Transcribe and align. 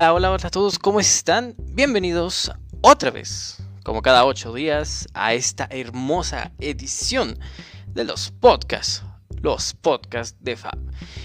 Hola, 0.00 0.32
hola, 0.32 0.34
a 0.42 0.50
todos, 0.50 0.76
¿cómo 0.80 0.98
están? 0.98 1.54
Bienvenidos 1.56 2.50
otra 2.80 3.12
vez, 3.12 3.58
como 3.84 4.02
cada 4.02 4.24
ocho 4.26 4.52
días, 4.52 5.06
a 5.14 5.34
esta 5.34 5.68
hermosa 5.70 6.50
edición 6.58 7.38
de 7.86 8.02
los 8.02 8.32
podcasts, 8.32 9.04
los 9.40 9.72
podcasts 9.74 10.36
de 10.40 10.56
Fab. 10.56 10.76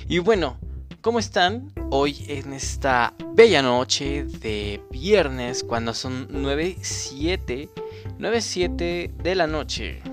Y 0.08 0.20
bueno, 0.20 0.60
¿cómo 1.02 1.18
están? 1.18 1.74
Hoy 1.90 2.24
en 2.28 2.54
esta 2.54 3.16
bella 3.34 3.64
noche 3.64 4.26
de 4.26 4.80
viernes, 4.92 5.64
cuando 5.64 5.96
son 5.96 6.28
9.7, 6.30 7.70
9.7 8.20 9.18
de 9.18 9.36
la 9.36 9.48
noche. 9.48 10.04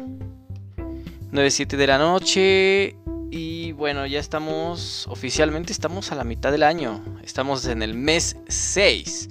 9.7 1.31 1.77
de 1.77 1.87
la 1.87 1.99
noche 1.99 2.97
y 3.31 3.73
bueno, 3.73 4.07
ya 4.07 4.19
estamos, 4.19 5.07
oficialmente 5.09 5.73
estamos 5.73 6.11
a 6.11 6.15
la 6.15 6.25
mitad 6.25 6.51
del 6.53 6.63
año, 6.63 7.03
estamos 7.27 7.67
en 7.67 7.83
el 7.83 7.95
mes 7.95 8.37
6, 8.49 9.29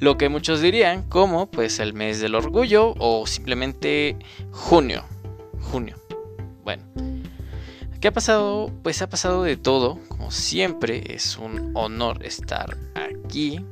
lo 0.00 0.16
que 0.16 0.28
muchos 0.28 0.60
dirían 0.60 1.02
como 1.08 1.50
pues 1.50 1.78
el 1.78 1.92
mes 1.92 2.18
del 2.20 2.34
orgullo 2.34 2.94
o 2.98 3.26
simplemente 3.26 4.16
junio, 4.50 5.04
junio. 5.60 5.96
Bueno, 6.64 6.82
¿qué 8.00 8.08
ha 8.08 8.12
pasado? 8.12 8.72
Pues 8.82 9.02
ha 9.02 9.08
pasado 9.08 9.42
de 9.42 9.58
todo, 9.58 10.00
como 10.08 10.30
siempre 10.30 11.14
es 11.14 11.36
un 11.36 11.72
honor 11.74 12.24
estar 12.24 12.76
aquí. 12.94 13.64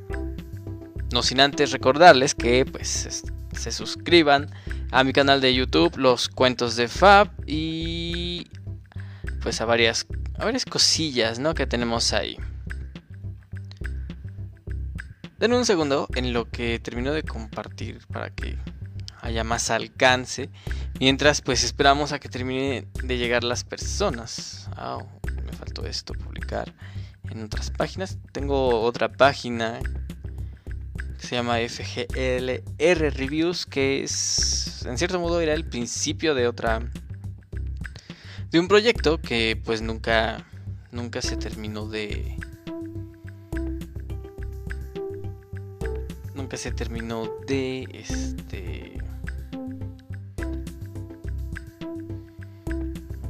No 1.13 1.23
sin 1.23 1.41
antes 1.41 1.73
recordarles 1.73 2.35
que 2.35 2.67
pues 2.67 3.25
se 3.53 3.73
suscriban 3.73 4.51
a 4.91 5.03
mi 5.03 5.15
canal 5.15 5.41
de 5.41 5.55
YouTube, 5.55 5.97
Los 5.97 6.29
Cuentos 6.29 6.77
de 6.77 6.89
Fab 6.89 7.31
y 7.47 8.47
pues 9.43 9.61
a 9.63 9.65
varias, 9.65 10.07
a 10.39 10.45
varias 10.45 10.67
cosillas, 10.67 11.39
¿no? 11.39 11.55
Que 11.55 11.67
tenemos 11.67 12.13
ahí. 12.13 12.37
Denme 15.43 15.57
un 15.57 15.67
segundo 15.67 16.07
en 16.15 16.33
lo 16.33 16.49
que 16.49 16.79
termino 16.79 17.13
de 17.13 17.25
compartir 17.25 17.99
para 18.13 18.31
que 18.31 18.57
haya 19.23 19.43
más 19.43 19.71
alcance. 19.71 20.51
Mientras 21.01 21.41
pues 21.41 21.65
esperamos 21.65 22.13
a 22.13 22.21
que 22.21 22.29
termine 22.29 22.87
de 23.03 23.19
llegar 23.19 23.43
las 23.43 23.65
personas. 23.65 24.71
Ah, 24.77 24.99
me 25.45 25.53
faltó 25.53 25.85
esto, 25.85 26.15
publicar 26.15 26.73
en 27.29 27.43
otras 27.43 27.73
páginas. 27.73 28.19
Tengo 28.31 28.83
otra 28.83 29.11
página 29.11 29.81
que 31.19 31.27
se 31.27 31.35
llama 31.35 31.57
FGLR 31.57 33.13
Reviews, 33.13 33.67
que 33.67 34.05
es, 34.05 34.85
en 34.87 34.97
cierto 34.97 35.19
modo, 35.19 35.41
era 35.41 35.55
el 35.55 35.69
principio 35.69 36.37
de 36.37 36.47
otra 36.47 36.89
de 38.53 38.61
un 38.61 38.69
proyecto 38.69 39.21
que 39.21 39.61
pues 39.65 39.83
nunca 39.83 40.47
nunca 40.93 41.21
se 41.21 41.37
terminó 41.37 41.89
de 41.89 42.37
se 46.57 46.73
terminó 46.73 47.29
de 47.47 47.89
este 47.93 48.99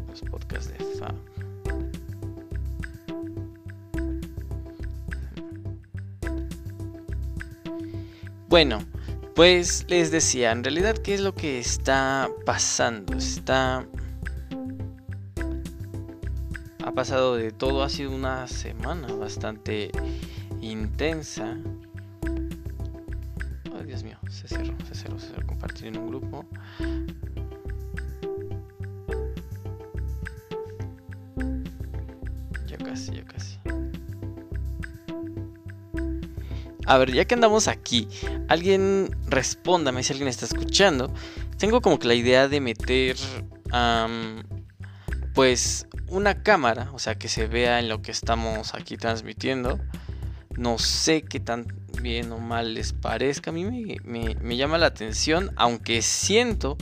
los 0.09 0.20
podcasts 0.23 0.73
de 0.73 0.84
Fab 0.98 1.14
bueno 8.48 8.84
pues 9.34 9.86
les 9.89 10.11
decía 10.11 10.53
en 10.53 10.62
realidad 10.62 10.97
qué 10.98 11.14
es 11.14 11.20
lo 11.20 11.34
que 11.34 11.59
está 11.59 12.29
pasando 12.45 13.17
está 13.17 13.86
ha 16.84 16.95
pasado 16.95 17.36
de 17.36 17.53
todo, 17.53 17.83
ha 17.83 17.89
sido 17.89 18.11
una 18.11 18.47
semana 18.48 19.07
bastante 19.14 19.91
intensa. 20.61 21.57
Dios 23.93 24.05
mío, 24.05 24.17
se 24.31 24.48
cerró, 24.48 24.75
se 24.89 24.95
cerró, 24.95 25.19
se 25.19 25.27
cerró. 25.27 25.47
Compartir 25.47 25.89
en 25.89 25.98
un 25.98 26.08
grupo. 26.08 26.47
Ya 32.67 32.79
casi, 32.79 33.13
ya 33.13 33.23
casi. 33.27 33.58
A 36.86 36.97
ver, 36.97 37.13
ya 37.13 37.27
que 37.27 37.35
andamos 37.35 37.69
aquí, 37.69 38.08
alguien 38.48 39.14
respóndame 39.27 40.02
si 40.02 40.14
alguien 40.14 40.29
está 40.29 40.47
escuchando. 40.47 41.13
Tengo 41.58 41.83
como 41.83 41.98
que 41.98 42.08
la 42.08 42.14
idea 42.14 42.48
de 42.48 42.63
meter, 42.63 43.17
pues, 45.35 45.86
una 46.08 46.42
cámara, 46.42 46.89
o 46.95 46.98
sea, 46.98 47.17
que 47.17 47.29
se 47.29 47.47
vea 47.47 47.79
en 47.79 47.91
lo 47.91 48.01
que 48.01 48.11
estamos 48.11 48.73
aquí 48.73 48.97
transmitiendo. 48.97 49.79
No 50.57 50.79
sé 50.79 51.20
qué 51.20 51.41
tan 51.41 51.82
bien 52.01 52.33
o 52.33 52.39
mal 52.39 52.75
les 52.75 52.92
parezca. 52.92 53.51
A 53.51 53.53
mí 53.53 53.64
me, 53.64 54.57
llama 54.57 54.79
la 54.79 54.86
atención, 54.86 55.51
aunque 55.57 56.03
siento 56.03 56.77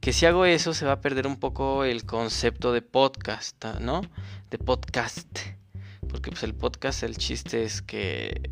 que 0.00 0.12
si 0.12 0.26
hago 0.26 0.44
eso 0.44 0.74
se 0.74 0.86
va 0.86 0.92
a 0.92 1.00
perder 1.00 1.26
un 1.26 1.38
poco 1.38 1.84
el 1.84 2.04
concepto 2.04 2.72
de 2.72 2.82
podcast, 2.82 3.64
¿no? 3.80 4.02
De 4.50 4.58
podcast. 4.58 5.28
Porque 6.08 6.30
pues 6.30 6.42
el 6.42 6.54
podcast, 6.54 7.02
el 7.02 7.16
chiste 7.16 7.64
es 7.64 7.82
que 7.82 8.50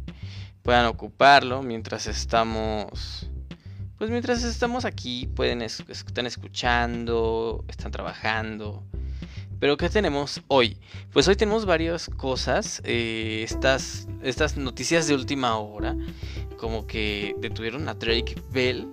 puedan 0.62 0.86
ocuparlo 0.86 1.62
mientras 1.62 2.06
estamos... 2.06 3.28
Pues 3.98 4.10
mientras 4.10 4.42
estamos 4.42 4.84
aquí, 4.84 5.26
pueden 5.26 5.62
están 5.62 6.26
escuchando, 6.26 7.64
están 7.66 7.92
trabajando, 7.92 8.84
pero 9.58 9.76
¿qué 9.76 9.88
tenemos 9.88 10.42
hoy? 10.48 10.76
Pues 11.12 11.26
hoy 11.28 11.36
tenemos 11.36 11.64
varias 11.64 12.08
cosas, 12.16 12.82
eh, 12.84 13.42
estas, 13.44 14.06
estas 14.22 14.56
noticias 14.56 15.06
de 15.06 15.14
última 15.14 15.56
hora, 15.58 15.96
como 16.58 16.86
que 16.86 17.34
detuvieron 17.38 17.88
a 17.88 17.94
Drake 17.94 18.36
Bell. 18.52 18.88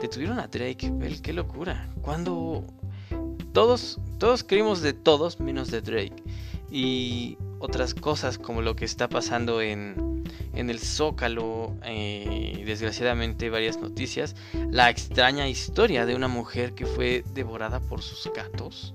Detuvieron 0.00 0.40
a 0.40 0.48
Drake 0.48 0.90
Bell, 0.92 1.22
qué 1.22 1.32
locura. 1.32 1.88
Cuando 2.02 2.64
todos, 3.52 4.00
todos 4.18 4.42
creímos 4.42 4.82
de 4.82 4.92
todos 4.92 5.38
menos 5.38 5.70
de 5.70 5.80
Drake. 5.80 6.22
Y 6.70 7.36
otras 7.58 7.94
cosas 7.94 8.38
como 8.38 8.62
lo 8.62 8.74
que 8.74 8.84
está 8.84 9.08
pasando 9.08 9.60
en, 9.60 10.24
en 10.54 10.70
el 10.70 10.80
Zócalo, 10.80 11.76
eh, 11.84 12.62
desgraciadamente 12.66 13.50
varias 13.50 13.78
noticias. 13.78 14.34
La 14.70 14.90
extraña 14.90 15.48
historia 15.48 16.06
de 16.06 16.16
una 16.16 16.28
mujer 16.28 16.72
que 16.74 16.86
fue 16.86 17.24
devorada 17.34 17.78
por 17.78 18.02
sus 18.02 18.32
gatos. 18.32 18.94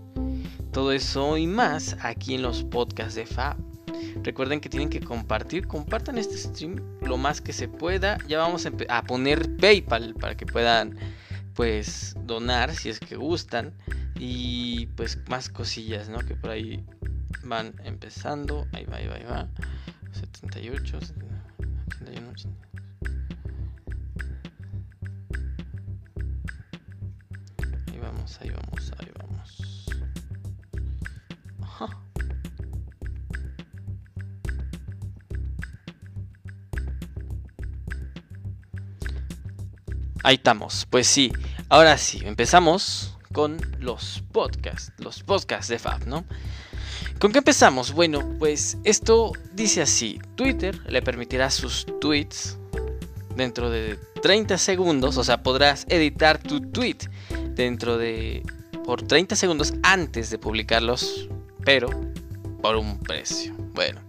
Todo 0.72 0.92
eso 0.92 1.38
y 1.38 1.48
más 1.48 1.98
aquí 2.02 2.36
en 2.36 2.42
los 2.42 2.64
podcasts 2.64 3.16
de 3.16 3.26
Fab. 3.26 3.58
Recuerden 4.24 4.60
que 4.60 4.70
tienen 4.70 4.90
que 4.90 5.00
compartir, 5.00 5.68
compartan 5.68 6.18
este 6.18 6.38
stream 6.38 6.82
lo 7.02 7.18
más 7.18 7.42
que 7.42 7.54
se 7.54 7.68
pueda. 7.68 8.18
Ya 8.28 8.38
vamos 8.38 8.68
a, 8.90 9.04
poner 9.04 9.56
PayPal 9.58 10.16
para 10.16 10.36
que 10.36 10.46
puedan 10.46 10.98
pues 11.54 12.16
donar 12.26 12.76
si 12.76 12.90
es 12.90 13.00
que 13.00 13.16
gustan 13.16 13.74
y 14.20 14.88
pues 14.96 15.18
más 15.30 15.50
cosillas, 15.50 16.10
¿no? 16.10 16.20
Que 16.20 16.36
por 16.36 16.52
ahí 16.52 16.84
van 17.44 17.74
empezando. 17.84 18.68
Ahí 18.74 18.86
va, 18.86 18.98
ahí 18.98 19.08
va, 19.08 19.16
ahí 19.16 19.24
va. 19.24 19.48
78, 20.12 20.98
81, 20.98 22.30
82. 22.32 22.48
Ahí 27.88 28.00
vamos, 28.00 28.40
ahí 28.42 28.50
vamos, 28.50 28.94
ahí 29.00 29.08
vamos. 29.08 29.17
Ahí 40.28 40.36
estamos, 40.36 40.86
pues 40.90 41.08
sí. 41.08 41.32
Ahora 41.70 41.98
sí, 41.98 42.20
empezamos 42.26 43.18
con 43.32 43.62
los 43.80 44.22
podcasts, 44.34 44.92
los 44.98 45.24
podcasts 45.24 45.70
de 45.70 45.80
Fab, 45.80 46.06
¿no? 46.06 46.26
¿Con 47.18 47.32
qué 47.32 47.38
empezamos? 47.38 47.94
Bueno, 47.94 48.36
pues 48.38 48.78
esto 48.84 49.32
dice 49.54 49.82
así, 49.82 50.20
Twitter 50.36 50.82
le 50.92 51.02
permitirá 51.02 51.50
sus 51.50 51.86
tweets 52.02 52.58
dentro 53.38 53.70
de 53.70 53.98
30 54.22 54.58
segundos, 54.58 55.16
o 55.16 55.24
sea, 55.24 55.44
podrás 55.44 55.86
editar 55.88 56.40
tu 56.40 56.60
tweet 56.60 56.98
dentro 57.52 57.98
de 57.98 58.44
por 58.84 59.04
30 59.04 59.34
segundos 59.38 59.76
antes 59.82 60.30
de 60.30 60.38
publicarlos, 60.38 61.30
pero 61.64 61.90
por 62.62 62.76
un 62.76 63.00
precio. 63.00 63.56
Bueno, 63.74 64.02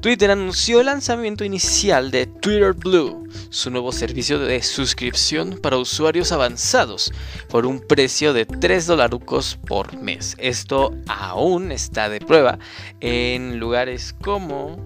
Twitter 0.00 0.30
anunció 0.30 0.80
el 0.80 0.86
lanzamiento 0.86 1.44
inicial 1.44 2.10
de 2.10 2.26
Twitter 2.26 2.74
Blue, 2.74 3.28
su 3.50 3.70
nuevo 3.70 3.92
servicio 3.92 4.38
de 4.38 4.62
suscripción 4.62 5.58
para 5.60 5.78
usuarios 5.78 6.32
avanzados, 6.32 7.12
por 7.48 7.66
un 7.66 7.80
precio 7.80 8.32
de 8.32 8.46
3 8.46 8.86
dolarucos 8.86 9.58
por 9.66 9.96
mes. 9.96 10.36
Esto 10.38 10.92
aún 11.08 11.72
está 11.72 12.08
de 12.08 12.20
prueba 12.20 12.58
en 13.00 13.58
lugares 13.58 14.14
como 14.22 14.76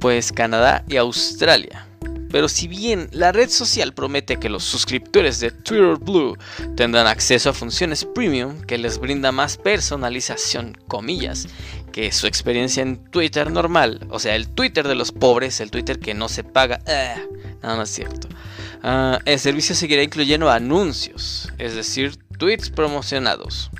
pues 0.00 0.32
Canadá 0.32 0.84
y 0.88 0.96
Australia 0.96 1.86
pero 2.34 2.48
si 2.48 2.66
bien 2.66 3.08
la 3.12 3.30
red 3.30 3.48
social 3.48 3.94
promete 3.94 4.40
que 4.40 4.48
los 4.48 4.64
suscriptores 4.64 5.38
de 5.38 5.52
Twitter 5.52 5.94
Blue 6.00 6.36
tendrán 6.74 7.06
acceso 7.06 7.50
a 7.50 7.52
funciones 7.52 8.04
premium 8.04 8.60
que 8.62 8.76
les 8.76 8.98
brinda 8.98 9.30
más 9.30 9.56
personalización, 9.56 10.76
comillas, 10.88 11.46
que 11.92 12.10
su 12.10 12.26
experiencia 12.26 12.82
en 12.82 12.96
Twitter 13.12 13.52
normal, 13.52 14.04
o 14.10 14.18
sea, 14.18 14.34
el 14.34 14.48
Twitter 14.48 14.88
de 14.88 14.96
los 14.96 15.12
pobres, 15.12 15.60
el 15.60 15.70
Twitter 15.70 16.00
que 16.00 16.12
no 16.12 16.28
se 16.28 16.42
paga, 16.42 16.80
eh, 16.88 17.24
no, 17.62 17.76
no 17.76 17.82
es 17.82 17.90
cierto. 17.90 18.28
Ah, 18.82 19.20
el 19.26 19.38
servicio 19.38 19.76
seguirá 19.76 20.02
incluyendo 20.02 20.50
anuncios, 20.50 21.52
es 21.58 21.76
decir, 21.76 22.16
tweets 22.36 22.68
promocionados. 22.68 23.70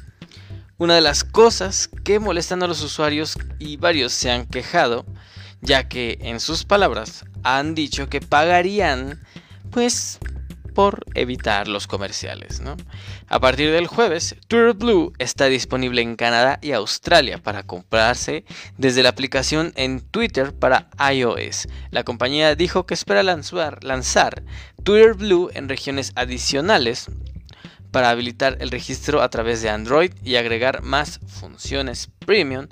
Una 0.79 0.95
de 0.95 1.01
las 1.01 1.25
cosas 1.25 1.91
que 2.05 2.21
molestan 2.21 2.63
a 2.63 2.69
los 2.69 2.83
usuarios 2.83 3.37
y 3.59 3.79
varios 3.79 4.13
se 4.13 4.31
han 4.31 4.47
quejado, 4.47 5.05
ya 5.61 5.89
que 5.89 6.19
en 6.21 6.39
sus 6.39 6.65
palabras 6.65 7.25
han 7.45 7.75
dicho 7.75 8.09
que 8.09 8.21
pagarían 8.21 9.23
pues 9.71 10.19
por 10.75 11.05
evitar 11.15 11.69
los 11.69 11.87
comerciales. 11.87 12.61
¿no? 12.61 12.77
A 13.29 13.41
partir 13.41 13.71
del 13.71 13.87
jueves, 13.87 14.37
Twitter 14.49 14.75
Blue 14.75 15.13
está 15.19 15.47
disponible 15.47 16.03
en 16.03 16.17
Canadá 16.17 16.59
y 16.61 16.73
Australia 16.73 17.39
para 17.39 17.63
comprarse 17.63 18.45
desde 18.77 19.03
la 19.03 19.11
aplicación 19.11 19.73
en 19.77 20.01
Twitter 20.01 20.53
para 20.53 20.91
iOS. 21.13 21.69
La 21.91 22.03
compañía 22.03 22.55
dijo 22.57 22.87
que 22.87 22.95
espera 22.95 23.23
lanzar, 23.23 23.85
lanzar 23.85 24.43
Twitter 24.83 25.15
Blue 25.15 25.51
en 25.55 25.69
regiones 25.69 26.13
adicionales 26.17 27.07
para 27.93 28.11
habilitar 28.11 28.57
el 28.61 28.73
registro 28.73 29.23
a 29.23 29.31
través 29.31 29.63
de 29.63 29.71
Android 29.71 30.13
y 30.25 30.35
agregar 30.35 30.83
más 30.83 31.21
funciones 31.29 32.11
premium 32.27 32.67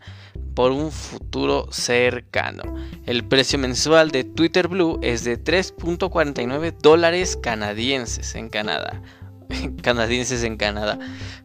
por 0.55 0.73
un 0.73 0.93
futuro 0.93 1.69
cercano. 1.71 2.63
El 3.07 3.25
precio 3.25 3.59
mensual 3.59 4.11
de 4.11 4.25
Twitter 4.25 4.69
Blue 4.69 4.99
es 5.03 5.25
de 5.25 5.43
3.49 5.43 6.75
dólares 6.81 7.39
canadienses 7.41 8.35
en 8.35 8.49
Canadá. 8.49 9.03
canadienses 9.83 10.45
en 10.45 10.57
Canadá. 10.57 10.99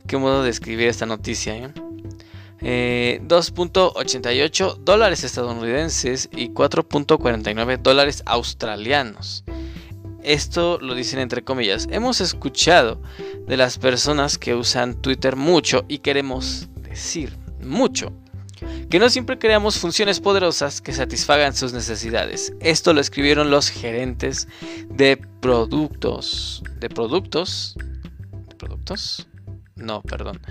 Qué 0.07 0.17
modo 0.17 0.43
de 0.43 0.49
escribir 0.49 0.87
esta 0.87 1.05
noticia, 1.05 1.55
2.88 1.55 2.61
¿eh? 2.61 4.71
eh, 4.71 4.79
dólares 4.83 5.23
estadounidenses 5.23 6.29
y 6.35 6.49
4.49 6.49 7.81
dólares 7.81 8.23
australianos. 8.25 9.43
Esto 10.23 10.79
lo 10.81 10.95
dicen 10.95 11.19
entre 11.19 11.43
comillas. 11.43 11.87
Hemos 11.89 12.19
escuchado 12.19 13.01
de 13.47 13.55
las 13.55 13.77
personas 13.77 14.37
que 14.37 14.55
usan 14.55 15.01
Twitter 15.01 15.37
mucho 15.37 15.85
y 15.87 15.99
queremos 15.99 16.67
decir 16.81 17.37
mucho 17.61 18.11
que 18.89 18.99
no 18.99 19.09
siempre 19.09 19.37
creamos 19.37 19.77
funciones 19.77 20.19
poderosas 20.19 20.81
que 20.81 20.93
satisfagan 20.93 21.55
sus 21.55 21.73
necesidades. 21.73 22.53
Esto 22.59 22.93
lo 22.93 23.01
escribieron 23.01 23.51
los 23.51 23.69
gerentes 23.69 24.47
de 24.89 25.17
productos. 25.41 26.63
¿De 26.79 26.89
productos? 26.89 27.75
¿De 28.49 28.55
productos? 28.55 29.27
No, 29.77 30.01
perdón. 30.01 30.41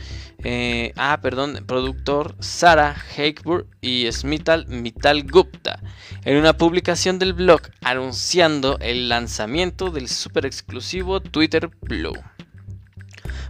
Eh, 0.44 0.92
ah, 0.96 1.18
perdón, 1.20 1.64
productor 1.66 2.36
Sara 2.38 2.94
Hakeburg 3.16 3.66
y 3.80 4.10
Smithal 4.12 4.66
Mital 4.68 5.24
Gupta 5.24 5.82
en 6.24 6.36
una 6.36 6.56
publicación 6.56 7.18
del 7.18 7.32
blog 7.32 7.62
anunciando 7.82 8.78
el 8.80 9.08
lanzamiento 9.08 9.90
del 9.90 10.08
super 10.08 10.46
exclusivo 10.46 11.20
Twitter 11.20 11.70
Blue. 11.80 12.14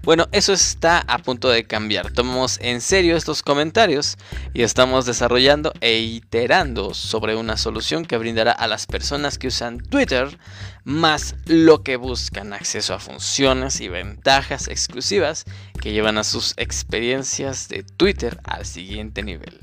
Bueno, 0.06 0.28
eso 0.30 0.52
está 0.52 1.00
a 1.00 1.18
punto 1.18 1.48
de 1.48 1.66
cambiar. 1.66 2.12
Tomamos 2.12 2.60
en 2.62 2.80
serio 2.80 3.16
estos 3.16 3.42
comentarios 3.42 4.16
y 4.54 4.62
estamos 4.62 5.04
desarrollando 5.04 5.72
e 5.80 5.98
iterando 5.98 6.94
sobre 6.94 7.34
una 7.34 7.56
solución 7.56 8.04
que 8.04 8.16
brindará 8.16 8.52
a 8.52 8.68
las 8.68 8.86
personas 8.86 9.36
que 9.36 9.48
usan 9.48 9.80
Twitter 9.80 10.38
más 10.84 11.34
lo 11.46 11.82
que 11.82 11.96
buscan 11.96 12.52
acceso 12.52 12.94
a 12.94 13.00
funciones 13.00 13.80
y 13.80 13.88
ventajas 13.88 14.68
exclusivas 14.68 15.44
que 15.80 15.90
llevan 15.90 16.18
a 16.18 16.24
sus 16.24 16.54
experiencias 16.56 17.68
de 17.68 17.82
Twitter 17.82 18.38
al 18.44 18.64
siguiente 18.64 19.24
nivel. 19.24 19.58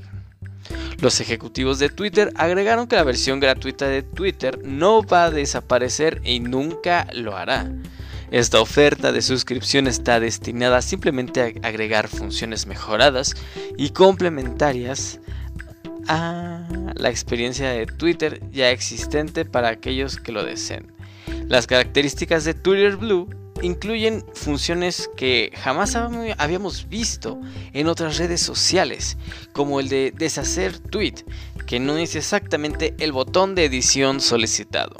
Los 1.00 1.22
ejecutivos 1.22 1.78
de 1.78 1.88
Twitter 1.88 2.30
agregaron 2.36 2.86
que 2.86 2.96
la 2.96 3.04
versión 3.04 3.40
gratuita 3.40 3.88
de 3.88 4.02
Twitter 4.02 4.58
no 4.62 5.02
va 5.02 5.24
a 5.24 5.30
desaparecer 5.30 6.20
y 6.22 6.40
nunca 6.40 7.06
lo 7.14 7.34
hará. 7.34 7.66
Esta 8.34 8.60
oferta 8.60 9.12
de 9.12 9.22
suscripción 9.22 9.86
está 9.86 10.18
destinada 10.18 10.82
simplemente 10.82 11.40
a 11.40 11.68
agregar 11.68 12.08
funciones 12.08 12.66
mejoradas 12.66 13.36
y 13.76 13.90
complementarias 13.90 15.20
a 16.08 16.66
la 16.96 17.10
experiencia 17.10 17.70
de 17.70 17.86
Twitter 17.86 18.42
ya 18.50 18.72
existente 18.72 19.44
para 19.44 19.68
aquellos 19.68 20.16
que 20.16 20.32
lo 20.32 20.44
deseen. 20.44 20.92
Las 21.46 21.68
características 21.68 22.42
de 22.42 22.54
Twitter 22.54 22.96
Blue 22.96 23.30
incluyen 23.62 24.24
funciones 24.34 25.08
que 25.16 25.52
jamás 25.54 25.94
habíamos 25.94 26.88
visto 26.88 27.40
en 27.72 27.86
otras 27.86 28.18
redes 28.18 28.40
sociales, 28.40 29.16
como 29.52 29.78
el 29.78 29.88
de 29.88 30.12
deshacer 30.12 30.80
tweet, 30.80 31.24
que 31.68 31.78
no 31.78 31.96
es 31.98 32.16
exactamente 32.16 32.96
el 32.98 33.12
botón 33.12 33.54
de 33.54 33.66
edición 33.66 34.20
solicitado. 34.20 34.96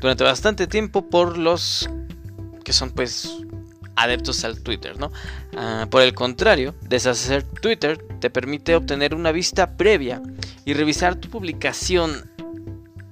Durante 0.00 0.24
bastante 0.24 0.66
tiempo 0.66 1.10
por 1.10 1.36
los 1.36 1.90
que 2.68 2.74
son 2.74 2.90
pues 2.90 3.30
adeptos 3.96 4.44
al 4.44 4.60
Twitter, 4.60 4.98
¿no? 4.98 5.10
Ah, 5.56 5.86
por 5.90 6.02
el 6.02 6.12
contrario, 6.12 6.74
deshacer 6.82 7.42
Twitter 7.42 7.96
te 8.20 8.28
permite 8.28 8.76
obtener 8.76 9.14
una 9.14 9.32
vista 9.32 9.78
previa 9.78 10.20
y 10.66 10.74
revisar 10.74 11.16
tu 11.16 11.30
publicación 11.30 12.30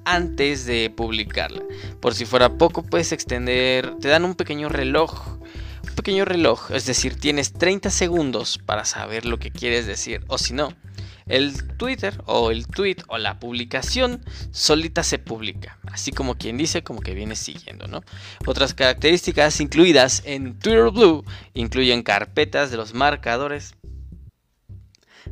antes 0.05 0.67
de 0.67 0.93
publicarla. 0.94 1.62
Por 2.00 2.14
si 2.14 2.26
fuera 2.26 2.58
poco, 2.58 2.82
puedes 2.82 3.12
extender, 3.12 3.94
te 3.99 4.08
dan 4.08 4.26
un 4.26 4.35
pequeño 4.35 4.69
reloj, 4.69 5.38
un 5.88 5.94
pequeño 5.94 6.26
reloj, 6.26 6.70
es 6.73 6.85
decir, 6.85 7.19
tienes 7.19 7.55
30 7.55 7.88
segundos 7.88 8.58
para 8.58 8.85
saber 8.85 9.25
lo 9.25 9.38
que 9.38 9.50
quieres 9.50 9.87
decir, 9.87 10.23
o 10.29 10.37
si 10.37 10.53
no, 10.53 10.75
el 11.28 11.76
Twitter 11.76 12.23
o 12.26 12.50
el 12.50 12.67
tweet 12.67 12.99
o 13.08 13.19
la 13.19 13.40
publicación 13.40 14.25
solita 14.52 15.02
se 15.02 15.19
publica, 15.19 15.78
así 15.90 16.12
como 16.12 16.37
quien 16.37 16.56
dice 16.56 16.82
como 16.84 17.00
que 17.00 17.14
viene 17.14 17.34
siguiendo, 17.34 17.88
¿no? 17.88 18.02
Otras 18.46 18.75
características 18.75 19.61
incluidas 19.61 20.23
en 20.25 20.58
Twitter 20.58 20.90
Blue 20.90 21.25
incluyen 21.55 22.02
carpetas 22.02 22.70
de 22.70 22.76
los 22.76 22.94
marcadores 22.94 23.75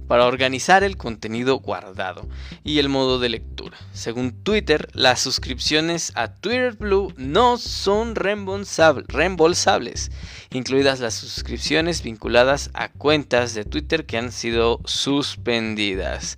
para 0.06 0.26
organizar 0.26 0.84
el 0.84 0.96
contenido 0.96 1.58
guardado 1.58 2.28
y 2.62 2.78
el 2.78 2.88
modo 2.88 3.18
de 3.18 3.28
lectura. 3.28 3.76
Según 3.92 4.32
Twitter, 4.42 4.88
las 4.92 5.20
suscripciones 5.20 6.12
a 6.14 6.34
Twitter 6.34 6.74
Blue 6.74 7.12
no 7.16 7.56
son 7.56 8.14
reembolsables, 8.14 10.10
incluidas 10.50 11.00
las 11.00 11.14
suscripciones 11.14 12.02
vinculadas 12.02 12.70
a 12.74 12.88
cuentas 12.88 13.54
de 13.54 13.64
Twitter 13.64 14.06
que 14.06 14.18
han 14.18 14.32
sido 14.32 14.80
suspendidas. 14.84 16.36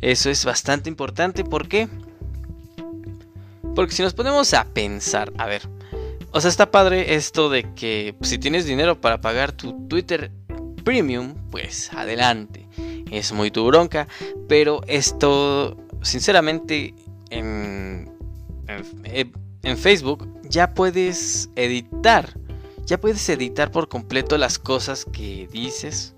Eso 0.00 0.30
es 0.30 0.44
bastante 0.44 0.90
importante, 0.90 1.44
¿por 1.44 1.68
qué? 1.68 1.88
Porque 3.74 3.92
si 3.92 4.02
nos 4.02 4.14
ponemos 4.14 4.54
a 4.54 4.64
pensar, 4.64 5.32
a 5.38 5.46
ver, 5.46 5.62
o 6.32 6.40
sea, 6.40 6.50
está 6.50 6.70
padre 6.70 7.14
esto 7.14 7.48
de 7.48 7.72
que 7.74 8.14
si 8.20 8.38
tienes 8.38 8.66
dinero 8.66 9.00
para 9.00 9.20
pagar 9.20 9.52
tu 9.52 9.86
Twitter 9.88 10.30
Premium, 10.86 11.34
pues 11.50 11.92
adelante 11.92 12.64
es 13.10 13.32
muy 13.32 13.50
tu 13.50 13.66
bronca, 13.66 14.06
pero 14.48 14.82
esto, 14.86 15.76
sinceramente, 16.02 16.94
en, 17.30 18.08
en, 18.68 19.78
Facebook 19.78 20.28
ya 20.48 20.74
puedes 20.74 21.50
editar, 21.56 22.38
ya 22.84 23.00
puedes 23.00 23.28
editar 23.28 23.72
por 23.72 23.88
completo 23.88 24.38
las 24.38 24.60
cosas 24.60 25.04
que 25.04 25.48
dices. 25.50 26.14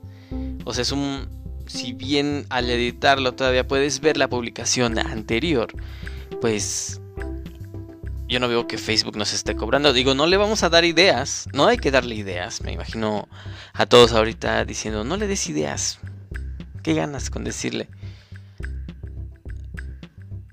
O 0.67 0.75
sea, 0.75 0.83
es 0.83 0.93
un, 0.93 1.31
si 1.67 1.95
bien 1.95 2.45
al 2.51 2.69
editarlo 2.69 3.33
todavía 3.33 3.67
puedes 3.67 4.01
ver 4.01 4.19
la 4.19 4.29
publicación 4.29 4.99
anterior, 4.99 5.73
pues 6.43 7.01
yo 8.29 8.41
no 8.41 8.49
veo 8.49 8.67
que 8.67 8.77
Facebook 8.77 9.17
nos 9.17 9.33
esté 9.33 9.57
cobrando. 9.57 9.93
Digo, 9.93 10.15
no 10.15 10.27
le 10.27 10.37
vamos 10.37 10.63
a 10.63 10.69
dar 10.69 10.85
ideas. 10.85 11.49
No 11.53 11.67
hay 11.67 11.79
que 11.79 11.91
darle 11.91 12.15
ideas. 12.15 12.61
Me 12.61 12.73
imagino 12.73 13.27
a 13.73 13.87
todos 13.87 14.13
ahorita 14.13 14.65
diciendo, 14.67 15.03
no 15.03 15.17
le 15.17 15.27
des 15.27 15.49
ideas. 15.49 15.99
¿Qué 16.83 16.95
ganas 16.95 17.31
con 17.31 17.43
decirle? 17.43 17.89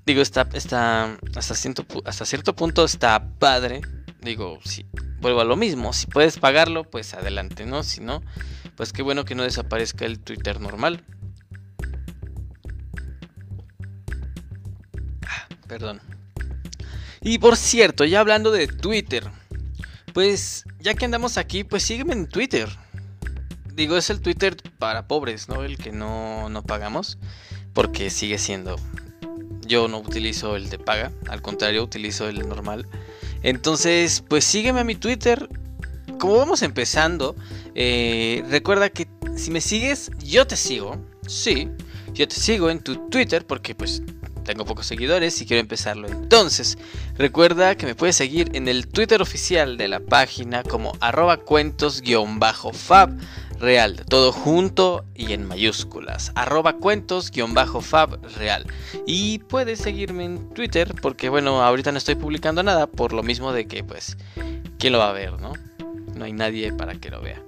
Digo, 0.06 0.22
está, 0.22 0.48
está 0.54 1.18
hasta, 1.36 1.54
cierto, 1.54 1.84
hasta 2.06 2.24
cierto 2.24 2.56
punto 2.56 2.84
está 2.84 3.28
padre. 3.38 3.82
Digo, 4.22 4.58
si 4.64 4.86
vuelvo 5.20 5.42
a 5.42 5.44
lo 5.44 5.56
mismo. 5.56 5.92
Si 5.92 6.06
puedes 6.06 6.38
pagarlo, 6.38 6.84
pues 6.84 7.12
adelante, 7.12 7.66
¿no? 7.66 7.82
Si 7.82 8.00
no, 8.00 8.22
pues 8.76 8.92
qué 8.94 9.02
bueno 9.02 9.26
que 9.26 9.34
no 9.34 9.42
desaparezca 9.42 10.06
el 10.06 10.18
Twitter 10.18 10.60
normal. 10.60 11.04
Ah, 15.26 15.46
perdón. 15.68 16.15
Y 17.26 17.38
por 17.38 17.56
cierto, 17.56 18.04
ya 18.04 18.20
hablando 18.20 18.50
de 18.50 18.68
Twitter, 18.68 19.24
pues 20.14 20.64
ya 20.80 20.94
que 20.94 21.04
andamos 21.04 21.36
aquí, 21.36 21.64
pues 21.64 21.82
sígueme 21.82 22.14
en 22.14 22.28
Twitter 22.28 22.68
digo, 23.76 23.96
es 23.96 24.10
el 24.10 24.20
Twitter 24.20 24.56
para 24.78 25.06
pobres, 25.06 25.48
¿no? 25.48 25.62
El 25.62 25.76
que 25.76 25.92
no, 25.92 26.48
no 26.48 26.62
pagamos, 26.62 27.18
porque 27.74 28.10
sigue 28.10 28.38
siendo... 28.38 28.76
Yo 29.66 29.88
no 29.88 29.98
utilizo 29.98 30.56
el 30.56 30.70
de 30.70 30.78
paga, 30.78 31.12
al 31.28 31.42
contrario, 31.42 31.82
utilizo 31.82 32.28
el 32.28 32.48
normal. 32.48 32.86
Entonces, 33.42 34.22
pues 34.26 34.44
sígueme 34.44 34.80
a 34.80 34.84
mi 34.84 34.94
Twitter. 34.94 35.48
Como 36.20 36.36
vamos 36.36 36.62
empezando, 36.62 37.34
eh, 37.74 38.44
recuerda 38.48 38.90
que 38.90 39.08
si 39.36 39.50
me 39.50 39.60
sigues, 39.60 40.10
yo 40.24 40.46
te 40.46 40.56
sigo. 40.56 41.04
Sí, 41.26 41.68
yo 42.14 42.28
te 42.28 42.36
sigo 42.36 42.70
en 42.70 42.78
tu 42.78 43.08
Twitter 43.08 43.44
porque 43.44 43.74
pues 43.74 44.02
tengo 44.46 44.64
pocos 44.64 44.86
seguidores 44.86 45.40
y 45.42 45.46
quiero 45.46 45.60
empezarlo. 45.60 46.08
Entonces, 46.08 46.78
recuerda 47.18 47.74
que 47.74 47.84
me 47.84 47.94
puedes 47.94 48.16
seguir 48.16 48.50
en 48.54 48.68
el 48.68 48.86
Twitter 48.86 49.20
oficial 49.20 49.76
de 49.76 49.88
la 49.88 50.00
página 50.00 50.62
como 50.62 50.92
arroba 51.00 51.38
cuentos-fab 51.38 53.18
real, 53.58 54.04
todo 54.08 54.32
junto 54.32 55.04
y 55.14 55.32
en 55.32 55.46
mayúsculas, 55.46 56.32
arroba 56.34 56.74
cuentos-fab 56.74 58.24
real. 58.36 58.66
Y 59.06 59.40
puedes 59.40 59.80
seguirme 59.80 60.24
en 60.24 60.48
Twitter 60.50 60.94
porque 61.02 61.28
bueno, 61.28 61.62
ahorita 61.62 61.92
no 61.92 61.98
estoy 61.98 62.14
publicando 62.14 62.62
nada 62.62 62.86
por 62.86 63.12
lo 63.12 63.22
mismo 63.22 63.52
de 63.52 63.66
que 63.66 63.82
pues, 63.82 64.16
¿quién 64.78 64.92
lo 64.92 65.00
va 65.00 65.10
a 65.10 65.12
ver, 65.12 65.40
no? 65.40 65.52
No 66.14 66.24
hay 66.24 66.32
nadie 66.32 66.72
para 66.72 66.94
que 66.94 67.10
lo 67.10 67.20
vea. 67.20 67.42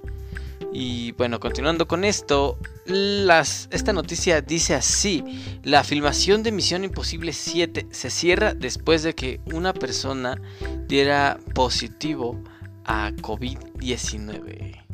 Y 0.71 1.13
bueno, 1.13 1.39
continuando 1.39 1.87
con 1.87 2.03
esto, 2.03 2.59
esta 2.85 3.93
noticia 3.93 4.41
dice 4.41 4.75
así, 4.75 5.23
la 5.63 5.83
filmación 5.83 6.43
de 6.43 6.51
Misión 6.51 6.83
Imposible 6.83 7.33
7 7.33 7.87
se 7.91 8.09
cierra 8.09 8.53
después 8.53 9.01
de 9.01 9.15
que 9.15 9.41
una 9.51 9.73
persona 9.73 10.39
diera 10.87 11.39
positivo 11.55 12.43
a 12.85 13.11
COVID-19. 13.11 14.85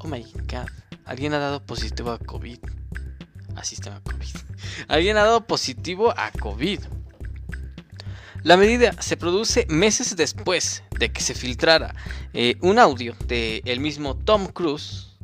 Oh 0.00 0.08
my 0.08 0.22
god, 0.22 0.68
alguien 1.06 1.32
ha 1.32 1.38
dado 1.38 1.64
positivo 1.64 2.10
a 2.10 2.18
COVID. 2.18 2.58
A 3.56 4.00
COVID. 4.00 4.36
Alguien 4.88 5.16
ha 5.16 5.24
dado 5.24 5.46
positivo 5.46 6.14
a 6.16 6.30
COVID. 6.30 6.80
La 8.42 8.56
medida 8.56 8.92
se 9.02 9.18
produce 9.18 9.66
meses 9.68 10.16
después 10.16 10.82
de 10.98 11.12
que 11.12 11.20
se 11.20 11.34
filtrara 11.34 11.94
eh, 12.32 12.56
un 12.62 12.78
audio 12.78 13.14
de 13.26 13.60
el 13.66 13.80
mismo 13.80 14.16
Tom 14.16 14.46
Cruise 14.46 15.18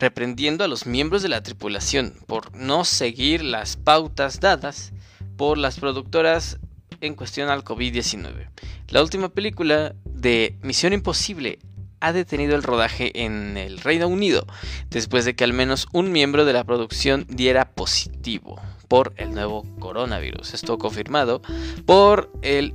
reprendiendo 0.00 0.64
a 0.64 0.68
los 0.68 0.84
miembros 0.86 1.22
de 1.22 1.28
la 1.28 1.44
tripulación 1.44 2.14
por 2.26 2.56
no 2.56 2.84
seguir 2.84 3.44
las 3.44 3.76
pautas 3.76 4.40
dadas 4.40 4.92
por 5.36 5.56
las 5.56 5.78
productoras 5.78 6.58
en 7.00 7.14
cuestión 7.14 7.48
al 7.48 7.62
COVID-19. 7.62 8.50
La 8.88 9.02
última 9.02 9.28
película 9.28 9.94
de 10.04 10.58
Misión 10.62 10.92
Imposible 10.92 11.60
ha 12.00 12.12
detenido 12.12 12.56
el 12.56 12.64
rodaje 12.64 13.24
en 13.24 13.56
el 13.56 13.78
Reino 13.78 14.08
Unido 14.08 14.44
después 14.90 15.24
de 15.24 15.36
que 15.36 15.44
al 15.44 15.52
menos 15.52 15.86
un 15.92 16.10
miembro 16.10 16.44
de 16.44 16.52
la 16.52 16.64
producción 16.64 17.26
diera 17.28 17.70
positivo 17.70 18.60
por 18.94 19.12
el 19.16 19.34
nuevo 19.34 19.64
coronavirus. 19.80 20.54
Esto 20.54 20.78
confirmado 20.78 21.42
por 21.84 22.30
el 22.42 22.74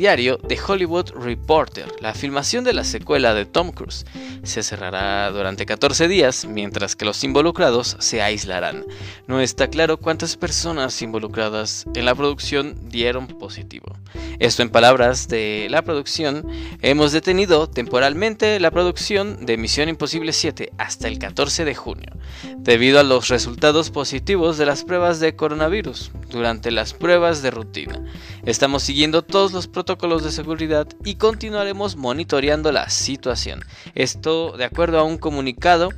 diario 0.00 0.38
The 0.38 0.58
Hollywood 0.66 1.10
Reporter. 1.10 1.84
La 2.00 2.14
filmación 2.14 2.64
de 2.64 2.72
la 2.72 2.84
secuela 2.84 3.34
de 3.34 3.44
Tom 3.44 3.70
Cruise 3.70 4.06
se 4.42 4.62
cerrará 4.62 5.30
durante 5.30 5.66
14 5.66 6.08
días, 6.08 6.46
mientras 6.46 6.96
que 6.96 7.04
los 7.04 7.22
involucrados 7.22 7.98
se 7.98 8.22
aislarán. 8.22 8.86
No 9.26 9.42
está 9.42 9.68
claro 9.68 9.98
cuántas 9.98 10.38
personas 10.38 11.02
involucradas 11.02 11.84
en 11.94 12.06
la 12.06 12.14
producción 12.14 12.88
dieron 12.88 13.26
positivo. 13.26 13.94
Esto 14.38 14.62
en 14.62 14.70
palabras 14.70 15.28
de 15.28 15.66
la 15.68 15.82
producción, 15.82 16.46
hemos 16.80 17.12
detenido 17.12 17.68
temporalmente 17.68 18.58
la 18.58 18.70
producción 18.70 19.44
de 19.44 19.58
Misión 19.58 19.90
Imposible 19.90 20.32
7 20.32 20.72
hasta 20.78 21.08
el 21.08 21.18
14 21.18 21.66
de 21.66 21.74
junio, 21.74 22.10
debido 22.56 23.00
a 23.00 23.02
los 23.02 23.28
resultados 23.28 23.90
positivos 23.90 24.56
de 24.56 24.64
las 24.64 24.82
pruebas 24.82 25.20
de 25.20 25.36
coronavirus 25.36 26.10
durante 26.30 26.70
las 26.70 26.94
pruebas 26.94 27.42
de 27.42 27.50
rutina. 27.50 28.02
Estamos 28.46 28.82
siguiendo 28.82 29.20
todos 29.20 29.52
los 29.52 29.68
protocolos 29.68 29.89
de 29.98 30.30
seguridad 30.30 30.86
y 31.04 31.16
continuaremos 31.16 31.96
monitoreando 31.96 32.70
la 32.70 32.88
situación. 32.90 33.64
Esto 33.94 34.56
de 34.56 34.64
acuerdo 34.64 35.00
a 35.00 35.02
un 35.02 35.18
comunicado 35.18 35.90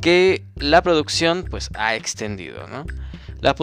que 0.00 0.44
la 0.56 0.82
producción 0.82 1.44
pues 1.48 1.70
ha 1.74 1.94
extendido, 1.94 2.66
¿no? 2.66 2.84
La, 3.40 3.54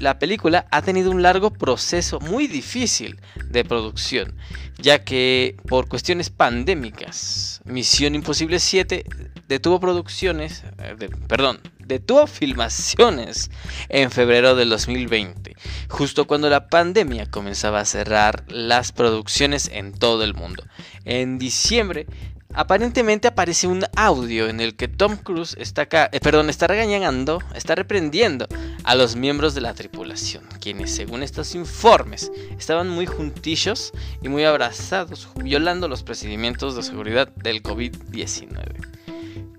la, 0.00 0.18
película 0.18 0.66
ha 0.70 0.82
tenido 0.82 1.10
un 1.10 1.22
largo 1.22 1.50
proceso 1.50 2.20
muy 2.20 2.48
difícil 2.48 3.18
de 3.48 3.64
producción, 3.64 4.36
ya 4.78 5.04
que 5.04 5.56
por 5.68 5.88
cuestiones 5.88 6.28
pandémicas, 6.28 7.62
Misión 7.64 8.14
Imposible 8.14 8.58
7 8.58 9.04
detuvo 9.50 9.80
producciones, 9.80 10.62
eh, 10.78 10.96
perdón, 11.26 11.58
detuvo 11.80 12.28
filmaciones 12.28 13.50
en 13.88 14.12
febrero 14.12 14.54
del 14.54 14.70
2020, 14.70 15.56
justo 15.88 16.28
cuando 16.28 16.48
la 16.48 16.68
pandemia 16.68 17.26
comenzaba 17.26 17.80
a 17.80 17.84
cerrar 17.84 18.44
las 18.46 18.92
producciones 18.92 19.68
en 19.72 19.92
todo 19.92 20.22
el 20.22 20.34
mundo. 20.34 20.62
En 21.04 21.38
diciembre 21.38 22.06
Aparentemente 22.52 23.28
aparece 23.28 23.68
un 23.68 23.84
audio 23.94 24.48
en 24.48 24.60
el 24.60 24.74
que 24.74 24.88
Tom 24.88 25.16
Cruise 25.16 25.54
está 25.56 25.82
acá, 25.82 26.10
eh, 26.10 26.18
perdón, 26.18 26.50
está 26.50 26.66
regañando, 26.66 27.38
está 27.54 27.76
reprendiendo 27.76 28.48
a 28.82 28.96
los 28.96 29.14
miembros 29.14 29.54
de 29.54 29.60
la 29.60 29.72
tripulación, 29.72 30.42
quienes 30.60 30.90
según 30.90 31.22
estos 31.22 31.54
informes 31.54 32.32
estaban 32.58 32.88
muy 32.88 33.06
juntillos 33.06 33.92
y 34.20 34.28
muy 34.28 34.42
abrazados, 34.42 35.28
violando 35.36 35.86
los 35.86 36.02
procedimientos 36.02 36.74
de 36.74 36.82
seguridad 36.82 37.28
del 37.36 37.62
COVID-19. 37.62 38.89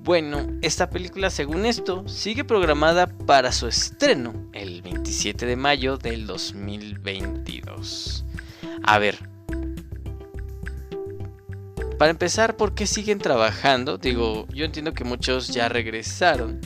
Bueno, 0.04 0.48
esta 0.64 0.90
película 0.90 1.30
según 1.30 1.68
esto 1.68 2.08
sigue 2.08 2.44
programada 2.44 3.06
para 3.06 3.52
su 3.52 3.68
estreno 3.68 4.34
el 4.52 4.82
27 4.82 5.46
de 5.46 5.56
mayo 5.56 5.98
del 5.98 6.26
2022. 6.26 8.26
A 8.82 8.98
ver, 8.98 9.20
para 12.00 12.10
empezar, 12.10 12.58
¿por 12.58 12.74
qué 12.74 12.88
siguen 12.88 13.20
trabajando? 13.20 14.00
Digo, 14.00 14.48
yo 14.52 14.66
entiendo 14.66 14.94
que 14.94 15.04
muchos 15.04 15.50
ya 15.50 15.70
regresaron, 15.70 16.60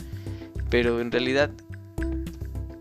pero 0.70 1.02
en 1.02 1.12
realidad, 1.12 1.50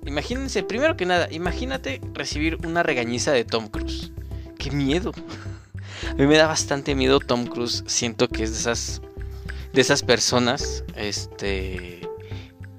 imagínense, 0.05 0.63
primero 0.63 0.95
que 0.95 1.05
nada, 1.05 1.27
imagínate 1.31 2.00
recibir 2.13 2.65
una 2.65 2.81
regañiza 2.81 3.33
de 3.33 3.43
Tom 3.43 3.67
Cruise. 3.67 4.13
¡Qué 4.57 4.71
miedo! 4.71 5.12
A 6.12 6.13
mí 6.13 6.27
me 6.27 6.38
da 6.38 6.47
bastante 6.47 6.95
miedo 6.95 7.19
Tom 7.19 7.45
Cruise. 7.45 7.83
Siento 7.88 8.29
que 8.29 8.43
es 8.43 8.51
de 8.51 8.59
esas, 8.59 9.01
de 9.75 9.82
esas 9.82 10.03
personas, 10.03 10.86
este, 10.96 12.00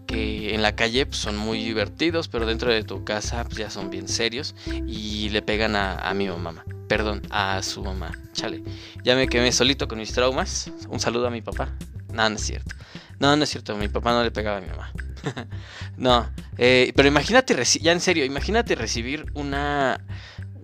que 0.07 0.55
en 0.55 0.63
la 0.63 0.75
calle 0.75 1.05
pues, 1.05 1.19
son 1.19 1.37
muy 1.37 1.63
divertidos, 1.63 2.29
pero 2.29 2.47
dentro 2.47 2.73
de 2.73 2.83
tu 2.85 3.05
casa 3.05 3.45
pues, 3.45 3.59
ya 3.59 3.71
son 3.71 3.91
bien 3.91 4.09
serios 4.09 4.55
y 4.87 5.29
le 5.29 5.43
pegan 5.43 5.77
a, 5.77 6.13
mi 6.15 6.27
mamá 6.27 6.65
perdón, 6.89 7.23
a 7.31 7.63
su 7.63 7.83
mamá. 7.83 8.13
Chale, 8.33 8.63
ya 9.03 9.15
me 9.15 9.29
quedé 9.29 9.51
solito 9.53 9.89
con 9.89 9.99
mis 9.99 10.13
traumas. 10.13 10.71
Un 10.89 11.01
saludo 11.01 11.27
a 11.27 11.31
mi 11.31 11.43
papá. 11.43 11.69
No, 12.13 12.31
no 12.31 12.37
es 12.37 12.43
cierto. 12.43 12.75
No, 13.19 13.37
no 13.37 13.45
es 13.45 13.51
cierto, 13.51 13.77
mi 13.77 13.89
papá 13.89 14.13
no 14.13 14.23
le 14.23 14.31
pegaba 14.31 14.59
a 14.59 14.61
mi 14.61 14.69
mamá. 14.69 14.93
no, 15.97 16.31
eh, 16.57 16.93
pero 16.95 17.09
imagínate, 17.09 17.61
ya 17.81 17.93
en 17.93 18.01
serio, 18.01 18.25
imagínate 18.25 18.77
recibir 18.77 19.27
una 19.35 20.01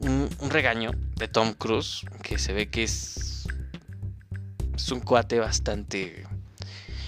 un, 0.02 0.50
regaño 0.50 0.92
de 1.16 1.28
Tom 1.28 1.54
Cruise, 1.54 2.04
que 2.22 2.38
se 2.38 2.52
ve 2.52 2.68
que 2.68 2.84
es, 2.84 3.41
es 4.74 4.90
un 4.90 5.00
cuate 5.00 5.38
bastante 5.38 6.24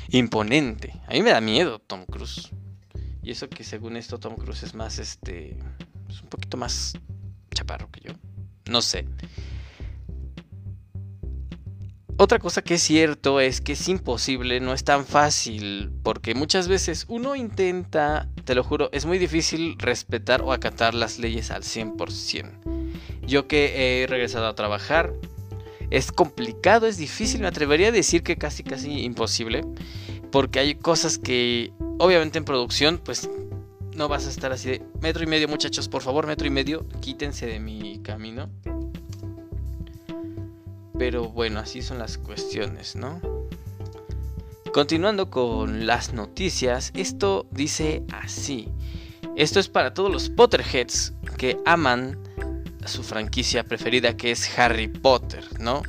imponente. 0.08 0.92
A 1.08 1.12
mí 1.12 1.22
me 1.22 1.30
da 1.30 1.40
miedo 1.40 1.78
Tom 1.78 2.04
Cruise. 2.06 2.50
Y 3.22 3.30
eso 3.30 3.48
que 3.48 3.64
según 3.64 3.96
esto 3.96 4.18
Tom 4.18 4.36
Cruise 4.36 4.62
es 4.62 4.74
más, 4.74 4.98
este, 4.98 5.56
es 6.08 6.22
un 6.22 6.28
poquito 6.28 6.56
más 6.56 6.94
chaparro 7.54 7.90
que 7.90 8.00
yo. 8.00 8.12
No 8.66 8.82
sé. 8.82 9.06
Otra 12.16 12.38
cosa 12.38 12.62
que 12.62 12.74
es 12.74 12.82
cierto 12.82 13.40
es 13.40 13.60
que 13.60 13.72
es 13.72 13.88
imposible, 13.88 14.60
no 14.60 14.72
es 14.72 14.84
tan 14.84 15.04
fácil, 15.04 15.90
porque 16.04 16.36
muchas 16.36 16.68
veces 16.68 17.06
uno 17.08 17.34
intenta, 17.34 18.28
te 18.44 18.54
lo 18.54 18.62
juro, 18.62 18.88
es 18.92 19.04
muy 19.04 19.18
difícil 19.18 19.76
respetar 19.78 20.40
o 20.40 20.52
acatar 20.52 20.94
las 20.94 21.18
leyes 21.18 21.50
al 21.50 21.64
100%. 21.64 22.52
Yo 23.26 23.48
que 23.48 24.02
he 24.02 24.06
regresado 24.06 24.46
a 24.46 24.54
trabajar, 24.54 25.12
es 25.94 26.10
complicado, 26.10 26.88
es 26.88 26.96
difícil, 26.96 27.40
me 27.40 27.46
atrevería 27.46 27.88
a 27.88 27.92
decir 27.92 28.24
que 28.24 28.36
casi 28.36 28.64
casi 28.64 29.04
imposible, 29.04 29.64
porque 30.32 30.58
hay 30.58 30.74
cosas 30.74 31.18
que 31.18 31.72
obviamente 31.98 32.36
en 32.36 32.44
producción 32.44 33.00
pues 33.02 33.30
no 33.94 34.08
vas 34.08 34.26
a 34.26 34.30
estar 34.30 34.50
así 34.50 34.70
de 34.70 34.82
metro 35.00 35.22
y 35.22 35.28
medio, 35.28 35.46
muchachos, 35.46 35.88
por 35.88 36.02
favor, 36.02 36.26
metro 36.26 36.48
y 36.48 36.50
medio, 36.50 36.84
quítense 37.00 37.46
de 37.46 37.60
mi 37.60 38.00
camino. 38.00 38.50
Pero 40.98 41.28
bueno, 41.28 41.60
así 41.60 41.80
son 41.80 42.00
las 42.00 42.18
cuestiones, 42.18 42.96
¿no? 42.96 43.20
Continuando 44.72 45.30
con 45.30 45.86
las 45.86 46.12
noticias, 46.12 46.90
esto 46.96 47.46
dice 47.52 48.02
así. 48.10 48.68
Esto 49.36 49.60
es 49.60 49.68
para 49.68 49.94
todos 49.94 50.10
los 50.10 50.28
Potterheads 50.28 51.12
que 51.36 51.56
aman 51.64 52.18
su 52.86 53.02
franquicia 53.02 53.64
preferida 53.64 54.16
que 54.16 54.30
es 54.30 54.58
Harry 54.58 54.88
Potter, 54.88 55.44
¿no? 55.60 55.82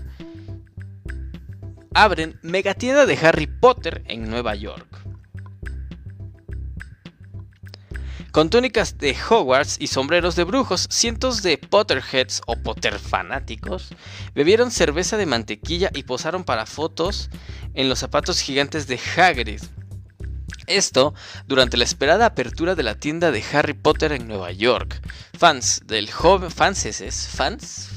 Abren 1.94 2.40
megatienda 2.42 3.06
de 3.06 3.18
Harry 3.18 3.48
Potter 3.48 4.04
en 4.08 4.30
Nueva 4.30 4.56
York. 4.56 5.06
Con 8.36 8.50
túnicas 8.50 8.98
de 8.98 9.16
Hogwarts 9.30 9.78
y 9.80 9.88
sombreros 9.88 10.36
de 10.36 10.44
brujos, 10.44 10.88
cientos 10.90 11.42
de 11.42 11.58
Potterheads 11.58 12.42
o 12.48 12.58
Potter 12.58 13.00
fanáticos 13.00 13.92
bebieron 14.34 14.72
cerveza 14.72 15.16
de 15.16 15.26
mantequilla 15.26 15.90
y 15.94 16.04
posaron 16.04 16.44
para 16.44 16.66
fotos 16.66 17.30
en 17.76 17.88
los 17.88 18.00
zapatos 18.00 18.42
gigantes 18.42 18.88
de 18.88 19.00
Hagrid. 19.16 19.62
Esto 20.68 21.14
durante 21.48 21.78
la 21.78 21.84
esperada 21.84 22.26
apertura 22.26 22.76
de 22.76 22.84
la 22.84 22.96
tienda 22.96 23.32
de 23.32 23.44
Harry 23.54 23.74
Potter 23.74 24.12
en 24.12 24.28
Nueva 24.28 24.52
York. 24.52 25.02
Fans 25.38 25.82
del 25.86 26.12
joven 26.12 26.52
fans 26.52 27.30
fans 27.36 27.90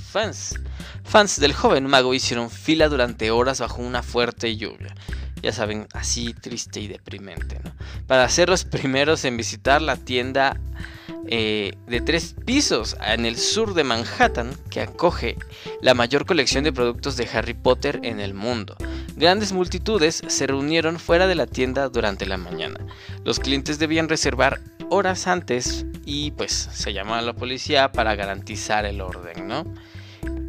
fans 1.05 1.41
del 1.41 1.55
joven 1.55 1.87
mago 1.87 2.15
hicieron 2.15 2.51
fila 2.51 2.89
durante 2.89 3.31
horas 3.31 3.61
bajo 3.61 3.83
una 3.83 4.03
fuerte 4.03 4.57
lluvia. 4.57 4.95
Ya 5.43 5.53
saben, 5.53 5.87
así 5.93 6.35
triste 6.35 6.81
y 6.81 6.89
deprimente. 6.89 7.61
Para 8.07 8.29
ser 8.29 8.49
los 8.49 8.65
primeros 8.65 9.25
en 9.25 9.37
visitar 9.37 9.83
la 9.83 9.97
tienda 9.97 10.57
eh, 11.31 11.73
de 11.87 12.01
tres 12.01 12.35
pisos 12.47 12.97
en 13.07 13.27
el 13.27 13.37
sur 13.37 13.75
de 13.75 13.85
Manhattan 13.85 14.51
que 14.71 14.81
acoge 14.81 15.37
la 15.83 15.95
mayor 15.95 16.25
colección 16.25 16.65
de 16.65 16.73
productos 16.73 17.17
de 17.17 17.29
Harry 17.33 17.55
Potter 17.55 18.01
en 18.03 18.19
el 18.19 18.35
mundo. 18.35 18.77
Grandes 19.17 19.53
multitudes 19.53 20.23
se 20.27 20.47
reunieron 20.47 20.99
fuera 20.99 21.27
de 21.27 21.35
la 21.35 21.47
tienda 21.47 21.89
durante 21.89 22.25
la 22.25 22.39
mañana. 22.39 22.81
Los 23.25 23.41
clientes 23.41 23.79
debían 23.79 24.09
reservar 24.09 24.61
horas 24.91 25.27
antes 25.27 25.85
y 26.05 26.31
pues 26.31 26.71
se 26.73 26.93
llamó 26.93 27.15
a 27.15 27.23
la 27.23 27.35
policía 27.35 27.93
para 27.93 28.15
garantizar 28.15 28.87
el 28.87 29.01
orden, 29.01 29.47
¿no? 29.47 29.65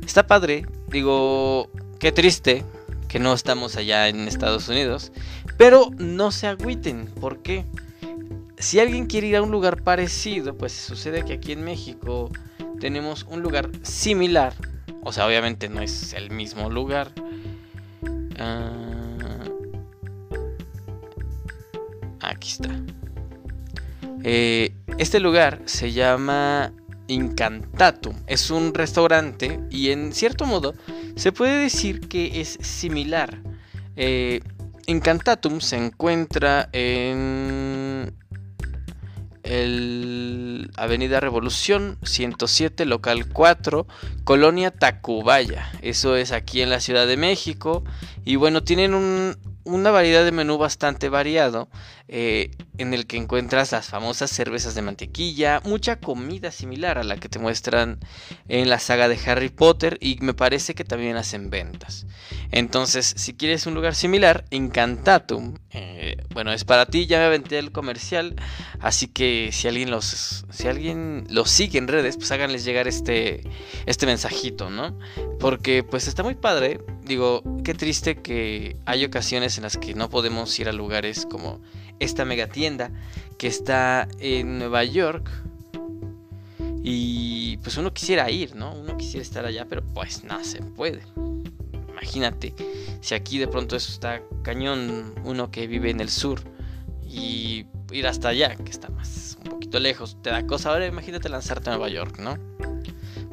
Está 0.06 0.28
padre, 0.28 0.66
digo, 0.88 1.70
qué 2.00 2.12
triste 2.12 2.64
que 3.10 3.20
no 3.20 3.34
estamos 3.34 3.76
allá 3.76 4.08
en 4.08 4.28
Estados 4.30 4.70
Unidos, 4.70 5.12
pero 5.58 5.92
no 5.98 6.32
se 6.32 6.48
agüiten, 6.48 7.08
¿por 7.20 7.42
qué? 7.42 7.66
Si 8.58 8.80
alguien 8.80 9.08
quiere 9.08 9.28
ir 9.28 9.36
a 9.36 9.42
un 9.42 9.52
lugar 9.52 9.84
parecido, 9.84 10.56
pues 10.56 10.72
sucede 10.72 11.26
que 11.26 11.34
aquí 11.34 11.52
en 11.52 11.66
México 11.66 12.32
tenemos 12.80 13.26
un 13.30 13.42
lugar 13.42 13.70
similar, 13.82 14.54
o 15.04 15.12
sea, 15.12 15.28
obviamente 15.28 15.68
no 15.68 15.82
es 15.82 16.14
el 16.14 16.32
mismo 16.32 16.70
lugar, 16.70 17.12
Ah, 18.40 19.44
aquí 22.22 22.52
está. 22.52 22.70
Eh, 24.24 24.74
este 24.98 25.20
lugar 25.20 25.62
se 25.66 25.92
llama 25.92 26.72
Incantatum. 27.08 28.16
Es 28.28 28.50
un 28.50 28.74
restaurante 28.74 29.60
y 29.70 29.90
en 29.92 30.14
cierto 30.14 30.46
modo 30.46 30.74
se 31.20 31.34
puede 31.34 31.64
decir 31.64 32.08
que 32.08 32.40
es 32.40 32.58
similar. 32.62 33.42
Eh, 33.98 34.40
Incantatum 34.88 35.60
se 35.60 35.76
encuentra 35.76 36.70
en 36.72 38.16
Avenida 40.78 41.20
Revolución 41.20 41.98
107, 42.04 42.86
local 42.86 43.28
4, 43.28 43.86
Colonia 44.24 44.72
Tacubaya. 44.72 45.70
Eso 45.82 46.16
es 46.16 46.32
aquí 46.32 46.62
en 46.62 46.70
la 46.70 46.80
Ciudad 46.80 47.06
de 47.06 47.18
México. 47.18 47.84
Y 48.24 48.38
bueno, 48.38 48.64
tienen 48.64 48.94
un, 48.94 49.36
una 49.70 49.92
variedad 49.92 50.26
de 50.26 50.32
menú 50.32 50.58
bastante 50.58 51.10
variado, 51.10 51.70
eh, 52.12 52.50
en 52.80 52.96
el 52.96 53.06
que 53.06 53.18
encuentras 53.18 53.72
las 53.72 53.88
famosas 53.88 54.32
cervezas 54.32 54.74
de 54.74 54.82
mantequilla, 54.82 55.62
mucha 55.64 55.98
comida 55.98 56.50
similar 56.50 56.98
a 56.98 57.04
la 57.04 57.18
que 57.18 57.30
te 57.30 57.38
muestran 57.38 58.00
en 58.48 58.68
la 58.68 58.80
saga 58.80 59.08
de 59.08 59.20
Harry 59.28 59.50
Potter 59.50 60.00
y 60.02 60.18
me 60.22 60.34
parece 60.34 60.74
que 60.74 60.84
también 60.84 61.18
hacen 61.18 61.52
ventas. 61.52 62.08
Entonces, 62.52 63.14
si 63.16 63.36
quieres 63.36 63.68
un 63.68 63.76
lugar 63.76 63.94
similar, 63.94 64.46
Incantatum, 64.50 65.56
eh, 65.70 66.18
bueno, 66.34 66.52
es 66.52 66.64
para 66.64 66.88
ti, 66.88 67.06
ya 67.06 67.20
me 67.20 67.26
aventé 67.26 67.60
el 67.60 67.72
comercial, 67.72 68.36
así 68.80 69.08
que 69.08 69.52
si 69.52 69.68
alguien 69.68 69.92
los, 69.92 70.46
si 70.50 70.68
alguien 70.68 71.28
los 71.30 71.52
sigue 71.52 71.78
en 71.78 71.88
redes, 71.88 72.18
pues 72.18 72.32
háganles 72.32 72.66
llegar 72.66 72.88
este, 72.88 73.44
este 73.86 74.08
mensajito, 74.08 74.72
¿no? 74.72 74.98
Porque 75.40 75.84
pues 75.84 76.08
está 76.08 76.24
muy 76.24 76.34
padre, 76.34 76.80
digo, 77.04 77.44
qué 77.64 77.76
triste 77.76 78.22
que 78.22 78.78
hay 78.88 79.06
ocasiones 79.06 79.59
en 79.60 79.64
las 79.64 79.76
que 79.78 79.94
no 79.94 80.10
podemos 80.10 80.58
ir 80.58 80.70
a 80.70 80.72
lugares 80.72 81.28
como 81.30 81.60
esta 82.00 82.24
mega 82.24 82.48
tienda 82.48 82.92
que 83.38 83.48
está 83.48 84.08
en 84.20 84.58
Nueva 84.58 84.86
York. 84.86 85.30
Y 86.82 87.58
pues 87.58 87.76
uno 87.76 87.94
quisiera 87.94 88.32
ir, 88.32 88.56
¿no? 88.56 88.74
Uno 88.74 88.96
quisiera 88.96 89.22
estar 89.22 89.46
allá, 89.46 89.66
pero 89.70 89.84
pues 89.94 90.24
nada 90.24 90.46
se 90.46 90.62
puede. 90.62 91.04
Imagínate, 91.90 92.56
si 93.02 93.16
aquí 93.16 93.38
de 93.38 93.50
pronto 93.50 93.76
eso 93.76 93.92
está 93.92 94.22
cañón, 94.44 95.14
uno 95.26 95.52
que 95.52 95.68
vive 95.68 95.90
en 95.90 96.00
el 96.00 96.10
sur 96.10 96.42
y 97.04 97.66
ir 97.92 98.08
hasta 98.08 98.30
allá, 98.30 98.56
que 98.56 98.72
está 98.72 98.88
más 98.90 99.38
un 99.44 99.52
poquito 99.52 99.78
lejos, 99.80 100.16
te 100.22 100.30
da 100.30 100.48
cosa. 100.48 100.70
Ahora 100.70 100.88
imagínate 100.88 101.28
lanzarte 101.28 101.70
a 101.70 101.74
Nueva 101.74 101.90
York, 101.90 102.18
¿no? 102.18 102.38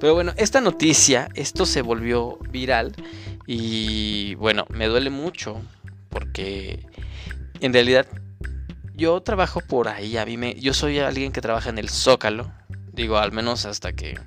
Pero 0.00 0.14
bueno, 0.14 0.32
esta 0.36 0.60
noticia, 0.60 1.28
esto 1.34 1.66
se 1.66 1.82
volvió 1.82 2.38
viral 2.50 2.96
y 3.46 4.34
bueno, 4.34 4.66
me 4.70 4.88
duele 4.88 5.10
mucho 5.10 5.62
porque 6.08 6.86
en 7.60 7.72
realidad 7.72 8.06
yo 8.94 9.20
trabajo 9.22 9.60
por 9.60 9.88
ahí, 9.88 10.16
a 10.16 10.24
mí 10.24 10.36
me, 10.36 10.54
yo 10.54 10.72
soy 10.72 10.98
alguien 10.98 11.32
que 11.32 11.40
trabaja 11.40 11.68
en 11.70 11.78
el 11.78 11.90
Zócalo, 11.90 12.50
digo, 12.92 13.18
al 13.18 13.32
menos 13.32 13.66
hasta 13.66 13.92
que, 13.92 14.18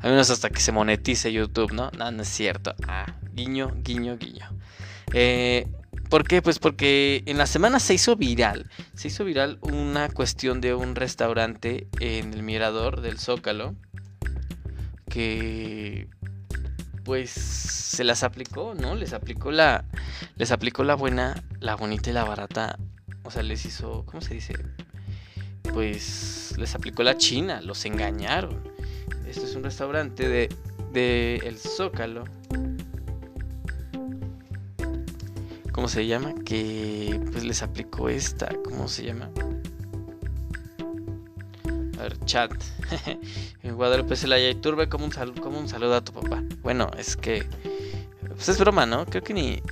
al 0.00 0.10
menos 0.10 0.30
hasta 0.30 0.50
que 0.50 0.60
se 0.60 0.72
monetice 0.72 1.32
YouTube, 1.32 1.72
¿no? 1.72 1.90
No, 1.96 2.10
no 2.10 2.22
es 2.22 2.28
cierto. 2.28 2.74
Ah, 2.86 3.06
guiño, 3.32 3.72
guiño, 3.82 4.18
guiño. 4.18 4.46
Eh, 5.12 5.66
¿Por 6.10 6.26
qué? 6.26 6.42
Pues 6.42 6.58
porque 6.58 7.22
en 7.26 7.38
la 7.38 7.46
semana 7.46 7.80
se 7.80 7.94
hizo 7.94 8.16
viral, 8.16 8.68
se 8.94 9.08
hizo 9.08 9.24
viral 9.24 9.58
una 9.62 10.08
cuestión 10.08 10.60
de 10.60 10.74
un 10.74 10.96
restaurante 10.96 11.86
en 12.00 12.34
el 12.34 12.42
mirador 12.42 13.00
del 13.00 13.18
Zócalo 13.18 13.74
que 15.08 16.08
pues 17.04 17.30
se 17.30 18.04
las 18.04 18.22
aplicó, 18.22 18.74
¿no? 18.74 18.94
Les 18.94 19.12
aplicó 19.12 19.50
la 19.50 19.84
les 20.36 20.52
aplicó 20.52 20.84
la 20.84 20.94
buena, 20.94 21.42
la 21.60 21.76
bonita 21.76 22.10
y 22.10 22.12
la 22.12 22.24
barata. 22.24 22.78
O 23.22 23.30
sea, 23.30 23.42
les 23.42 23.64
hizo, 23.64 24.04
¿cómo 24.06 24.20
se 24.20 24.34
dice? 24.34 24.54
Pues 25.72 26.54
les 26.58 26.74
aplicó 26.74 27.02
la 27.02 27.16
china, 27.16 27.60
los 27.60 27.84
engañaron. 27.84 28.62
Esto 29.26 29.44
es 29.44 29.54
un 29.54 29.62
restaurante 29.62 30.28
de 30.28 30.48
de 30.92 31.36
El 31.44 31.56
Zócalo. 31.56 32.24
¿Cómo 35.72 35.88
se 35.88 36.06
llama? 36.06 36.34
Que 36.44 37.20
pues 37.30 37.44
les 37.44 37.62
aplicó 37.62 38.08
esta, 38.08 38.48
¿cómo 38.64 38.88
se 38.88 39.04
llama? 39.04 39.30
A 42.00 42.04
ver, 42.04 42.18
chat. 42.24 42.50
Guadalupe 43.62 44.16
Celaya 44.16 44.48
y 44.48 44.54
Turbe, 44.54 44.88
como 44.88 45.04
un, 45.04 45.10
como 45.10 45.58
un 45.58 45.68
saludo 45.68 45.96
a 45.96 46.00
tu 46.02 46.12
papá. 46.12 46.42
Bueno, 46.62 46.90
es 46.96 47.14
que. 47.14 47.46
Pues 48.26 48.48
es 48.48 48.58
broma, 48.58 48.86
¿no? 48.86 49.04
Creo 49.04 49.22
que 49.22 49.34
ni. 49.34 49.62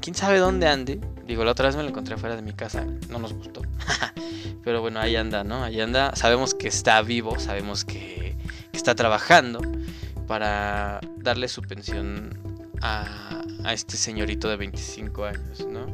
Quién 0.00 0.14
sabe 0.14 0.38
dónde 0.38 0.68
ande. 0.68 1.00
Digo, 1.26 1.44
la 1.44 1.50
otra 1.50 1.66
vez 1.66 1.74
me 1.74 1.82
lo 1.82 1.88
encontré 1.88 2.16
fuera 2.16 2.36
de 2.36 2.42
mi 2.42 2.52
casa. 2.52 2.86
No 3.08 3.18
nos 3.18 3.32
gustó. 3.32 3.62
Pero 4.64 4.80
bueno, 4.80 5.00
ahí 5.00 5.16
anda, 5.16 5.42
¿no? 5.42 5.64
Ahí 5.64 5.80
anda. 5.80 6.14
Sabemos 6.14 6.54
que 6.54 6.68
está 6.68 7.02
vivo. 7.02 7.36
Sabemos 7.40 7.84
que, 7.84 8.36
que 8.70 8.76
está 8.76 8.94
trabajando 8.94 9.60
para 10.28 11.00
darle 11.16 11.48
su 11.48 11.62
pensión 11.62 12.30
a, 12.80 13.42
a 13.64 13.72
este 13.72 13.96
señorito 13.96 14.48
de 14.48 14.56
25 14.56 15.24
años, 15.24 15.66
¿no? 15.68 15.86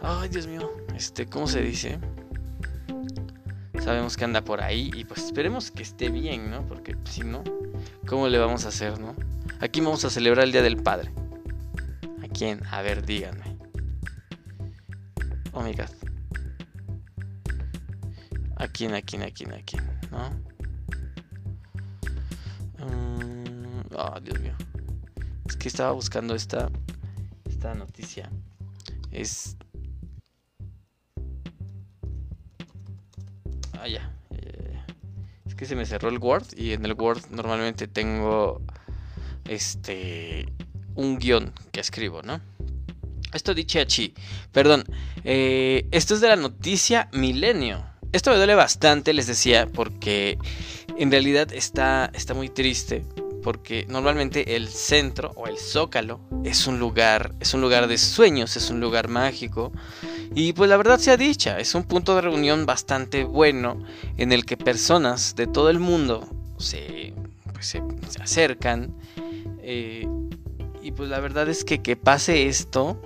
Ay, 0.00 0.28
Dios 0.28 0.46
mío. 0.46 0.70
Este, 0.94 1.26
¿cómo 1.26 1.48
se 1.48 1.60
dice? 1.60 1.98
Sabemos 3.82 4.16
que 4.16 4.24
anda 4.24 4.42
por 4.42 4.60
ahí 4.60 4.90
y 4.94 5.04
pues 5.04 5.24
esperemos 5.24 5.70
que 5.70 5.82
esté 5.82 6.10
bien, 6.10 6.50
¿no? 6.50 6.66
Porque 6.66 6.96
si 7.04 7.22
no, 7.22 7.42
¿cómo 8.06 8.28
le 8.28 8.38
vamos 8.38 8.64
a 8.64 8.68
hacer, 8.68 8.98
no? 8.98 9.14
Aquí 9.60 9.80
vamos 9.80 10.04
a 10.04 10.10
celebrar 10.10 10.44
el 10.44 10.52
Día 10.52 10.62
del 10.62 10.76
Padre. 10.76 11.12
¿A 12.22 12.28
quién? 12.28 12.60
A 12.66 12.82
ver, 12.82 13.04
díganme. 13.04 13.56
Oh 15.52 15.62
my 15.62 15.72
god. 15.72 15.90
¿A 18.56 18.68
quién, 18.68 18.94
a 18.94 19.02
quién, 19.02 19.22
a 19.22 19.30
quién, 19.30 19.52
a 19.52 19.62
quién? 19.62 19.82
¿No? 20.10 20.30
oh, 23.96 24.20
Dios 24.20 24.40
mío. 24.40 24.54
Es 25.46 25.56
que 25.56 25.68
estaba 25.68 25.92
buscando 25.92 26.34
esta, 26.34 26.70
esta 27.44 27.74
noticia. 27.74 28.30
Es 29.10 29.56
Ah, 33.80 33.86
ya, 33.86 34.10
Es 35.46 35.54
que 35.54 35.64
se 35.64 35.76
me 35.76 35.86
cerró 35.86 36.08
el 36.08 36.18
Word 36.18 36.46
y 36.56 36.72
en 36.72 36.84
el 36.84 36.94
Word 36.94 37.30
normalmente 37.30 37.86
tengo 37.86 38.60
este 39.46 40.46
un 40.96 41.18
guion 41.18 41.52
que 41.70 41.80
escribo, 41.80 42.22
¿no? 42.22 42.40
Esto 43.32 43.54
dice 43.54 43.80
aquí, 43.80 44.14
perdón, 44.50 44.84
eh, 45.22 45.86
esto 45.92 46.14
es 46.14 46.20
de 46.20 46.28
la 46.28 46.36
noticia 46.36 47.08
Milenio. 47.12 47.84
Esto 48.12 48.30
me 48.30 48.36
duele 48.36 48.56
bastante, 48.56 49.12
les 49.12 49.28
decía, 49.28 49.66
porque 49.66 50.38
en 50.96 51.10
realidad 51.10 51.52
está, 51.52 52.10
está 52.14 52.34
muy 52.34 52.48
triste, 52.48 53.04
porque 53.42 53.86
normalmente 53.88 54.56
el 54.56 54.68
centro 54.68 55.32
o 55.36 55.46
el 55.46 55.58
zócalo 55.58 56.20
es 56.44 56.66
un 56.66 56.78
lugar, 56.78 57.34
es 57.40 57.54
un 57.54 57.60
lugar 57.60 57.86
de 57.86 57.98
sueños, 57.98 58.56
es 58.56 58.70
un 58.70 58.80
lugar 58.80 59.08
mágico 59.08 59.72
Y 60.34 60.52
pues 60.52 60.68
la 60.68 60.76
verdad 60.76 60.98
sea 60.98 61.16
dicha, 61.16 61.58
es 61.58 61.74
un 61.74 61.84
punto 61.84 62.14
de 62.14 62.22
reunión 62.22 62.66
bastante 62.66 63.24
bueno 63.24 63.82
en 64.16 64.32
el 64.32 64.44
que 64.44 64.56
personas 64.56 65.36
de 65.36 65.46
todo 65.46 65.70
el 65.70 65.78
mundo 65.78 66.28
se, 66.58 67.14
pues, 67.52 67.66
se, 67.66 67.82
acercan. 68.20 68.94
Eh, 69.62 70.06
y 70.82 70.92
pues 70.92 71.08
la 71.08 71.20
verdad 71.20 71.48
es 71.48 71.64
que 71.64 71.82
que 71.82 71.96
pase 71.96 72.48
esto, 72.48 73.00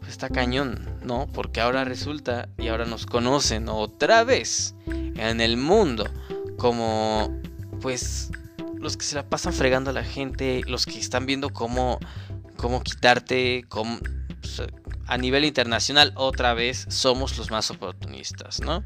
pues 0.00 0.12
está 0.12 0.28
cañón, 0.28 0.98
¿no? 1.04 1.26
Porque 1.32 1.60
ahora 1.60 1.84
resulta 1.84 2.48
y 2.58 2.68
ahora 2.68 2.84
nos 2.84 3.06
conocen 3.06 3.68
otra 3.68 4.24
vez 4.24 4.74
en 4.86 5.40
el 5.40 5.56
mundo 5.56 6.08
como 6.56 7.30
pues 7.80 8.30
los 8.80 8.96
que 8.96 9.04
se 9.04 9.14
la 9.14 9.28
pasan 9.28 9.52
fregando 9.52 9.90
a 9.90 9.92
la 9.92 10.04
gente, 10.04 10.62
los 10.66 10.86
que 10.86 10.98
están 10.98 11.26
viendo 11.26 11.50
cómo, 11.50 11.98
cómo 12.56 12.82
quitarte, 12.82 13.64
cómo, 13.68 13.98
a 15.06 15.16
nivel 15.16 15.44
internacional 15.44 16.12
otra 16.16 16.54
vez 16.54 16.86
somos 16.88 17.36
los 17.38 17.50
más 17.50 17.70
oportunistas, 17.70 18.60
¿no? 18.60 18.84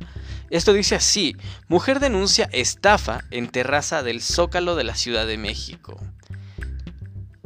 Esto 0.50 0.72
dice 0.72 0.94
así, 0.94 1.36
mujer 1.68 1.98
denuncia 1.98 2.48
estafa 2.52 3.24
en 3.30 3.48
terraza 3.48 4.02
del 4.02 4.22
Zócalo 4.22 4.76
de 4.76 4.84
la 4.84 4.94
Ciudad 4.94 5.26
de 5.26 5.38
México. 5.38 5.98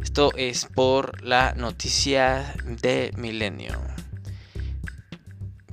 Esto 0.03 0.31
es 0.37 0.67
por 0.67 1.23
la 1.23 1.55
noticia 1.55 2.55
de 2.65 3.13
Milenio. 3.17 3.96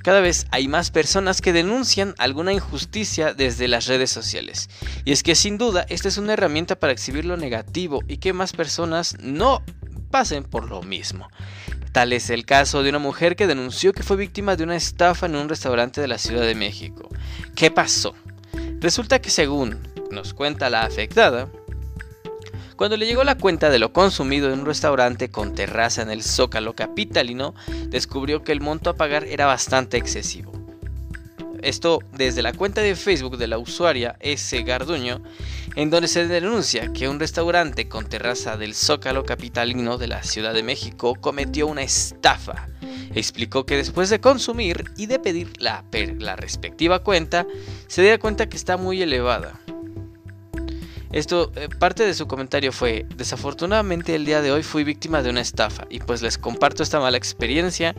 Cada 0.04 0.20
vez 0.20 0.48
hay 0.52 0.68
más 0.68 0.92
personas 0.92 1.42
que 1.42 1.54
denuncian 1.54 2.13
alguna 2.18 2.52
injusticia 2.52 3.34
desde 3.34 3.70
las 3.70 3.88
redes 3.88 4.12
sociales. 4.12 4.70
Y 5.06 5.13
es 5.13 5.24
que 5.24 5.34
sin 5.34 5.58
duda 5.58 5.86
esta 5.88 6.10
es 6.10 6.18
una 6.18 6.34
herramienta 6.34 6.76
para 6.78 6.92
exhibir 6.92 7.24
lo 7.24 7.38
negativo 7.38 8.02
y 8.10 8.18
que 8.18 8.34
más 8.34 8.52
personas 8.52 9.16
no 9.22 9.63
pasen 10.12 10.44
por 10.44 10.70
lo 10.70 10.84
mismo. 10.84 11.30
Tal 11.94 12.12
es 12.12 12.30
el 12.30 12.46
caso 12.46 12.84
de 12.84 12.89
una 12.89 13.00
mujer 13.00 13.38
que 13.38 13.48
denunció 13.48 13.94
que 13.94 14.04
fue 14.04 14.18
víctima 14.18 14.58
de 14.58 14.66
una 14.66 14.76
estafa 14.76 15.28
en 15.28 15.38
un 15.38 15.48
restaurante 15.48 16.02
de 16.02 16.10
la 16.10 16.18
Ciudad 16.18 16.46
de 16.46 16.56
México. 16.56 17.08
¿Qué 17.56 17.72
pasó? 17.72 18.13
Resulta 18.82 19.22
que 19.22 19.30
según 19.30 19.80
nos 20.12 20.34
cuenta 20.34 20.70
la 20.70 20.84
afectada, 20.84 21.48
cuando 22.84 22.98
le 22.98 23.06
llegó 23.06 23.24
la 23.24 23.38
cuenta 23.38 23.69
de 23.69 23.80
lo 23.80 23.93
consumido 23.93 24.52
en 24.52 24.60
un 24.60 24.65
restaurante 24.65 25.32
con 25.32 25.56
terraza 25.56 26.02
en 26.02 26.10
el 26.10 26.22
Zócalo 26.22 26.76
capitalino, 26.76 27.56
descubrió 27.88 28.43
que 28.43 28.52
el 28.52 28.60
monto 28.60 28.89
a 28.89 28.98
pagar 28.98 29.24
era 29.24 29.46
bastante 29.46 29.96
excesivo. 29.96 30.52
Esto 31.62 32.00
desde 32.12 32.41
la 32.41 32.52
cuenta 32.52 32.82
de 32.82 32.98
Facebook 32.98 33.38
de 33.38 33.48
la 33.48 33.58
usuaria 33.58 34.17
S. 34.19 34.62
Garduño, 34.63 35.24
en 35.78 35.91
donde 35.91 36.10
se 36.10 36.28
denuncia 36.28 36.91
que 36.91 37.08
un 37.08 37.22
restaurante 37.22 37.88
con 37.88 38.10
terraza 38.10 38.58
del 38.58 38.76
Zócalo 38.76 39.24
capitalino 39.24 39.98
de 39.98 40.08
la 40.08 40.22
Ciudad 40.22 40.54
de 40.54 40.63
México 40.63 41.15
cometió 41.15 41.67
una 41.67 41.84
estafa. 41.84 42.67
Explicó 43.15 43.65
que 43.65 43.78
después 43.78 44.10
de 44.10 44.19
consumir 44.19 44.91
y 44.98 45.06
de 45.06 45.19
pedir 45.19 45.54
la, 45.58 45.86
la 46.19 46.36
respectiva 46.36 47.00
cuenta, 47.00 47.48
se 47.88 48.02
dio 48.02 48.19
cuenta 48.19 48.50
que 48.50 48.58
está 48.58 48.76
muy 48.76 49.02
elevada 49.02 49.58
esto, 51.13 51.52
eh, 51.56 51.69
parte 51.69 52.06
de 52.06 52.15
su 52.15 52.28
comentario 52.28 52.71
fue, 52.71 53.06
desafortunadamente 53.15 54.15
el 54.15 54.26
día 54.26 54.41
de 54.41 54.52
hoy 54.52 54.63
fui 54.63 54.84
víctima 54.84 55.21
de 55.21 55.30
una 55.30 55.41
estafa 55.41 55.86
y 55.89 55.99
pues 55.99 56.23
les 56.23 56.39
comparto 56.39 56.82
esta 56.82 56.99
mala 56.99 57.17
experiencia 57.17 57.95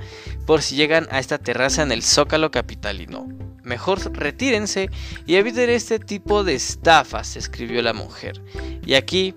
por 0.46 0.62
si 0.62 0.74
llegan 0.74 1.06
a 1.12 1.20
esta 1.20 1.38
terraza 1.38 1.84
en 1.84 1.92
el 1.92 2.02
Zócalo 2.02 2.50
Capitalino. 2.50 3.28
Mejor 3.62 4.12
retírense 4.12 4.90
y 5.26 5.36
eviten 5.36 5.70
este 5.70 6.00
tipo 6.00 6.42
de 6.42 6.56
estafas, 6.56 7.36
escribió 7.36 7.80
la 7.82 7.92
mujer. 7.92 8.42
Y 8.84 8.94
aquí 8.94 9.36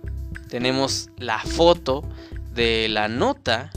tenemos 0.49 1.11
la 1.17 1.39
foto 1.39 2.03
de 2.53 2.87
la 2.89 3.07
nota 3.07 3.69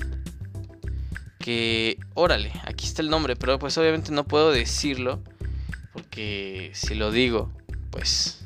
que, 1.38 1.98
órale, 2.14 2.52
aquí 2.64 2.86
está 2.86 3.02
el 3.02 3.10
nombre, 3.10 3.36
pero 3.36 3.58
pues 3.58 3.76
obviamente 3.76 4.12
no 4.12 4.24
puedo 4.24 4.50
decirlo 4.50 5.22
porque 5.92 6.70
si 6.72 6.94
lo 6.94 7.10
digo, 7.10 7.52
pues 7.90 8.39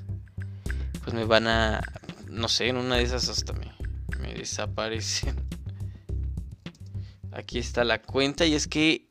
pues 1.04 1.14
me 1.14 1.24
van 1.24 1.46
a, 1.46 1.82
no 2.28 2.48
sé, 2.48 2.68
en 2.68 2.78
una 2.78 2.96
de 2.96 3.02
esas 3.02 3.28
hasta 3.28 3.52
me, 3.52 3.72
desaparecen. 4.34 5.36
Aquí 7.30 7.58
está 7.58 7.84
la 7.84 8.00
cuenta 8.00 8.46
y 8.46 8.54
es 8.54 8.66
que, 8.66 9.06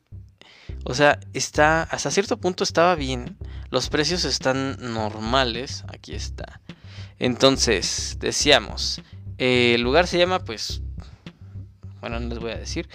o 0.86 0.96
sea, 0.96 1.20
está, 1.34 1.84
hasta 1.84 2.10
cierto 2.10 2.38
punto 2.38 2.64
estaba 2.64 2.96
bien. 2.96 3.38
Los 3.70 3.90
precios 3.90 4.26
están 4.26 4.78
normales. 4.80 5.84
Aquí 5.88 6.14
está. 6.14 6.62
Entonces, 7.20 8.18
decíamos, 8.20 9.02
el 9.38 9.82
lugar 9.82 10.08
se 10.08 10.18
llama, 10.18 10.40
pues, 10.40 10.82
bueno, 12.04 12.20
no 12.20 12.28
les 12.28 12.40
voy 12.40 12.52
a 12.52 12.58
decir, 12.58 12.90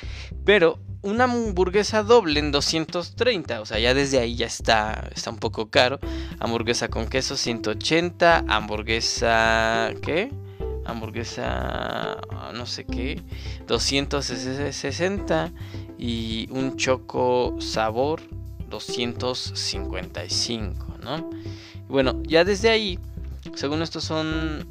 pero 0.45 0.79
una 1.01 1.25
hamburguesa 1.25 2.03
doble 2.03 2.41
en 2.41 2.53
230, 2.53 3.63
o 3.63 3.65
sea, 3.65 3.79
ya 3.79 3.95
desde 3.95 4.19
ahí 4.19 4.37
ya 4.37 4.45
está, 4.45 5.09
está 5.15 5.31
un 5.31 5.39
poco 5.39 5.71
caro. 5.71 5.99
Hamburguesa 6.41 6.89
con 6.89 7.09
queso 7.09 7.39
180, 7.39 8.45
hamburguesa, 8.47 9.95
¿qué? 10.03 10.31
Hamburguesa, 10.85 12.19
no 12.53 12.67
sé 12.67 12.85
qué, 12.85 13.23
260 13.67 15.53
y 15.97 16.47
un 16.51 16.77
choco 16.77 17.57
sabor 17.61 18.21
255, 18.69 20.99
¿no? 21.03 21.31
Bueno, 21.89 22.23
ya 22.25 22.45
desde 22.45 22.69
ahí, 22.69 22.99
según 23.55 23.81
estos 23.81 24.05
son 24.05 24.69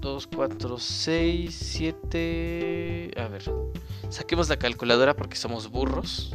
2, 0.00 0.26
4, 0.28 0.78
6, 0.78 1.54
7, 1.54 3.10
a 3.16 3.28
ver, 3.28 3.42
Saquemos 4.08 4.48
la 4.48 4.56
calculadora 4.56 5.14
porque 5.14 5.36
somos 5.36 5.70
burros. 5.70 6.34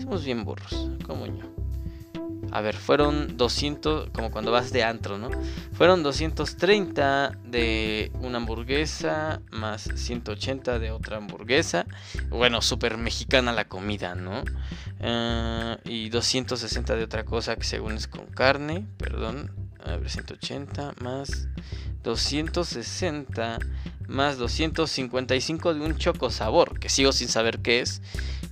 Somos 0.00 0.24
bien 0.24 0.44
burros, 0.44 0.90
como 1.06 1.26
yo. 1.26 1.54
A 2.50 2.60
ver, 2.60 2.76
fueron 2.76 3.36
200, 3.36 4.10
como 4.10 4.30
cuando 4.30 4.52
vas 4.52 4.72
de 4.72 4.84
antro, 4.84 5.18
¿no? 5.18 5.28
Fueron 5.72 6.02
230 6.02 7.32
de 7.44 8.12
una 8.20 8.36
hamburguesa 8.38 9.40
más 9.50 9.88
180 9.94 10.78
de 10.78 10.90
otra 10.90 11.16
hamburguesa. 11.16 11.86
Bueno, 12.28 12.62
súper 12.62 12.96
mexicana 12.96 13.52
la 13.52 13.66
comida, 13.66 14.14
¿no? 14.14 14.42
Uh, 15.00 15.76
y 15.84 16.10
260 16.10 16.94
de 16.96 17.04
otra 17.04 17.24
cosa 17.24 17.56
que 17.56 17.64
según 17.64 17.94
es 17.94 18.06
con 18.06 18.26
carne, 18.26 18.86
perdón. 18.98 19.50
A 19.84 19.96
ver, 19.96 20.08
180 20.08 20.94
más 21.00 21.48
260 22.04 23.58
más 24.06 24.38
255 24.38 25.74
de 25.74 25.80
un 25.80 25.96
choco 25.96 26.30
sabor, 26.30 26.78
que 26.78 26.88
sigo 26.88 27.10
sin 27.12 27.26
saber 27.28 27.58
qué 27.60 27.80
es, 27.80 28.00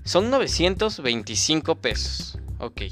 son 0.04 0.30
925 0.30 1.76
pesos. 1.76 2.38
Ok. 2.58 2.82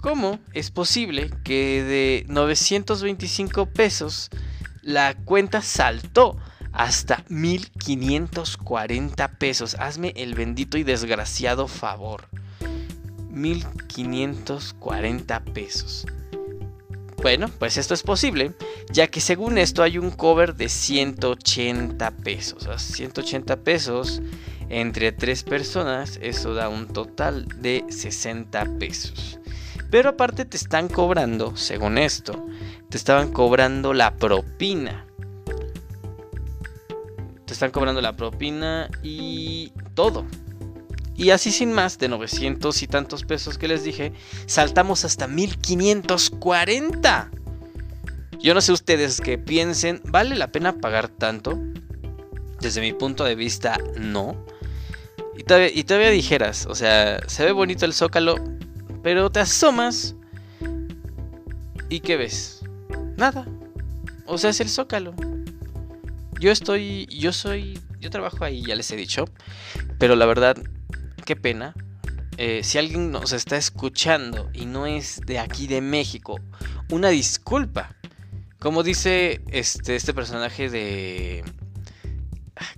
¿Cómo 0.00 0.38
es 0.52 0.70
posible 0.70 1.30
que 1.44 1.82
de 1.82 2.24
925 2.28 3.66
pesos 3.66 4.30
la 4.82 5.14
cuenta 5.14 5.60
saltó 5.62 6.36
hasta 6.72 7.24
1540 7.28 9.28
pesos? 9.38 9.76
Hazme 9.78 10.12
el 10.16 10.34
bendito 10.34 10.76
y 10.78 10.82
desgraciado 10.82 11.68
favor. 11.68 12.28
1540 13.30 15.44
pesos. 15.44 16.04
Bueno, 17.22 17.48
pues 17.60 17.76
esto 17.76 17.94
es 17.94 18.02
posible, 18.02 18.52
ya 18.90 19.06
que 19.06 19.20
según 19.20 19.56
esto 19.56 19.84
hay 19.84 19.96
un 19.96 20.10
cover 20.10 20.56
de 20.56 20.68
180 20.68 22.10
pesos. 22.10 22.66
180 22.76 23.56
pesos 23.58 24.20
entre 24.68 25.12
tres 25.12 25.44
personas, 25.44 26.18
eso 26.20 26.52
da 26.52 26.68
un 26.68 26.88
total 26.88 27.46
de 27.60 27.84
60 27.88 28.76
pesos. 28.80 29.38
Pero 29.88 30.10
aparte 30.10 30.44
te 30.44 30.56
están 30.56 30.88
cobrando, 30.88 31.56
según 31.56 31.96
esto, 31.96 32.44
te 32.88 32.96
estaban 32.96 33.32
cobrando 33.32 33.94
la 33.94 34.16
propina. 34.16 35.06
Te 37.44 37.52
están 37.52 37.70
cobrando 37.70 38.00
la 38.00 38.16
propina 38.16 38.90
y 39.02 39.72
todo. 39.94 40.26
Y 41.16 41.30
así 41.30 41.52
sin 41.52 41.72
más, 41.72 41.98
de 41.98 42.08
900 42.08 42.82
y 42.82 42.86
tantos 42.86 43.24
pesos 43.24 43.58
que 43.58 43.68
les 43.68 43.84
dije, 43.84 44.12
saltamos 44.46 45.04
hasta 45.04 45.26
1540. 45.26 47.30
Yo 48.40 48.54
no 48.54 48.60
sé 48.60 48.72
ustedes 48.72 49.20
qué 49.20 49.38
piensen, 49.38 50.00
¿vale 50.04 50.36
la 50.36 50.48
pena 50.48 50.72
pagar 50.72 51.08
tanto? 51.08 51.58
Desde 52.60 52.80
mi 52.80 52.92
punto 52.92 53.24
de 53.24 53.34
vista, 53.34 53.78
no. 53.96 54.36
Y 55.36 55.44
todavía, 55.44 55.70
y 55.72 55.84
todavía 55.84 56.10
dijeras, 56.10 56.66
o 56.66 56.74
sea, 56.74 57.20
se 57.28 57.44
ve 57.44 57.52
bonito 57.52 57.84
el 57.84 57.92
zócalo, 57.92 58.36
pero 59.02 59.30
te 59.30 59.40
asomas 59.40 60.14
y 61.88 62.00
¿qué 62.00 62.16
ves? 62.16 62.62
Nada. 63.16 63.46
O 64.26 64.38
sea, 64.38 64.50
es 64.50 64.60
el 64.60 64.68
zócalo. 64.68 65.14
Yo 66.40 66.50
estoy, 66.50 67.06
yo 67.06 67.32
soy, 67.32 67.78
yo 68.00 68.10
trabajo 68.10 68.44
ahí, 68.44 68.64
ya 68.64 68.74
les 68.74 68.90
he 68.90 68.96
dicho, 68.96 69.26
pero 69.98 70.16
la 70.16 70.26
verdad 70.26 70.56
qué 71.22 71.36
pena. 71.36 71.74
Eh, 72.38 72.62
si 72.64 72.78
alguien 72.78 73.10
nos 73.10 73.32
está 73.32 73.56
escuchando 73.56 74.50
y 74.52 74.66
no 74.66 74.86
es 74.86 75.20
de 75.26 75.38
aquí 75.38 75.66
de 75.66 75.80
México, 75.80 76.40
una 76.90 77.08
disculpa. 77.08 77.96
Como 78.58 78.82
dice 78.82 79.42
este, 79.50 79.96
este 79.96 80.14
personaje 80.14 80.70
de... 80.70 81.44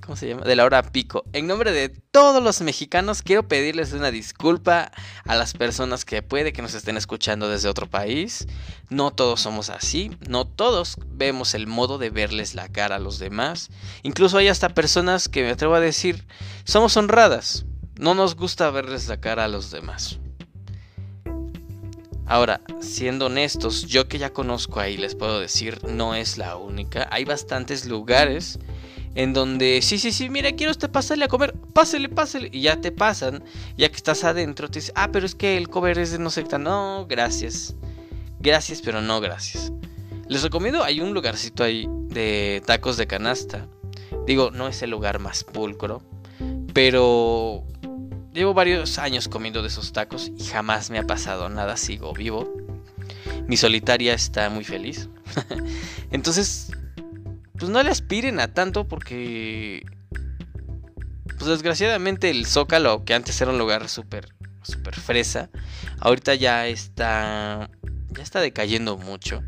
¿cómo 0.00 0.16
se 0.16 0.28
llama? 0.28 0.42
De 0.42 0.56
la 0.56 0.64
hora 0.64 0.82
pico. 0.82 1.24
En 1.32 1.46
nombre 1.46 1.72
de 1.72 1.88
todos 1.88 2.42
los 2.42 2.60
mexicanos 2.60 3.22
quiero 3.22 3.48
pedirles 3.48 3.92
una 3.92 4.10
disculpa 4.10 4.90
a 5.24 5.36
las 5.36 5.54
personas 5.54 6.04
que 6.04 6.22
puede 6.22 6.52
que 6.52 6.62
nos 6.62 6.74
estén 6.74 6.96
escuchando 6.96 7.48
desde 7.48 7.68
otro 7.68 7.88
país. 7.88 8.46
No 8.90 9.12
todos 9.12 9.40
somos 9.40 9.70
así, 9.70 10.16
no 10.28 10.46
todos 10.46 10.96
vemos 11.06 11.54
el 11.54 11.66
modo 11.66 11.98
de 11.98 12.10
verles 12.10 12.54
la 12.54 12.68
cara 12.68 12.96
a 12.96 13.00
los 13.00 13.18
demás. 13.18 13.70
Incluso 14.02 14.38
hay 14.38 14.48
hasta 14.48 14.68
personas 14.68 15.28
que 15.28 15.42
me 15.42 15.50
atrevo 15.50 15.74
a 15.74 15.80
decir 15.80 16.24
somos 16.64 16.96
honradas. 16.96 17.66
No 17.98 18.14
nos 18.14 18.34
gusta 18.36 18.70
verles 18.70 19.08
la 19.08 19.20
cara 19.20 19.44
a 19.44 19.48
los 19.48 19.70
demás. 19.70 20.18
Ahora, 22.26 22.60
siendo 22.80 23.26
honestos, 23.26 23.86
yo 23.86 24.08
que 24.08 24.18
ya 24.18 24.32
conozco 24.32 24.80
ahí, 24.80 24.96
les 24.96 25.14
puedo 25.14 25.40
decir, 25.40 25.84
no 25.84 26.14
es 26.14 26.38
la 26.38 26.56
única. 26.56 27.06
Hay 27.10 27.24
bastantes 27.24 27.84
lugares 27.84 28.58
en 29.14 29.32
donde, 29.32 29.80
sí, 29.82 29.98
sí, 29.98 30.10
sí, 30.10 30.28
mira, 30.28 30.52
quiero 30.52 30.72
usted 30.72 30.90
pasarle 30.90 31.26
a 31.26 31.28
comer, 31.28 31.54
pásele, 31.72 32.08
pásele, 32.08 32.48
y 32.52 32.62
ya 32.62 32.80
te 32.80 32.90
pasan, 32.90 33.44
ya 33.76 33.88
que 33.88 33.96
estás 33.96 34.24
adentro, 34.24 34.68
te 34.68 34.80
dicen, 34.80 34.94
ah, 34.96 35.10
pero 35.12 35.26
es 35.26 35.34
que 35.34 35.56
el 35.56 35.68
cover 35.68 35.98
es 35.98 36.10
de 36.10 36.18
no 36.18 36.30
sé 36.30 36.44
qué, 36.44 36.58
no, 36.58 37.06
gracias, 37.08 37.76
gracias, 38.40 38.82
pero 38.82 39.00
no 39.00 39.20
gracias. 39.20 39.72
Les 40.28 40.42
recomiendo, 40.42 40.82
hay 40.82 41.00
un 41.00 41.14
lugarcito 41.14 41.62
ahí 41.62 41.86
de 42.08 42.62
tacos 42.66 42.96
de 42.96 43.06
canasta, 43.06 43.68
digo, 44.26 44.50
no 44.50 44.66
es 44.66 44.82
el 44.82 44.90
lugar 44.90 45.20
más 45.20 45.44
pulcro, 45.44 46.02
pero 46.72 47.62
llevo 48.34 48.52
varios 48.52 48.98
años 48.98 49.28
comiendo 49.28 49.62
de 49.62 49.68
esos 49.68 49.92
tacos 49.92 50.30
y 50.36 50.44
jamás 50.44 50.90
me 50.90 50.98
ha 50.98 51.04
pasado 51.04 51.48
nada, 51.48 51.76
sigo 51.76 52.12
vivo. 52.12 52.52
Mi 53.46 53.56
solitaria 53.56 54.12
está 54.12 54.50
muy 54.50 54.64
feliz. 54.64 55.08
Entonces, 56.10 56.70
pues 57.56 57.70
no 57.70 57.82
le 57.82 57.90
aspiren 57.90 58.40
a 58.40 58.52
tanto 58.52 58.88
porque 58.88 59.86
pues 61.38 61.46
desgraciadamente 61.46 62.30
el 62.30 62.46
Zócalo, 62.46 63.04
que 63.04 63.14
antes 63.14 63.40
era 63.40 63.52
un 63.52 63.58
lugar 63.58 63.88
súper 63.88 64.34
súper 64.62 64.94
fresa, 64.94 65.50
ahorita 66.00 66.34
ya 66.34 66.66
está 66.66 67.70
ya 68.10 68.22
está 68.22 68.40
decayendo 68.40 68.96
mucho. 68.96 69.42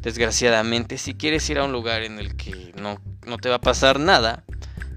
Desgraciadamente, 0.00 0.98
si 0.98 1.14
quieres 1.14 1.48
ir 1.48 1.58
a 1.58 1.64
un 1.64 1.72
lugar 1.72 2.02
en 2.02 2.18
el 2.18 2.36
que 2.36 2.74
no, 2.76 3.00
no 3.26 3.38
te 3.38 3.48
va 3.48 3.56
a 3.56 3.60
pasar 3.60 3.98
nada, 3.98 4.44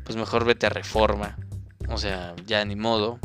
pues 0.04 0.18
mejor 0.18 0.44
vete 0.44 0.66
a 0.66 0.70
Reforma. 0.70 1.38
O 1.90 1.98
sea, 1.98 2.36
ya 2.46 2.64
ni 2.66 2.76
modo. 2.76 3.20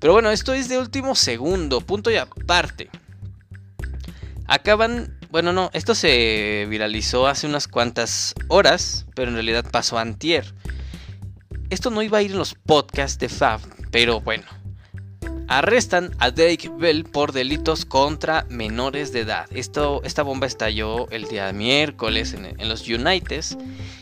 Pero 0.00 0.12
bueno, 0.12 0.30
esto 0.30 0.54
es 0.54 0.68
de 0.68 0.78
último 0.78 1.14
segundo, 1.14 1.80
punto 1.80 2.10
y 2.10 2.16
aparte. 2.16 2.90
Acaban 4.46 5.16
bueno, 5.36 5.52
no, 5.52 5.70
esto 5.74 5.94
se 5.94 6.66
viralizó 6.70 7.26
hace 7.26 7.46
unas 7.46 7.68
cuantas 7.68 8.34
horas, 8.48 9.06
pero 9.14 9.28
en 9.28 9.34
realidad 9.34 9.66
pasó 9.70 9.98
antier. 9.98 10.54
Esto 11.68 11.90
no 11.90 12.00
iba 12.00 12.18
a 12.18 12.22
ir 12.22 12.30
en 12.30 12.38
los 12.38 12.54
podcasts 12.54 13.18
de 13.18 13.28
Fab, 13.28 13.60
pero 13.90 14.20
bueno. 14.20 14.44
Arrestan 15.48 16.10
a 16.18 16.30
Drake 16.30 16.70
Bell 16.76 17.04
por 17.04 17.32
delitos 17.32 17.84
contra 17.84 18.46
menores 18.48 19.12
de 19.12 19.20
edad. 19.20 19.46
Esto, 19.52 20.02
esta 20.04 20.22
bomba 20.22 20.46
estalló 20.46 21.08
el 21.10 21.24
día 21.28 21.52
miércoles 21.52 22.34
en, 22.34 22.68
los 22.68 22.88
United 22.88 23.44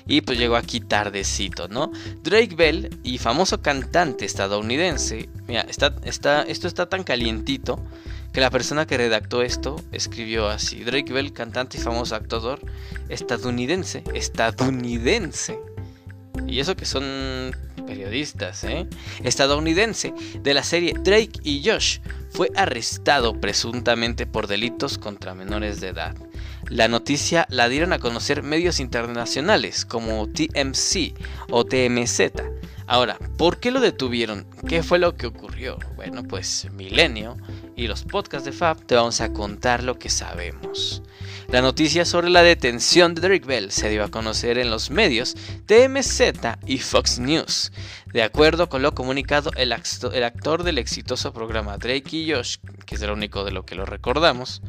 y 0.06 0.22
pues 0.22 0.38
llegó 0.38 0.56
aquí 0.56 0.80
tardecito, 0.80 1.68
¿no? 1.68 1.92
Drake 2.22 2.54
Bell 2.54 2.98
y 3.02 3.18
famoso 3.18 3.60
cantante 3.60 4.24
estadounidense. 4.24 5.28
Mira, 5.46 5.62
está, 5.62 5.94
está, 6.04 6.42
esto 6.42 6.66
está 6.66 6.88
tan 6.88 7.04
calientito 7.04 7.78
que 8.32 8.40
la 8.40 8.50
persona 8.50 8.86
que 8.86 8.96
redactó 8.96 9.42
esto 9.42 9.76
escribió 9.92 10.48
así. 10.48 10.82
Drake 10.82 11.12
Bell, 11.12 11.32
cantante 11.32 11.78
y 11.78 11.80
famoso 11.80 12.14
actor 12.16 12.60
estadounidense, 13.08 14.02
estadounidense. 14.12 15.58
Y 16.46 16.60
eso 16.60 16.76
que 16.76 16.84
son 16.84 17.54
periodistas, 17.86 18.64
¿eh? 18.64 18.86
Estadounidense 19.22 20.14
de 20.40 20.54
la 20.54 20.62
serie 20.62 20.94
Drake 20.98 21.40
y 21.42 21.62
Josh 21.64 21.98
fue 22.30 22.50
arrestado 22.56 23.40
presuntamente 23.40 24.26
por 24.26 24.46
delitos 24.46 24.98
contra 24.98 25.34
menores 25.34 25.80
de 25.80 25.88
edad. 25.88 26.16
La 26.68 26.88
noticia 26.88 27.46
la 27.50 27.68
dieron 27.68 27.92
a 27.92 27.98
conocer 27.98 28.42
medios 28.42 28.80
internacionales 28.80 29.84
como 29.84 30.26
TMC 30.28 31.14
o 31.50 31.64
TMZ. 31.64 32.32
Ahora, 32.86 33.16
¿por 33.38 33.60
qué 33.60 33.70
lo 33.70 33.80
detuvieron? 33.80 34.46
¿Qué 34.68 34.82
fue 34.82 34.98
lo 34.98 35.16
que 35.16 35.26
ocurrió? 35.26 35.78
Bueno, 35.96 36.22
pues 36.22 36.68
Milenio 36.72 37.36
y 37.76 37.86
los 37.86 38.04
podcasts 38.04 38.44
de 38.44 38.52
Fab 38.52 38.84
te 38.84 38.94
vamos 38.94 39.20
a 39.20 39.32
contar 39.32 39.82
lo 39.82 39.98
que 39.98 40.10
sabemos. 40.10 41.02
La 41.48 41.62
noticia 41.62 42.04
sobre 42.04 42.30
la 42.30 42.42
detención 42.42 43.14
de 43.14 43.22
Drake 43.22 43.46
Bell 43.46 43.70
se 43.70 43.88
dio 43.88 44.04
a 44.04 44.10
conocer 44.10 44.58
en 44.58 44.70
los 44.70 44.90
medios 44.90 45.34
TMZ 45.66 46.58
y 46.66 46.78
Fox 46.78 47.18
News. 47.18 47.72
De 48.12 48.22
acuerdo 48.22 48.68
con 48.68 48.82
lo 48.82 48.94
comunicado, 48.94 49.50
el, 49.56 49.72
actor 49.72 50.62
del 50.62 50.78
exitoso 50.78 51.32
programa 51.32 51.78
Drake 51.78 52.16
y 52.16 52.32
Josh, 52.32 52.56
que 52.86 52.96
es 52.96 53.02
el 53.02 53.10
único 53.10 53.44
de 53.44 53.52
lo 53.52 53.64
que 53.64 53.74
lo 53.74 53.86
recordamos, 53.86 54.62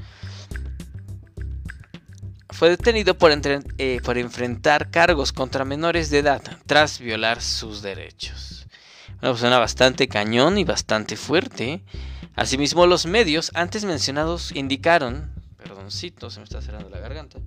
fue 2.55 2.69
detenido 2.69 3.17
por, 3.17 3.31
eh, 3.77 3.99
por, 4.01 4.17
enfrentar 4.17 4.89
cargos 4.89 5.33
contra 5.33 5.65
menores 5.65 6.09
de 6.09 6.19
edad 6.19 6.41
tras 6.65 6.99
violar 6.99 7.41
sus 7.41 7.81
derechos. 7.81 8.65
Una 9.21 9.31
persona 9.31 9.59
bastante 9.59 10.07
cañón 10.07 10.57
y 10.57 10.63
bastante 10.63 11.17
fuerte. 11.17 11.83
Asimismo, 12.33 12.87
los 12.87 13.05
medios 13.05 13.51
antes 13.55 13.83
mencionados 13.83 14.53
indicaron, 14.53 15.33
perdoncito, 15.57 16.29
se 16.29 16.39
me 16.39 16.45
está 16.45 16.61
cerrando 16.61 16.89
la 16.89 16.99
garganta, 16.99 17.39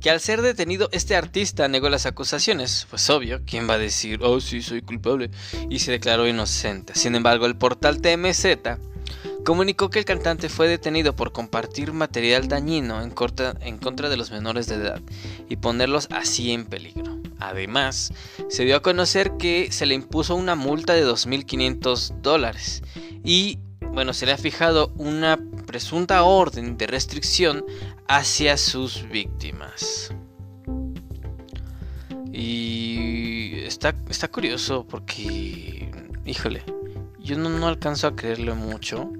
que 0.00 0.10
al 0.10 0.20
ser 0.20 0.42
detenido 0.42 0.90
este 0.92 1.16
artista 1.16 1.66
negó 1.66 1.88
las 1.88 2.06
acusaciones. 2.06 2.86
Pues 2.88 3.08
obvio, 3.10 3.40
¿quién 3.44 3.68
va 3.68 3.74
a 3.74 3.78
decir, 3.78 4.20
oh 4.22 4.40
sí, 4.40 4.62
soy 4.62 4.82
culpable? 4.82 5.30
Y 5.70 5.80
se 5.80 5.90
declaró 5.90 6.28
inocente. 6.28 6.94
Sin 6.94 7.16
embargo, 7.16 7.46
el 7.46 7.56
portal 7.56 8.00
TMZ 8.00 8.44
comunicó 9.44 9.90
que 9.90 9.98
el 9.98 10.04
cantante 10.04 10.48
fue 10.48 10.66
detenido 10.68 11.14
por 11.14 11.32
compartir 11.32 11.92
material 11.92 12.48
dañino 12.48 13.02
en, 13.02 13.10
contra 13.10 13.52
de 14.08 14.16
los 14.16 14.30
menores 14.30 14.66
de 14.66 14.76
edad 14.76 15.00
y 15.48 15.56
ponerlos 15.56 16.08
así 16.10 16.50
en 16.52 16.64
peligro. 16.64 17.18
Además, 17.38 18.12
se 18.48 18.64
dio 18.64 18.76
a 18.76 18.82
conocer 18.82 19.36
que 19.36 19.70
se 19.70 19.86
le 19.86 19.94
impuso 19.94 20.34
una 20.34 20.54
multa 20.54 20.94
de 20.94 21.06
2.500 21.06 22.20
dólares 22.22 22.82
y, 23.22 23.58
bueno, 23.92 24.14
se 24.14 24.26
le 24.26 24.32
ha 24.32 24.38
fijado 24.38 24.92
una 24.96 25.38
presunta 25.66 26.22
orden 26.22 26.78
de 26.78 26.86
restricción 26.86 27.64
hacia 28.08 28.56
sus 28.56 29.08
víctimas. 29.08 30.14
Y 32.32 33.60
está, 33.64 33.94
está 34.08 34.28
curioso 34.28 34.86
porque, 34.88 35.90
híjole, 36.24 36.64
yo 37.20 37.38
no, 37.38 37.48
no 37.48 37.68
alcanzo 37.68 38.06
a 38.06 38.16
creerlo 38.16 38.56
mucho. 38.56 39.10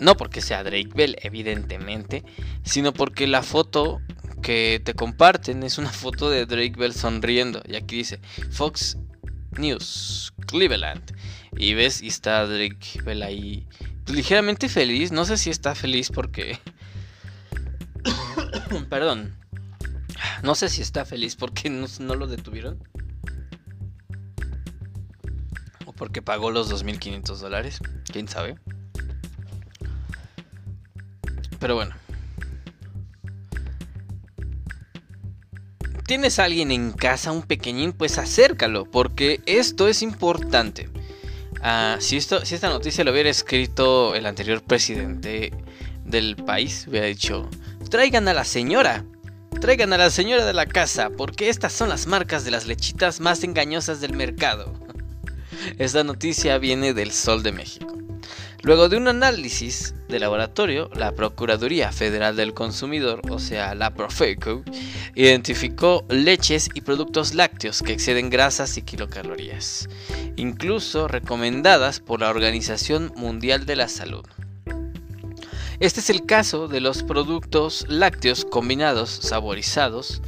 No 0.00 0.16
porque 0.16 0.42
sea 0.42 0.62
Drake 0.62 0.90
Bell, 0.94 1.16
evidentemente, 1.22 2.24
sino 2.62 2.92
porque 2.92 3.26
la 3.26 3.42
foto 3.42 4.00
que 4.42 4.80
te 4.84 4.94
comparten 4.94 5.62
es 5.62 5.78
una 5.78 5.90
foto 5.90 6.30
de 6.30 6.46
Drake 6.46 6.74
Bell 6.76 6.92
sonriendo. 6.92 7.62
Y 7.66 7.76
aquí 7.76 7.96
dice 7.96 8.20
Fox 8.50 8.98
News, 9.58 10.34
Cleveland. 10.46 11.16
Y 11.56 11.74
ves, 11.74 12.02
y 12.02 12.08
está 12.08 12.46
Drake 12.46 13.02
Bell 13.04 13.22
ahí 13.22 13.66
pues, 14.04 14.16
ligeramente 14.16 14.68
feliz. 14.68 15.12
No 15.12 15.24
sé 15.24 15.36
si 15.38 15.50
está 15.50 15.74
feliz 15.74 16.10
porque... 16.10 16.58
Perdón. 18.90 19.36
No 20.42 20.54
sé 20.54 20.68
si 20.68 20.82
está 20.82 21.04
feliz 21.04 21.36
porque 21.36 21.70
no, 21.70 21.86
no 22.00 22.14
lo 22.14 22.26
detuvieron. 22.26 22.82
O 25.86 25.92
porque 25.92 26.22
pagó 26.22 26.50
los 26.50 26.70
2.500 26.70 27.36
dólares. 27.38 27.80
¿Quién 28.12 28.28
sabe? 28.28 28.56
Pero 31.66 31.74
bueno. 31.74 31.96
tienes 36.06 36.38
a 36.38 36.44
alguien 36.44 36.70
en 36.70 36.92
casa, 36.92 37.32
un 37.32 37.42
pequeñín, 37.42 37.92
pues 37.92 38.18
acércalo, 38.18 38.84
porque 38.84 39.40
esto 39.46 39.88
es 39.88 40.02
importante. 40.02 40.88
Ah, 41.60 41.96
si, 41.98 42.16
esto, 42.18 42.46
si 42.46 42.54
esta 42.54 42.68
noticia 42.68 43.02
lo 43.02 43.10
hubiera 43.10 43.28
escrito 43.28 44.14
el 44.14 44.26
anterior 44.26 44.62
presidente 44.62 45.52
del 46.04 46.36
país, 46.36 46.86
hubiera 46.88 47.06
dicho, 47.06 47.50
traigan 47.90 48.28
a 48.28 48.32
la 48.32 48.44
señora, 48.44 49.04
traigan 49.60 49.92
a 49.92 49.98
la 49.98 50.10
señora 50.10 50.46
de 50.46 50.52
la 50.52 50.66
casa, 50.66 51.10
porque 51.10 51.48
estas 51.48 51.72
son 51.72 51.88
las 51.88 52.06
marcas 52.06 52.44
de 52.44 52.52
las 52.52 52.68
lechitas 52.68 53.18
más 53.18 53.42
engañosas 53.42 54.00
del 54.00 54.12
mercado. 54.12 54.72
Esta 55.78 56.04
noticia 56.04 56.58
viene 56.58 56.94
del 56.94 57.10
Sol 57.10 57.42
de 57.42 57.50
México. 57.50 58.05
Luego 58.66 58.88
de 58.88 58.96
un 58.96 59.06
análisis 59.06 59.94
de 60.08 60.18
laboratorio, 60.18 60.90
la 60.96 61.12
Procuraduría 61.12 61.92
Federal 61.92 62.34
del 62.34 62.52
Consumidor, 62.52 63.20
o 63.30 63.38
sea, 63.38 63.76
la 63.76 63.94
Profeco, 63.94 64.64
identificó 65.14 66.04
leches 66.08 66.68
y 66.74 66.80
productos 66.80 67.34
lácteos 67.34 67.80
que 67.80 67.92
exceden 67.92 68.28
grasas 68.28 68.76
y 68.76 68.82
kilocalorías, 68.82 69.88
incluso 70.34 71.06
recomendadas 71.06 72.00
por 72.00 72.22
la 72.22 72.28
Organización 72.28 73.12
Mundial 73.14 73.66
de 73.66 73.76
la 73.76 73.86
Salud. 73.86 74.24
Este 75.78 76.00
es 76.00 76.10
el 76.10 76.26
caso 76.26 76.66
de 76.66 76.80
los 76.80 77.04
productos 77.04 77.86
lácteos 77.88 78.44
combinados 78.44 79.10
saborizados, 79.10 80.22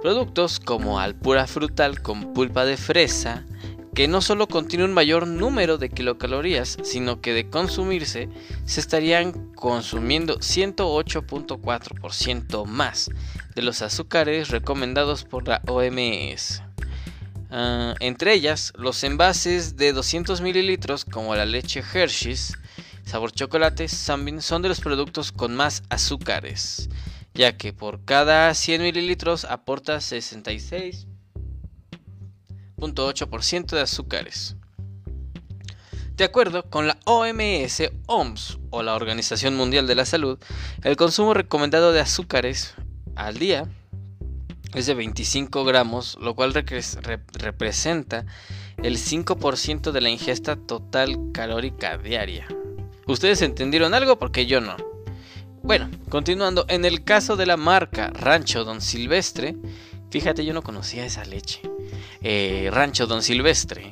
productos 0.00 0.60
como 0.60 0.98
Alpura 0.98 1.46
frutal 1.46 2.00
con 2.00 2.32
pulpa 2.32 2.64
de 2.64 2.78
fresa, 2.78 3.44
que 3.94 4.08
no 4.08 4.22
solo 4.22 4.48
contiene 4.48 4.84
un 4.84 4.94
mayor 4.94 5.26
número 5.26 5.76
de 5.76 5.90
kilocalorías, 5.90 6.78
sino 6.82 7.20
que 7.20 7.34
de 7.34 7.50
consumirse 7.50 8.30
se 8.64 8.80
estarían 8.80 9.52
consumiendo 9.54 10.38
108.4% 10.38 12.64
más 12.64 13.10
de 13.54 13.62
los 13.62 13.82
azúcares 13.82 14.48
recomendados 14.48 15.24
por 15.24 15.46
la 15.46 15.60
OMS. 15.66 16.62
Ah, 17.50 17.94
entre 18.00 18.32
ellas, 18.32 18.72
los 18.76 19.04
envases 19.04 19.76
de 19.76 19.92
200 19.92 20.40
mililitros 20.40 21.04
como 21.04 21.34
la 21.34 21.44
leche 21.44 21.84
Hershey's, 21.92 22.56
sabor 23.04 23.32
chocolate, 23.32 23.88
son 23.88 24.62
de 24.62 24.70
los 24.70 24.80
productos 24.80 25.32
con 25.32 25.54
más 25.54 25.82
azúcares, 25.90 26.88
ya 27.34 27.58
que 27.58 27.74
por 27.74 28.06
cada 28.06 28.54
100 28.54 28.80
mililitros 28.80 29.44
aporta 29.44 30.00
66.8% 32.78 33.66
de 33.66 33.80
azúcares. 33.80 34.56
De 36.16 36.24
acuerdo 36.24 36.68
con 36.68 36.86
la 36.86 36.98
OMS, 37.04 37.90
OMS 38.06 38.58
o 38.70 38.82
la 38.82 38.94
Organización 38.94 39.56
Mundial 39.56 39.86
de 39.86 39.94
la 39.94 40.04
Salud, 40.04 40.38
el 40.84 40.96
consumo 40.96 41.34
recomendado 41.34 41.92
de 41.92 42.00
azúcares 42.00 42.74
al 43.16 43.38
día 43.38 43.66
es 44.74 44.86
de 44.86 44.94
25 44.94 45.64
gramos, 45.64 46.18
lo 46.20 46.34
cual 46.34 46.52
representa 46.54 48.26
el 48.82 48.98
5% 48.98 49.90
de 49.90 50.00
la 50.00 50.10
ingesta 50.10 50.56
total 50.56 51.16
calórica 51.32 51.98
diaria. 51.98 52.46
¿Ustedes 53.06 53.42
entendieron 53.42 53.94
algo? 53.94 54.18
Porque 54.18 54.46
yo 54.46 54.60
no. 54.60 54.76
Bueno, 55.62 55.90
continuando, 56.08 56.64
en 56.68 56.84
el 56.84 57.04
caso 57.04 57.36
de 57.36 57.46
la 57.46 57.56
marca 57.56 58.10
Rancho 58.10 58.64
Don 58.64 58.80
Silvestre, 58.80 59.56
fíjate, 60.10 60.44
yo 60.44 60.54
no 60.54 60.62
conocía 60.62 61.04
esa 61.04 61.24
leche. 61.24 61.71
Eh, 62.22 62.68
Rancho 62.72 63.06
Don 63.06 63.22
Silvestre. 63.22 63.90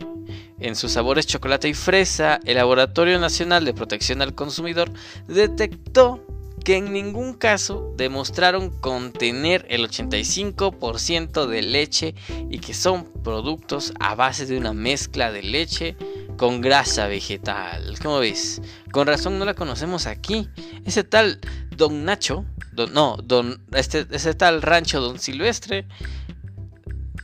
En 0.59 0.77
sus 0.77 0.92
sabores 0.92 1.27
chocolate 1.27 1.68
y 1.68 1.75
fresa, 1.75 2.38
el 2.44 2.57
Laboratorio 2.57 3.18
Nacional 3.18 3.64
de 3.64 3.73
Protección 3.73 4.20
al 4.20 4.35
Consumidor 4.35 4.92
detectó 5.27 6.23
que 6.64 6.77
en 6.77 6.92
ningún 6.92 7.35
caso 7.35 7.94
demostraron 7.96 8.70
contener 8.81 9.64
el 9.70 9.88
85% 9.88 11.46
de 11.46 11.62
leche 11.62 12.14
y 12.51 12.59
que 12.59 12.75
son 12.75 13.05
productos 13.25 13.94
a 13.99 14.14
base 14.14 14.46
de 14.46 14.59
una 14.59 14.73
mezcla 14.73 15.33
de 15.33 15.42
leche 15.42 15.96
con 16.37 16.61
grasa 16.61 17.07
vegetal. 17.07 17.99
¿Cómo 18.03 18.18
ves? 18.18 18.61
Con 18.92 19.07
razón 19.07 19.38
no 19.38 19.44
la 19.44 19.55
conocemos 19.55 20.07
aquí. 20.07 20.49
Ese 20.85 21.05
tal 21.05 21.40
Don 21.77 22.05
Nacho, 22.05 22.44
no, 22.92 23.16
don, 23.23 23.62
este, 23.73 24.07
ese 24.11 24.35
tal 24.35 24.62
rancho 24.62 25.01
Don 25.01 25.18
Silvestre, 25.18 25.87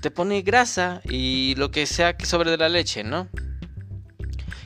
te 0.01 0.11
pone 0.11 0.43
grasa 0.43 1.01
y 1.05 1.55
lo 1.57 1.71
que 1.71 1.87
sea 1.87 2.17
que 2.17 2.27
sobre 2.27 2.51
de 2.51 2.59
la 2.59 2.69
leche, 2.69 3.05
¿no? 3.05 3.29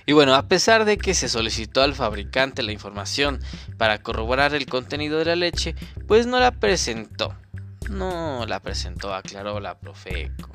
Y 0.06 0.12
bueno, 0.12 0.34
a 0.34 0.48
pesar 0.48 0.84
de 0.84 0.98
que 0.98 1.14
se 1.14 1.28
solicitó 1.28 1.82
al 1.82 1.94
fabricante 1.94 2.62
la 2.62 2.72
información 2.72 3.40
para 3.76 4.02
corroborar 4.02 4.54
el 4.54 4.66
contenido 4.66 5.18
de 5.18 5.26
la 5.26 5.36
leche, 5.36 5.74
pues 6.08 6.26
no 6.26 6.40
la 6.40 6.50
presentó. 6.50 7.36
No 7.88 8.44
la 8.46 8.60
presentó, 8.60 9.14
aclaró 9.14 9.60
la 9.60 9.78
Profeco. 9.78 10.50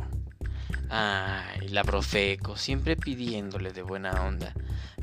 Ay, 0.90 1.70
la 1.70 1.84
Profeco, 1.84 2.58
siempre 2.58 2.96
pidiéndole 2.96 3.72
de 3.72 3.82
buena 3.82 4.12
onda 4.26 4.54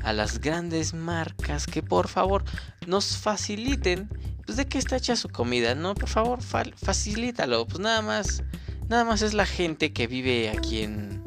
a 0.03 0.13
las 0.13 0.39
grandes 0.39 0.93
marcas 0.93 1.65
que 1.65 1.81
por 1.81 2.07
favor 2.07 2.43
nos 2.85 3.17
faciliten 3.17 4.09
pues 4.45 4.57
de 4.57 4.67
qué 4.67 4.77
está 4.77 4.97
hecha 4.97 5.15
su 5.15 5.29
comida, 5.29 5.73
¿no? 5.73 5.95
Por 5.95 6.09
favor, 6.09 6.41
facilítalo. 6.41 7.65
Pues 7.65 7.79
nada 7.79 8.01
más, 8.01 8.43
nada 8.89 9.03
más 9.03 9.21
es 9.21 9.33
la 9.33 9.45
gente 9.45 9.93
que 9.93 10.07
vive 10.07 10.49
aquí 10.49 10.83
en 10.83 11.23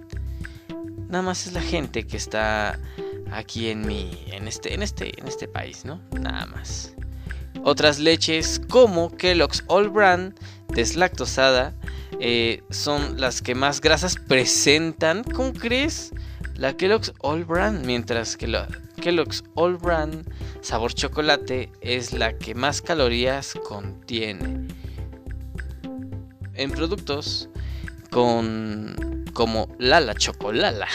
nada 1.08 1.22
más 1.22 1.46
es 1.46 1.52
la 1.52 1.62
gente 1.62 2.06
que 2.06 2.16
está 2.16 2.78
aquí 3.30 3.68
en 3.68 3.86
mi 3.86 4.24
en 4.32 4.48
este 4.48 4.74
en 4.74 4.82
este 4.82 5.18
en 5.20 5.28
este 5.28 5.48
país, 5.48 5.84
¿no? 5.84 6.00
Nada 6.20 6.46
más. 6.46 6.94
Otras 7.64 7.98
leches 7.98 8.60
como 8.68 9.10
Kellogg's 9.16 9.64
All 9.66 9.88
Brand 9.88 10.38
deslactosada 10.68 11.74
eh, 12.20 12.62
son 12.70 13.20
las 13.20 13.42
que 13.42 13.54
más 13.54 13.80
grasas 13.80 14.16
presentan. 14.16 15.24
¿Cómo 15.24 15.52
crees? 15.52 16.12
La 16.54 16.76
Kellogg's 16.76 17.12
All 17.20 17.44
Brand, 17.44 17.84
mientras 17.84 18.36
que 18.36 18.46
la 18.46 18.68
Kellogg's 19.02 19.44
All 19.54 19.76
Brand 19.76 20.24
sabor 20.60 20.94
chocolate 20.94 21.70
es 21.80 22.12
la 22.12 22.38
que 22.38 22.54
más 22.54 22.80
calorías 22.80 23.54
contiene. 23.68 24.68
En 26.56 26.70
productos 26.70 27.48
con 28.10 29.24
como 29.32 29.68
Lala 29.78 30.14
Chocolala 30.14 30.88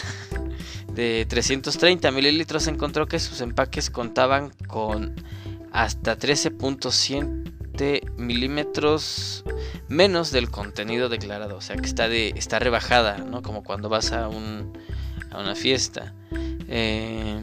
de 0.93 1.25
330 1.29 2.09
mililitros 2.11 2.67
encontró 2.67 3.07
que 3.07 3.19
sus 3.19 3.41
empaques 3.41 3.91
contaban 3.91 4.51
con 4.67 5.13
hasta 5.71 6.17
13.7 6.17 8.17
milímetros 8.17 9.43
menos 9.87 10.31
del 10.31 10.49
contenido 10.49 11.07
declarado. 11.09 11.57
O 11.57 11.61
sea 11.61 11.75
que 11.77 11.85
está, 11.85 12.09
de, 12.09 12.33
está 12.35 12.57
rebajada, 12.59 13.19
¿no? 13.19 13.41
Como 13.41 13.63
cuando 13.63 13.87
vas 13.89 14.11
a, 14.11 14.27
un, 14.27 14.77
a 15.31 15.39
una 15.39 15.55
fiesta. 15.55 16.13
Eh, 16.67 17.41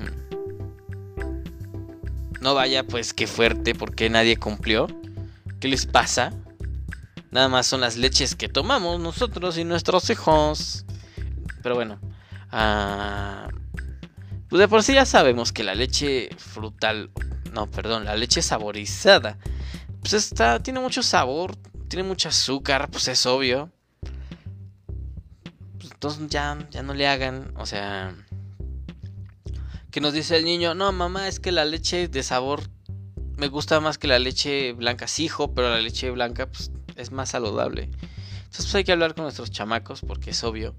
no 2.41 2.55
vaya 2.55 2.87
pues 2.87 3.13
qué 3.15 3.27
fuerte 3.27 3.75
porque 3.75 4.09
nadie 4.11 4.37
cumplió. 4.37 4.87
¿Qué 5.61 5.69
les 5.69 5.87
pasa? 5.87 6.33
Nada 7.31 7.49
más 7.49 7.67
son 7.67 7.81
las 7.81 7.97
leches 7.97 8.35
que 8.35 8.49
tomamos 8.49 9.01
nosotros 9.01 9.59
y 9.59 9.65
nuestros 9.65 10.09
hijos. 10.11 10.85
Pero 11.63 11.75
bueno, 11.75 11.99
Ah, 12.51 13.49
pues 14.49 14.61
de 14.61 14.69
por 14.69 14.83
sí 14.83 14.95
ya 14.95 15.05
sabemos 15.05 15.53
que 15.53 15.65
la 15.65 15.75
leche 15.75 16.31
frutal, 16.39 17.11
no, 17.53 17.71
perdón, 17.71 18.05
la 18.05 18.17
leche 18.17 18.41
saborizada, 18.41 19.39
pues 20.01 20.15
está, 20.15 20.63
tiene 20.63 20.81
mucho 20.81 21.03
sabor, 21.03 21.57
tiene 21.89 22.05
mucho 22.05 22.31
azúcar, 22.31 22.91
pues 22.91 23.09
es 23.09 23.27
obvio. 23.27 23.71
Pues 25.79 25.93
entonces 25.93 26.29
ya, 26.29 26.59
ya 26.71 26.83
no 26.83 26.95
le 26.95 27.07
hagan, 27.07 27.53
o 27.57 27.67
sea, 27.67 28.15
que 29.91 30.01
nos 30.01 30.15
dice 30.15 30.37
el 30.37 30.45
niño, 30.45 30.75
no, 30.75 30.91
mamá, 30.93 31.29
es 31.29 31.41
que 31.41 31.53
la 31.53 31.67
leche 31.67 32.09
de 32.09 32.23
sabor 32.23 32.63
me 33.37 33.49
gusta 33.49 33.81
más 33.81 33.99
que 33.99 34.09
la 34.09 34.19
leche 34.19 34.73
blanca, 34.73 35.07
sí, 35.07 35.25
hijo, 35.25 35.55
pero 35.55 35.69
la 35.69 35.81
leche 35.81 36.11
blanca 36.11 36.47
pues, 36.47 36.71
es 36.99 37.13
más 37.13 37.31
saludable. 37.31 37.85
Entonces 38.49 38.67
pues 38.67 38.75
hay 38.75 38.85
que 38.85 38.93
hablar 38.93 39.15
con 39.15 39.25
nuestros 39.25 39.51
chamacos 39.51 40.03
porque 40.07 40.31
es 40.31 40.45
obvio 40.45 40.75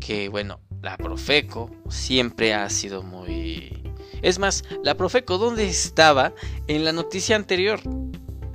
que, 0.00 0.28
bueno, 0.28 0.60
la 0.82 0.96
Profeco 0.96 1.70
siempre 1.88 2.54
ha 2.54 2.68
sido 2.70 3.02
muy... 3.02 3.82
Es 4.22 4.38
más, 4.38 4.64
la 4.82 4.96
Profeco, 4.96 5.38
¿dónde 5.38 5.68
estaba 5.68 6.32
en 6.68 6.84
la 6.84 6.92
noticia 6.92 7.36
anterior? 7.36 7.80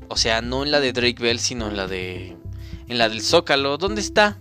O 0.10 0.18
sea, 0.18 0.42
no 0.42 0.64
en 0.64 0.72
la 0.72 0.80
de 0.80 0.94
Drake 0.94 1.22
Bell, 1.22 1.40
sino 1.40 1.68
en 1.68 1.78
la 1.78 1.88
de... 1.88 2.38
En 2.88 2.98
la 2.98 3.10
del 3.10 3.22
Zócalo, 3.22 3.78
¿dónde 3.78 4.02
está? 4.02 4.40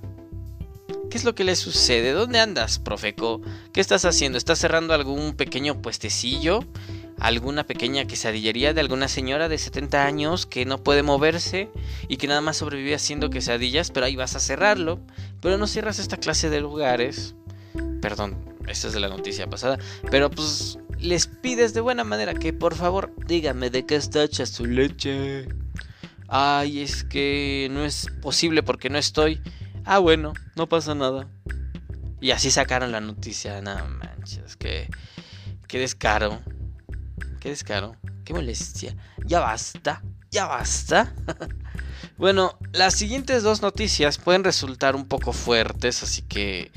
¿Qué 1.10 1.16
es 1.16 1.24
lo 1.24 1.34
que 1.34 1.44
le 1.44 1.56
sucede? 1.56 2.12
¿Dónde 2.12 2.40
andas, 2.40 2.78
Profeco? 2.78 3.40
¿Qué 3.72 3.80
estás 3.80 4.04
haciendo? 4.04 4.38
¿Estás 4.38 4.58
cerrando 4.58 4.94
algún 4.94 5.34
pequeño 5.34 5.82
puestecillo? 5.82 6.60
¿Alguna 7.20 7.64
pequeña 7.64 8.06
quesadillería 8.06 8.74
de 8.74 8.80
alguna 8.80 9.06
señora 9.06 9.48
de 9.48 9.58
70 9.58 10.04
años 10.04 10.46
que 10.46 10.64
no 10.64 10.82
puede 10.82 11.02
moverse 11.02 11.68
y 12.08 12.16
que 12.16 12.26
nada 12.26 12.40
más 12.40 12.56
sobrevive 12.56 12.94
haciendo 12.94 13.30
quesadillas? 13.30 13.90
Pero 13.90 14.06
ahí 14.06 14.16
vas 14.16 14.34
a 14.34 14.40
cerrarlo. 14.40 14.98
Pero 15.40 15.58
no 15.58 15.66
cierras 15.66 15.98
esta 15.98 16.16
clase 16.16 16.50
de 16.50 16.60
lugares 16.60 17.34
Perdón, 18.00 18.36
esta 18.66 18.88
es 18.88 18.94
de 18.94 19.00
la 19.00 19.08
noticia 19.08 19.48
pasada. 19.48 19.78
Pero 20.10 20.30
pues 20.30 20.78
les 20.98 21.26
pides 21.26 21.74
de 21.74 21.80
buena 21.80 22.04
manera 22.04 22.34
que 22.34 22.52
por 22.52 22.74
favor 22.74 23.12
díganme 23.26 23.70
de 23.70 23.86
qué 23.86 23.96
está 23.96 24.22
hecha 24.24 24.46
su 24.46 24.66
leche. 24.66 25.48
Ay, 26.28 26.80
es 26.80 27.04
que 27.04 27.68
no 27.70 27.84
es 27.84 28.06
posible 28.22 28.62
porque 28.62 28.90
no 28.90 28.98
estoy. 28.98 29.40
Ah, 29.84 29.98
bueno, 29.98 30.32
no 30.56 30.68
pasa 30.68 30.94
nada. 30.94 31.28
Y 32.20 32.30
así 32.30 32.50
sacaron 32.50 32.92
la 32.92 33.00
noticia. 33.00 33.60
No 33.60 33.76
manches, 33.86 34.56
que. 34.56 34.88
Qué 35.66 35.78
descaro. 35.78 36.40
Qué 37.40 37.48
descaro. 37.48 37.96
Qué 38.24 38.34
molestia. 38.34 38.94
Ya 39.24 39.40
basta. 39.40 40.02
Ya 40.30 40.46
basta. 40.46 41.12
bueno, 42.18 42.56
las 42.72 42.94
siguientes 42.94 43.42
dos 43.42 43.62
noticias 43.62 44.18
pueden 44.18 44.44
resultar 44.44 44.94
un 44.94 45.08
poco 45.08 45.32
fuertes, 45.32 46.02
así 46.02 46.22
que 46.22 46.70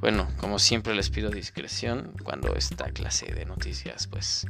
bueno, 0.00 0.28
como 0.38 0.58
siempre 0.58 0.94
les 0.94 1.10
pido 1.10 1.30
discreción 1.30 2.12
cuando 2.22 2.54
esta 2.54 2.90
clase 2.90 3.26
de 3.34 3.44
noticias 3.44 4.06
pues 4.06 4.46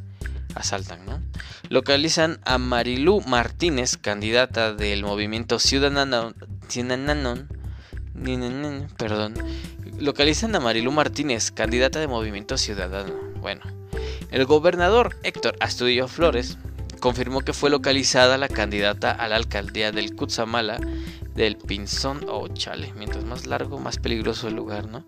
asaltan, 0.55 1.07
¿no? 1.07 1.23
Localizan 1.71 2.39
a 2.45 2.59
Marilú 2.59 3.23
Martínez, 3.23 3.97
candidata 3.97 4.75
del 4.75 5.05
movimiento 5.05 5.59
Ciudadano, 5.59 6.35
Ciudadano 6.69 7.49
perdón, 8.97 9.35
localizan 9.99 10.55
a 10.55 10.61
Marilú 10.61 10.93
Martínez, 10.93 11.51
candidata 11.51 11.99
de 11.99 12.09
Movimiento 12.09 12.59
Ciudadano. 12.59 13.15
Bueno, 13.41 13.63
el 14.31 14.45
gobernador 14.45 15.17
Héctor 15.23 15.57
Astudillo 15.61 16.09
Flores 16.09 16.59
confirmó 17.01 17.41
que 17.41 17.53
fue 17.53 17.71
localizada 17.71 18.39
la 18.39 18.49
candidata 18.49 19.13
a 19.13 19.29
la 19.29 19.37
alcaldía 19.37 19.93
del 19.93 20.15
Cutzamala 20.15 20.81
del 21.35 21.57
Pinzón. 21.57 22.27
Oh, 22.29 22.49
chale, 22.49 22.93
mientras 22.97 23.25
más 23.25 23.47
largo, 23.47 23.79
más 23.79 23.99
peligroso 23.99 24.49
el 24.49 24.55
lugar, 24.55 24.89
¿no? 24.89 25.05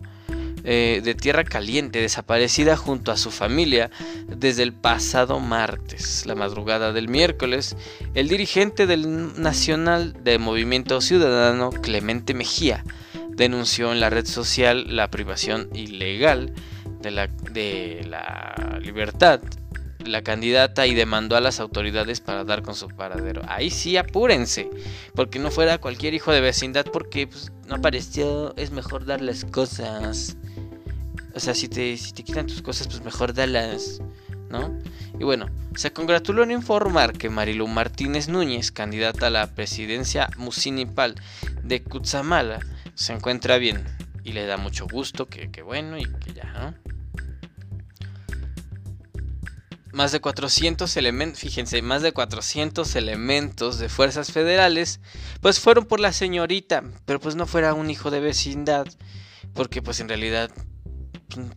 Eh, 0.63 1.01
de 1.03 1.15
Tierra 1.15 1.43
Caliente, 1.43 1.99
desaparecida 2.01 2.77
junto 2.77 3.11
a 3.11 3.17
su 3.17 3.31
familia 3.31 3.89
desde 4.27 4.61
el 4.61 4.73
pasado 4.73 5.39
martes. 5.39 6.25
La 6.27 6.35
madrugada 6.35 6.93
del 6.93 7.07
miércoles, 7.07 7.75
el 8.13 8.27
dirigente 8.27 8.85
del 8.85 9.41
Nacional 9.41 10.15
de 10.23 10.37
Movimiento 10.37 11.01
Ciudadano, 11.01 11.71
Clemente 11.71 12.35
Mejía, 12.35 12.85
denunció 13.29 13.91
en 13.91 13.99
la 13.99 14.11
red 14.11 14.27
social 14.27 14.95
la 14.95 15.09
privación 15.09 15.67
ilegal 15.73 16.53
de 17.01 17.11
la, 17.11 17.27
de 17.27 18.05
la 18.07 18.79
libertad 18.81 19.41
la 20.07 20.21
candidata 20.23 20.87
y 20.87 20.93
demandó 20.93 21.35
a 21.35 21.41
las 21.41 21.59
autoridades 21.59 22.19
para 22.19 22.43
dar 22.43 22.61
con 22.61 22.75
su 22.75 22.87
paradero. 22.87 23.41
Ahí 23.47 23.69
sí, 23.69 23.97
apúrense, 23.97 24.69
porque 25.15 25.39
no 25.39 25.51
fuera 25.51 25.77
cualquier 25.77 26.13
hijo 26.13 26.31
de 26.31 26.41
vecindad, 26.41 26.85
porque 26.91 27.27
pues, 27.27 27.51
no 27.67 27.75
apareció, 27.75 28.55
es 28.57 28.71
mejor 28.71 29.05
dar 29.05 29.21
las 29.21 29.45
cosas. 29.45 30.37
O 31.33 31.39
sea, 31.39 31.53
si 31.53 31.67
te, 31.67 31.97
si 31.97 32.11
te 32.11 32.23
quitan 32.23 32.47
tus 32.47 32.61
cosas, 32.61 32.87
pues 32.87 33.03
mejor 33.03 33.33
dalas, 33.33 34.01
¿no? 34.49 34.77
Y 35.19 35.23
bueno, 35.23 35.47
se 35.75 35.93
congratuló 35.93 36.43
en 36.43 36.51
informar 36.51 37.13
que 37.13 37.29
Marilu 37.29 37.67
Martínez 37.67 38.27
Núñez, 38.27 38.71
candidata 38.71 39.27
a 39.27 39.29
la 39.29 39.47
presidencia 39.53 40.29
municipal 40.37 41.15
de 41.63 41.83
Cutzamala, 41.83 42.59
se 42.95 43.13
encuentra 43.13 43.57
bien 43.57 43.83
y 44.23 44.33
le 44.33 44.45
da 44.45 44.57
mucho 44.57 44.87
gusto, 44.87 45.27
que, 45.27 45.51
que 45.51 45.61
bueno 45.61 45.97
y 45.97 46.03
que 46.03 46.33
ya, 46.33 46.51
¿no? 46.53 46.91
más 49.93 50.11
de 50.11 50.21
400 50.21 50.95
elementos, 50.97 51.39
fíjense, 51.39 51.81
más 51.81 52.01
de 52.01 52.13
400 52.13 52.95
elementos 52.95 53.79
de 53.79 53.89
fuerzas 53.89 54.31
federales, 54.31 54.99
pues 55.41 55.59
fueron 55.59 55.85
por 55.85 55.99
la 55.99 56.13
señorita, 56.13 56.83
pero 57.05 57.19
pues 57.19 57.35
no 57.35 57.45
fuera 57.45 57.73
un 57.73 57.89
hijo 57.89 58.11
de 58.11 58.19
vecindad, 58.19 58.87
porque 59.53 59.81
pues 59.81 59.99
en 59.99 60.07
realidad, 60.07 60.49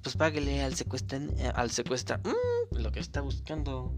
pues 0.02 0.16
páguele 0.16 0.62
al 0.62 0.74
secuestra, 0.74 1.20
al 1.54 1.70
secuestra, 1.70 2.18
mm, 2.18 2.76
lo 2.78 2.92
que 2.92 3.00
está 3.00 3.20
buscando. 3.20 3.94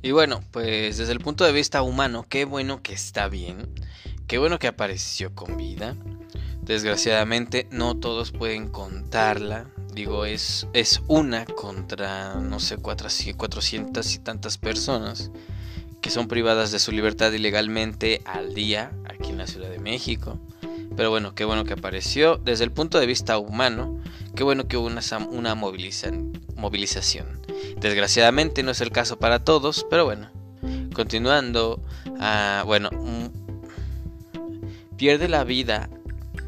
Y 0.00 0.12
bueno, 0.12 0.42
pues 0.52 0.98
desde 0.98 1.12
el 1.12 1.18
punto 1.18 1.44
de 1.44 1.52
vista 1.52 1.82
humano, 1.82 2.24
qué 2.28 2.44
bueno 2.44 2.82
que 2.82 2.92
está 2.92 3.28
bien, 3.28 3.68
qué 4.28 4.38
bueno 4.38 4.58
que 4.58 4.68
apareció 4.68 5.34
con 5.34 5.56
vida. 5.56 5.96
Desgraciadamente 6.62 7.66
no 7.70 7.96
todos 7.96 8.30
pueden 8.30 8.68
contarla. 8.68 9.66
Digo, 9.92 10.24
es, 10.24 10.68
es 10.72 11.02
una 11.08 11.46
contra, 11.46 12.34
no 12.36 12.60
sé, 12.60 12.76
400 12.76 14.14
y 14.14 14.18
tantas 14.18 14.58
personas 14.58 15.32
que 16.00 16.10
son 16.10 16.28
privadas 16.28 16.70
de 16.70 16.78
su 16.78 16.92
libertad 16.92 17.32
ilegalmente 17.32 18.22
al 18.24 18.54
día 18.54 18.92
aquí 19.04 19.30
en 19.30 19.38
la 19.38 19.48
Ciudad 19.48 19.70
de 19.70 19.80
México. 19.80 20.38
Pero 20.96 21.10
bueno, 21.10 21.34
qué 21.34 21.44
bueno 21.44 21.64
que 21.64 21.72
apareció. 21.72 22.36
Desde 22.36 22.64
el 22.64 22.70
punto 22.70 23.00
de 23.00 23.06
vista 23.06 23.38
humano, 23.38 23.98
qué 24.36 24.44
bueno 24.44 24.68
que 24.68 24.76
hubo 24.76 24.86
una, 24.86 25.00
una 25.30 25.54
movilización. 25.56 27.37
Desgraciadamente 27.80 28.62
no 28.62 28.72
es 28.72 28.80
el 28.80 28.90
caso 28.90 29.18
para 29.18 29.44
todos, 29.44 29.86
pero 29.88 30.04
bueno. 30.04 30.30
Continuando, 30.92 31.82
ah, 32.18 32.62
bueno, 32.66 32.90
pierde 34.96 35.28
la 35.28 35.44
vida 35.44 35.88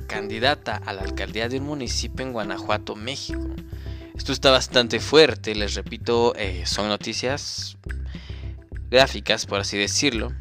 candidata 0.09 0.77
a 0.77 0.93
la 0.93 1.03
alcaldía 1.03 1.49
de 1.49 1.59
un 1.59 1.67
municipio 1.67 2.27
en 2.27 2.33
Guanajuato, 2.33 2.97
México. 2.97 3.47
Esto 4.17 4.33
está 4.33 4.51
bastante 4.51 4.99
fuerte, 4.99 5.55
les 5.55 5.75
repito, 5.75 6.35
eh, 6.35 6.65
son 6.67 6.89
noticias 6.89 7.79
gráficas, 8.91 9.47
por 9.47 9.61
así 9.61 9.79
decirlo. 9.79 10.33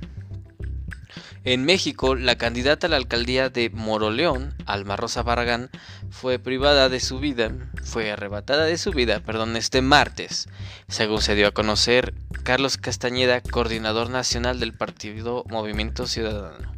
En 1.46 1.64
México, 1.64 2.16
la 2.16 2.38
candidata 2.38 2.88
a 2.88 2.90
la 2.90 2.98
alcaldía 2.98 3.50
de 3.50 3.70
Moroleón, 3.70 4.54
Alma 4.66 4.98
Rosa 4.98 5.24
Barragán, 5.24 5.70
fue 6.10 6.38
privada 6.38 6.90
de 6.90 7.00
su 7.00 7.20
vida, 7.20 7.54
fue 7.82 8.12
arrebatada 8.12 8.66
de 8.66 8.78
su 8.78 8.92
vida, 8.92 9.22
perdón, 9.22 9.56
este 9.56 9.82
martes, 9.82 10.50
según 10.90 11.22
se 11.22 11.36
dio 11.36 11.48
a 11.48 11.52
conocer 11.52 12.14
Carlos 12.44 12.76
Castañeda, 12.76 13.40
coordinador 13.40 14.10
nacional 14.10 14.60
del 14.60 14.74
partido 14.74 15.46
Movimiento 15.48 16.08
Ciudadano. 16.08 16.74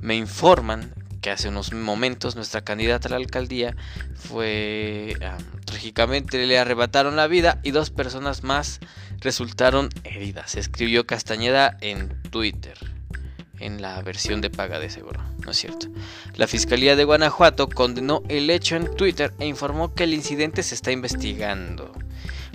Me 0.00 0.14
informan 0.14 0.94
que 1.20 1.32
hace 1.32 1.48
unos 1.48 1.72
momentos 1.72 2.36
nuestra 2.36 2.62
candidata 2.62 3.08
a 3.08 3.10
la 3.10 3.16
alcaldía 3.16 3.76
fue 4.14 5.16
trágicamente 5.66 6.46
le 6.46 6.58
arrebataron 6.58 7.16
la 7.16 7.26
vida 7.26 7.58
y 7.64 7.72
dos 7.72 7.90
personas 7.90 8.44
más 8.44 8.78
resultaron 9.18 9.90
heridas. 10.04 10.54
Escribió 10.54 11.06
Castañeda 11.06 11.76
en 11.80 12.22
Twitter 12.30 12.99
en 13.60 13.80
la 13.80 14.00
versión 14.02 14.40
de 14.40 14.50
paga 14.50 14.78
de 14.78 14.90
seguro, 14.90 15.20
¿no 15.44 15.52
es 15.52 15.58
cierto? 15.58 15.86
La 16.34 16.46
Fiscalía 16.46 16.96
de 16.96 17.04
Guanajuato 17.04 17.68
condenó 17.68 18.22
el 18.28 18.50
hecho 18.50 18.76
en 18.76 18.94
Twitter 18.96 19.32
e 19.38 19.46
informó 19.46 19.94
que 19.94 20.04
el 20.04 20.14
incidente 20.14 20.62
se 20.62 20.74
está 20.74 20.90
investigando. 20.90 21.92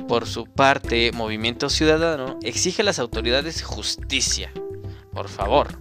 Por 0.08 0.28
su 0.28 0.46
parte, 0.46 1.12
Movimiento 1.14 1.70
Ciudadano 1.70 2.38
exige 2.44 2.82
a 2.82 2.86
las 2.86 3.00
autoridades 3.00 3.64
justicia. 3.64 4.52
Por 5.14 5.30
favor, 5.30 5.80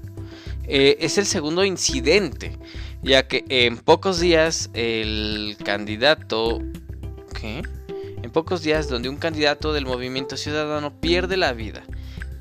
eh, 0.67 0.97
es 1.01 1.19
el 1.19 1.27
segundo 1.27 1.65
incidente, 1.65 2.59
ya 3.03 3.27
que 3.27 3.45
en 3.49 3.79
pocos 3.79 4.21
días 4.21 4.71
el 4.73 5.57
candidato... 5.65 6.61
¿Qué? 7.39 7.63
En 8.23 8.31
pocos 8.31 8.63
días 8.63 8.89
donde 8.89 9.09
un 9.11 9.17
candidato 9.17 9.73
del 9.73 9.85
movimiento 9.85 10.37
ciudadano 10.37 10.99
pierde 11.01 11.37
la 11.37 11.53
vida. 11.53 11.83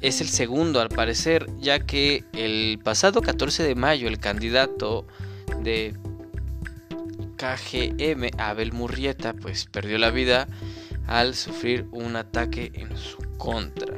Es 0.04 0.20
el 0.20 0.28
segundo 0.28 0.82
al 0.82 0.90
parecer, 0.90 1.48
ya 1.62 1.80
que 1.80 2.26
el 2.34 2.78
pasado 2.84 3.22
14 3.22 3.64
de 3.64 3.74
mayo 3.74 4.10
el 4.10 4.20
candidato 4.20 5.08
de 5.62 5.94
KGM, 7.38 8.38
Abel 8.38 8.74
Murrieta, 8.74 9.32
pues 9.32 9.66
perdió 9.66 9.98
la 9.98 10.12
vida 10.12 10.50
al 11.08 11.36
sufrir 11.36 11.88
un 11.92 12.18
ataque 12.18 12.74
en 12.74 12.98
su 12.98 13.18
contra. 13.38 13.96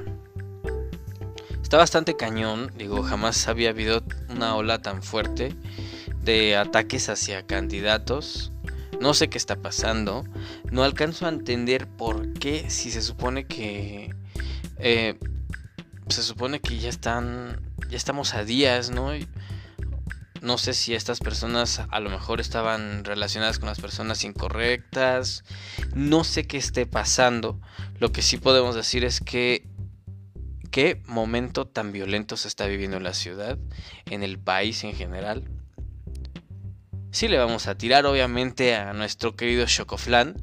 Está 1.64 1.78
bastante 1.78 2.16
cañón, 2.16 2.72
digo, 2.78 3.02
jamás 3.02 3.48
había 3.48 3.70
habido 3.72 4.04
una 4.30 4.56
ola 4.56 4.84
tan 4.84 5.02
fuerte 5.02 5.56
de 6.22 6.56
ataques 6.56 7.10
hacia 7.10 7.48
candidatos. 7.48 8.52
No 9.02 9.16
sé 9.16 9.28
qué 9.28 9.40
está 9.40 9.56
pasando. 9.56 10.24
No 10.70 10.84
alcanzo 10.84 11.26
a 11.26 11.30
entender 11.30 11.88
por 11.88 12.32
qué 12.34 12.70
si 12.70 12.92
se 12.92 13.02
supone 13.02 13.48
que... 13.48 14.14
Eh, 14.78 15.18
se 16.10 16.24
supone 16.24 16.60
que 16.60 16.78
ya 16.78 16.90
están... 16.90 17.62
Ya 17.90 17.98
estamos 17.98 18.34
a 18.34 18.44
días, 18.44 18.90
¿no? 18.90 19.12
no 20.46 20.60
sé 20.60 20.76
si 20.76 20.94
estas 20.94 21.20
personas 21.20 21.82
a 21.90 22.00
lo 22.00 22.12
mejor 22.12 22.40
estaban 22.40 23.04
relacionadas 23.04 23.58
con 23.58 23.68
las 23.68 23.80
personas 23.80 24.24
incorrectas. 24.24 25.44
No 25.96 26.24
sé 26.24 26.46
qué 26.46 26.58
esté 26.58 26.86
pasando. 26.86 27.60
Lo 28.00 28.12
que 28.12 28.22
sí 28.22 28.38
podemos 28.38 28.76
decir 28.76 29.04
es 29.04 29.20
que 29.20 29.68
qué 30.70 31.02
momento 31.08 31.66
tan 31.66 31.92
violento 31.92 32.38
se 32.38 32.48
está 32.48 32.68
viviendo 32.68 32.98
en 32.98 33.04
la 33.04 33.14
ciudad, 33.14 33.58
en 34.06 34.22
el 34.22 34.38
país 34.38 34.84
en 34.84 34.94
general. 34.94 35.50
Sí 37.12 37.28
le 37.28 37.40
vamos 37.40 37.68
a 37.68 37.76
tirar 37.76 38.06
obviamente 38.06 38.76
a 38.76 38.94
nuestro 38.94 39.36
querido 39.36 39.66
Chocoflan 39.66 40.36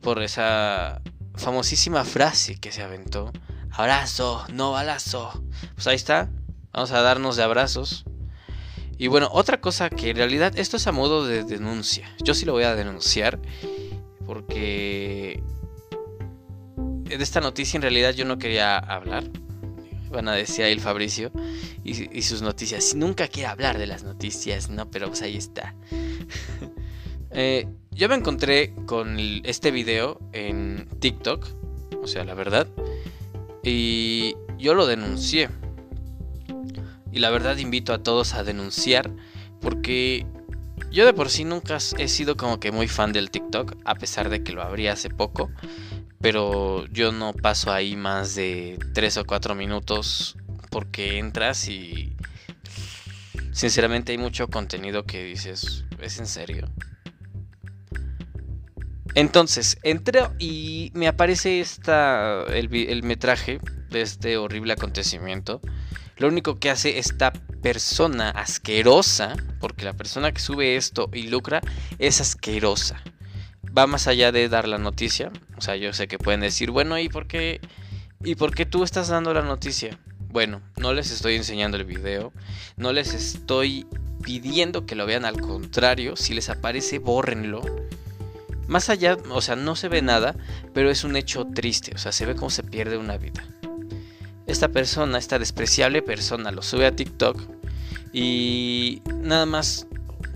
por 0.00 0.22
esa 0.22 1.02
famosísima 1.34 2.04
frase 2.04 2.56
que 2.58 2.72
se 2.72 2.82
aventó. 2.82 3.30
Abrazo, 3.76 4.44
no 4.52 4.72
balazo. 4.72 5.42
Pues 5.74 5.86
ahí 5.86 5.96
está. 5.96 6.30
Vamos 6.72 6.92
a 6.92 7.02
darnos 7.02 7.36
de 7.36 7.42
abrazos. 7.42 8.04
Y 8.98 9.08
bueno, 9.08 9.28
otra 9.32 9.60
cosa 9.60 9.90
que 9.90 10.10
en 10.10 10.16
realidad 10.16 10.56
esto 10.56 10.76
es 10.76 10.86
a 10.86 10.92
modo 10.92 11.26
de 11.26 11.44
denuncia. 11.44 12.08
Yo 12.22 12.34
sí 12.34 12.46
lo 12.46 12.52
voy 12.52 12.64
a 12.64 12.74
denunciar 12.74 13.40
porque 14.26 15.42
de 17.04 17.22
esta 17.22 17.40
noticia 17.40 17.76
en 17.76 17.82
realidad 17.82 18.12
yo 18.12 18.24
no 18.24 18.38
quería 18.38 18.78
hablar 18.78 19.24
van 20.14 20.28
a 20.28 20.34
decir 20.34 20.64
ahí 20.64 20.72
el 20.72 20.80
Fabricio 20.80 21.30
y, 21.82 22.22
sus 22.22 22.40
noticias. 22.40 22.94
Nunca 22.94 23.28
quiere 23.28 23.48
hablar 23.48 23.76
de 23.78 23.86
las 23.86 24.04
noticias, 24.04 24.70
no, 24.70 24.90
pero 24.90 25.08
pues 25.08 25.20
ahí 25.22 25.36
está. 25.36 25.74
Eh, 27.36 27.66
yo 27.90 28.08
me 28.08 28.14
encontré 28.14 28.72
con 28.86 29.18
este 29.42 29.72
video 29.72 30.20
en 30.32 30.88
TikTok, 31.00 31.44
o 32.00 32.06
sea, 32.06 32.22
la 32.22 32.34
verdad, 32.34 32.68
y 33.64 34.36
yo 34.58 34.74
lo 34.74 34.86
denuncié. 34.86 35.48
Y 37.10 37.20
la 37.20 37.30
verdad 37.30 37.56
invito 37.58 37.92
a 37.92 38.02
todos 38.02 38.34
a 38.34 38.44
denunciar 38.44 39.10
porque 39.60 40.26
yo 40.90 41.06
de 41.06 41.12
por 41.12 41.30
sí 41.30 41.44
nunca 41.44 41.78
he 41.98 42.08
sido 42.08 42.36
como 42.36 42.60
que 42.60 42.72
muy 42.72 42.88
fan 42.88 43.12
del 43.12 43.30
TikTok, 43.30 43.76
a 43.84 43.94
pesar 43.94 44.28
de 44.28 44.42
que 44.42 44.52
lo 44.52 44.62
abrí 44.62 44.88
hace 44.88 45.10
poco 45.10 45.50
pero 46.24 46.86
yo 46.86 47.12
no 47.12 47.34
paso 47.34 47.70
ahí 47.70 47.96
más 47.96 48.34
de 48.34 48.78
3 48.94 49.18
o 49.18 49.24
4 49.26 49.54
minutos 49.54 50.38
porque 50.70 51.18
entras 51.18 51.68
y 51.68 52.16
sinceramente 53.52 54.12
hay 54.12 54.16
mucho 54.16 54.48
contenido 54.48 55.04
que 55.04 55.22
dices, 55.22 55.84
¿es 56.00 56.18
en 56.18 56.26
serio? 56.26 56.66
Entonces, 59.14 59.78
entré 59.84 60.22
y 60.40 60.90
me 60.94 61.06
aparece 61.06 61.60
esta, 61.60 62.42
el, 62.52 63.02
metraje 63.04 63.60
de 63.90 64.02
este 64.02 64.36
horrible 64.36 64.72
acontecimiento. 64.72 65.60
Lo 66.16 66.26
único 66.26 66.56
que 66.56 66.70
hace 66.70 66.98
esta 66.98 67.32
persona 67.62 68.30
asquerosa, 68.30 69.36
porque 69.60 69.84
la 69.84 69.92
persona 69.92 70.32
que 70.32 70.40
sube 70.40 70.76
esto 70.76 71.10
y 71.12 71.28
lucra 71.28 71.60
es 72.00 72.20
asquerosa. 72.20 73.02
Va 73.76 73.86
más 73.86 74.08
allá 74.08 74.32
de 74.32 74.48
dar 74.48 74.66
la 74.66 74.78
noticia. 74.78 75.30
O 75.56 75.60
sea, 75.60 75.76
yo 75.76 75.92
sé 75.92 76.08
que 76.08 76.18
pueden 76.18 76.40
decir, 76.40 76.72
bueno, 76.72 76.98
¿y 76.98 77.08
por 77.08 77.28
qué, 77.28 77.60
¿y 78.24 78.34
por 78.34 78.52
qué 78.52 78.66
tú 78.66 78.82
estás 78.82 79.08
dando 79.08 79.32
la 79.32 79.42
noticia? 79.42 79.98
Bueno, 80.28 80.60
no 80.76 80.92
les 80.92 81.12
estoy 81.12 81.36
enseñando 81.36 81.76
el 81.76 81.84
video, 81.84 82.32
no 82.76 82.92
les 82.92 83.14
estoy 83.14 83.86
pidiendo 84.24 84.86
que 84.86 84.96
lo 84.96 85.06
vean, 85.06 85.24
al 85.24 85.40
contrario, 85.40 86.16
si 86.16 86.34
les 86.34 86.48
aparece, 86.48 86.98
bórrenlo 86.98 87.62
más 88.66 88.90
allá, 88.90 89.16
o 89.30 89.40
sea, 89.40 89.56
no 89.56 89.76
se 89.76 89.88
ve 89.88 90.02
nada, 90.02 90.34
pero 90.72 90.90
es 90.90 91.04
un 91.04 91.16
hecho 91.16 91.46
triste, 91.46 91.92
o 91.94 91.98
sea, 91.98 92.12
se 92.12 92.26
ve 92.26 92.34
cómo 92.34 92.50
se 92.50 92.62
pierde 92.62 92.96
una 92.96 93.16
vida. 93.16 93.44
Esta 94.46 94.68
persona, 94.68 95.18
esta 95.18 95.38
despreciable 95.38 96.02
persona, 96.02 96.50
lo 96.50 96.62
sube 96.62 96.86
a 96.86 96.94
TikTok 96.94 97.40
y 98.12 99.02
nada 99.20 99.46
más 99.46 99.86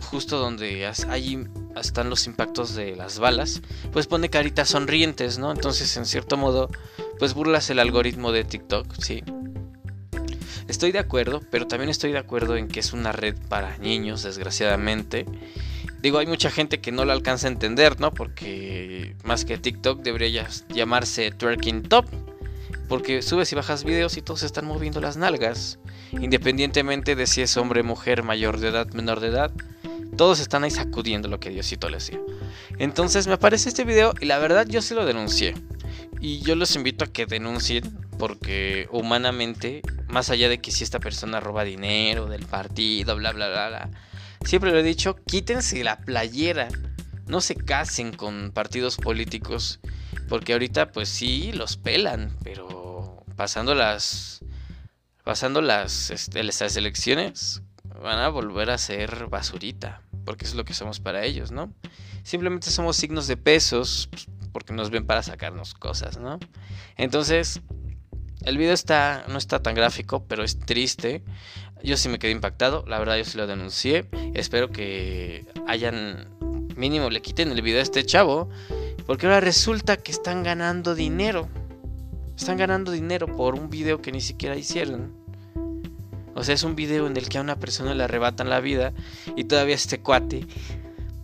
justo 0.01 0.39
donde 0.39 0.87
ahí 1.09 1.47
están 1.77 2.11
los 2.11 2.27
impactos 2.27 2.75
de 2.75 2.97
las 2.97 3.19
balas, 3.19 3.63
pues 3.93 4.07
pone 4.07 4.31
caritas 4.31 4.71
sonrientes, 4.71 5.39
¿no? 5.39 5.53
Entonces, 5.53 5.97
en 5.97 6.07
cierto 6.07 6.37
modo, 6.37 6.71
pues 7.19 7.35
burlas 7.35 7.69
el 7.71 7.79
algoritmo 7.79 8.33
de 8.33 8.45
TikTok, 8.45 8.95
¿sí? 9.01 9.23
Estoy 10.69 10.93
de 10.93 10.99
acuerdo, 10.99 11.41
pero 11.51 11.67
también 11.67 11.89
estoy 11.89 12.13
de 12.13 12.19
acuerdo 12.19 12.57
en 12.57 12.69
que 12.69 12.81
es 12.81 12.93
una 12.93 13.13
red 13.13 13.37
para 13.49 13.79
niños, 13.79 14.23
desgraciadamente. 14.23 15.27
Digo, 16.01 16.19
hay 16.19 16.27
mucha 16.27 16.51
gente 16.51 16.81
que 16.81 16.93
no 16.93 17.05
lo 17.05 17.13
alcanza 17.13 17.49
a 17.49 17.51
entender, 17.51 17.99
¿no? 17.99 18.13
Porque 18.13 19.17
más 19.25 19.45
que 19.45 19.59
TikTok 19.59 20.03
debería 20.03 20.47
llamarse 20.69 21.33
Twerking 21.33 21.83
Top. 21.83 22.07
Porque 22.89 23.21
subes 23.21 23.53
y 23.53 23.57
bajas 23.57 23.85
videos 23.85 24.17
y 24.17 24.23
todos 24.23 24.45
están 24.45 24.65
moviendo 24.65 25.01
las 25.01 25.17
nalgas. 25.17 25.79
Independientemente 26.13 27.17
de 27.17 27.27
si 27.27 27.43
es 27.43 27.57
hombre, 27.57 27.83
mujer, 27.83 28.23
mayor 28.23 28.61
de 28.61 28.69
edad, 28.69 28.87
menor 28.93 29.19
de 29.21 29.29
edad. 29.29 29.51
Todos 30.17 30.41
están 30.41 30.65
ahí 30.65 30.71
sacudiendo 30.71 31.29
lo 31.29 31.41
que 31.41 31.51
Diosito 31.51 31.89
les 31.91 32.11
dio. 32.11 32.25
Entonces 32.79 33.27
me 33.27 33.35
aparece 33.35 33.69
este 33.69 33.85
video 33.85 34.15
y 34.21 34.27
la 34.27 34.39
verdad 34.39 34.67
yo 34.69 34.81
sí 34.83 34.95
lo 34.95 35.05
denuncié. 35.05 35.55
Y 36.21 36.41
yo 36.41 36.55
los 36.55 36.77
invito 36.77 37.05
a 37.05 37.09
que 37.09 37.27
denuncien 37.27 37.85
porque 38.19 38.89
humanamente, 38.91 39.83
más 40.09 40.31
allá 40.31 40.49
de 40.49 40.59
que 40.59 40.71
si 40.71 40.85
esta 40.85 40.99
persona 41.01 41.41
roba 41.41 41.65
dinero 41.65 42.27
del 42.27 42.47
partido, 42.47 43.17
bla, 43.17 43.33
bla, 43.33 43.49
bla, 43.49 43.69
bla 43.69 43.91
Siempre 44.45 44.71
lo 44.71 44.79
he 44.79 44.83
dicho, 44.83 45.17
quítense 45.27 45.83
la 45.85 45.99
playera. 46.01 46.69
No 47.27 47.41
se 47.41 47.55
casen 47.55 48.13
con 48.13 48.53
partidos 48.53 48.97
políticos. 48.97 49.81
Porque 50.29 50.53
ahorita 50.53 50.93
pues 50.93 51.09
sí 51.09 51.53
los 51.53 51.77
pelan. 51.77 52.37
Pero 52.43 53.25
pasando 53.37 53.75
las... 53.75 54.41
Pasando 55.25 55.61
este, 55.61 56.43
las 56.43 56.77
elecciones 56.77 57.63
van 58.03 58.19
a 58.19 58.29
volver 58.29 58.71
a 58.71 58.79
ser 58.79 59.27
basurita. 59.27 60.03
Porque 60.25 60.45
es 60.45 60.55
lo 60.55 60.65
que 60.65 60.75
somos 60.75 61.01
para 61.01 61.25
ellos, 61.25 61.51
¿no? 61.51 61.73
Simplemente 62.23 62.71
somos 62.71 62.97
signos 62.97 63.27
de 63.27 63.37
pesos. 63.37 64.09
Porque 64.53 64.73
nos 64.73 64.91
ven 64.91 65.07
para 65.07 65.23
sacarnos 65.23 65.75
cosas, 65.75 66.17
¿no? 66.17 66.39
Entonces, 66.97 67.61
el 68.45 68.59
video 68.59 68.75
está, 68.75 69.25
no 69.29 69.39
está 69.39 69.63
tan 69.63 69.75
gráfico, 69.75 70.25
pero 70.27 70.45
es 70.45 70.59
triste. 70.59 71.23
Yo 71.83 71.97
sí 71.97 72.09
me 72.09 72.19
quedé 72.19 72.33
impactado, 72.33 72.85
la 72.87 72.99
verdad 72.99 73.17
yo 73.17 73.25
sí 73.25 73.37
lo 73.39 73.47
denuncié. 73.47 74.07
Espero 74.35 74.71
que 74.71 75.47
hayan 75.67 76.29
mínimo 76.79 77.11
le 77.11 77.21
quiten 77.21 77.51
el 77.51 77.61
video 77.61 77.81
a 77.81 77.83
este 77.83 78.07
chavo, 78.07 78.49
porque 79.07 79.27
ahora 79.27 79.41
resulta 79.41 79.97
que 79.97 80.13
están 80.13 80.43
ganando 80.43 80.95
dinero. 80.95 81.49
Están 82.37 82.57
ganando 82.57 82.93
dinero 82.93 83.27
por 83.27 83.55
un 83.55 83.69
video 83.69 84.01
que 84.01 84.13
ni 84.13 84.21
siquiera 84.21 84.57
hicieron. 84.57 85.13
O 86.35 86.45
sea, 86.45 86.55
es 86.55 86.63
un 86.63 86.77
video 86.77 87.09
en 87.09 87.17
el 87.17 87.29
que 87.29 87.39
a 87.39 87.41
una 87.41 87.57
persona 87.57 87.95
le 87.95 88.05
arrebatan 88.05 88.49
la 88.49 88.61
vida 88.61 88.93
y 89.35 89.45
todavía 89.45 89.75
este 89.75 90.01
cuate 90.01 90.47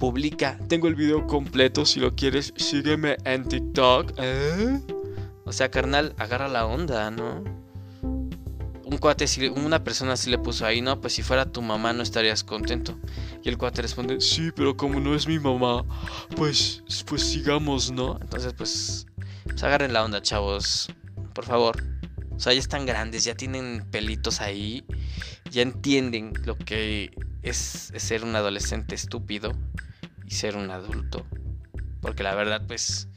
publica, 0.01 0.59
tengo 0.69 0.89
el 0.89 0.97
video 0.97 1.27
completo, 1.27 1.87
si 1.87 2.01
lo 2.01 2.17
quieres, 2.17 2.53
sígueme 2.57 3.17
en 3.25 3.45
TikTok. 3.45 4.13
¿Eh? 4.19 4.81
O 5.45 5.53
sea, 5.53 5.71
carnal, 5.71 6.15
agarra 6.19 6.49
la 6.49 6.67
onda, 6.67 7.11
¿no? 7.11 7.45
un 8.95 8.99
cuate, 8.99 9.27
si 9.27 9.49
una 9.49 9.83
persona 9.83 10.17
sí 10.17 10.31
le 10.31 10.39
puso 10.39 10.67
ahí, 10.67 10.81
no, 10.81 11.01
pues 11.01 11.15
si 11.15 11.23
fuera 11.23 11.51
tu 11.51 11.63
mamá 11.63 11.93
no 11.93 12.03
estarías 12.03 12.45
contento. 12.45 12.99
Y 13.43 13.49
el 13.49 13.59
cuate 13.59 13.83
responde, 13.83 14.21
sí, 14.21 14.51
pero 14.55 14.77
como 14.77 15.01
no 15.01 15.15
es 15.15 15.27
mi 15.27 15.39
mamá, 15.39 15.85
pues, 16.37 16.83
pues 17.07 17.23
sigamos, 17.23 17.91
¿no? 17.91 18.19
Entonces, 18.21 18.53
pues, 18.57 19.07
pues 19.45 19.63
agarren 19.63 19.93
la 19.93 20.05
onda, 20.05 20.23
chavos, 20.23 20.89
por 21.35 21.45
favor. 21.45 21.83
O 22.37 22.41
sea, 22.41 22.53
ya 22.53 22.61
están 22.61 22.85
grandes, 22.85 23.25
ya 23.25 23.35
tienen 23.35 23.87
pelitos 23.91 24.41
ahí, 24.41 24.85
ya 25.51 25.63
entienden 25.63 26.33
lo 26.45 26.57
que 26.57 27.17
es, 27.43 27.91
es 27.95 28.03
ser 28.03 28.25
un 28.25 28.37
adolescente 28.37 28.95
estúpido 28.95 29.53
y 30.27 30.35
ser 30.35 30.57
un 30.57 30.71
adulto. 30.71 31.25
Porque 32.01 32.23
la 32.23 32.35
verdad, 32.35 32.63
pues, 32.67 33.09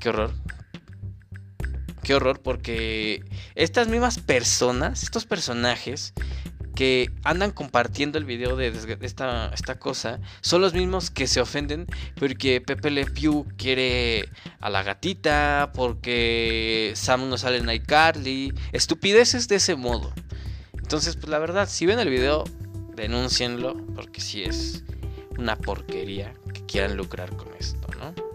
qué 0.00 0.08
horror, 0.08 0.32
qué 2.02 2.14
horror 2.14 2.40
porque 2.40 3.24
estas 3.54 3.88
mismas 3.88 4.18
personas, 4.18 5.02
estos 5.02 5.26
personajes 5.26 6.14
que 6.78 7.10
andan 7.24 7.50
compartiendo 7.50 8.18
el 8.18 8.24
video 8.24 8.54
de 8.54 8.68
esta, 9.00 9.50
esta 9.52 9.78
cosa 9.80 10.20
son 10.42 10.60
los 10.60 10.74
mismos 10.74 11.10
que 11.10 11.26
se 11.26 11.40
ofenden 11.40 11.86
porque 12.14 12.60
Pepe 12.60 12.92
Le 12.92 13.04
Pew 13.04 13.46
quiere 13.56 14.28
a 14.60 14.70
la 14.70 14.84
gatita, 14.84 15.72
porque 15.74 16.92
Sam 16.94 17.28
no 17.28 17.36
sale 17.36 17.56
en 17.56 17.68
iCarly, 17.68 18.54
estupideces 18.70 19.48
de 19.48 19.56
ese 19.56 19.74
modo. 19.74 20.12
Entonces, 20.74 21.16
pues 21.16 21.28
la 21.28 21.40
verdad, 21.40 21.68
si 21.68 21.84
ven 21.84 21.98
el 21.98 22.10
video, 22.10 22.44
denúncienlo 22.94 23.76
porque 23.96 24.20
si 24.20 24.44
es 24.44 24.84
una 25.36 25.56
porquería 25.56 26.32
que 26.54 26.64
quieran 26.64 26.96
lucrar 26.96 27.34
con 27.34 27.48
esto, 27.58 27.88
¿no? 27.98 28.27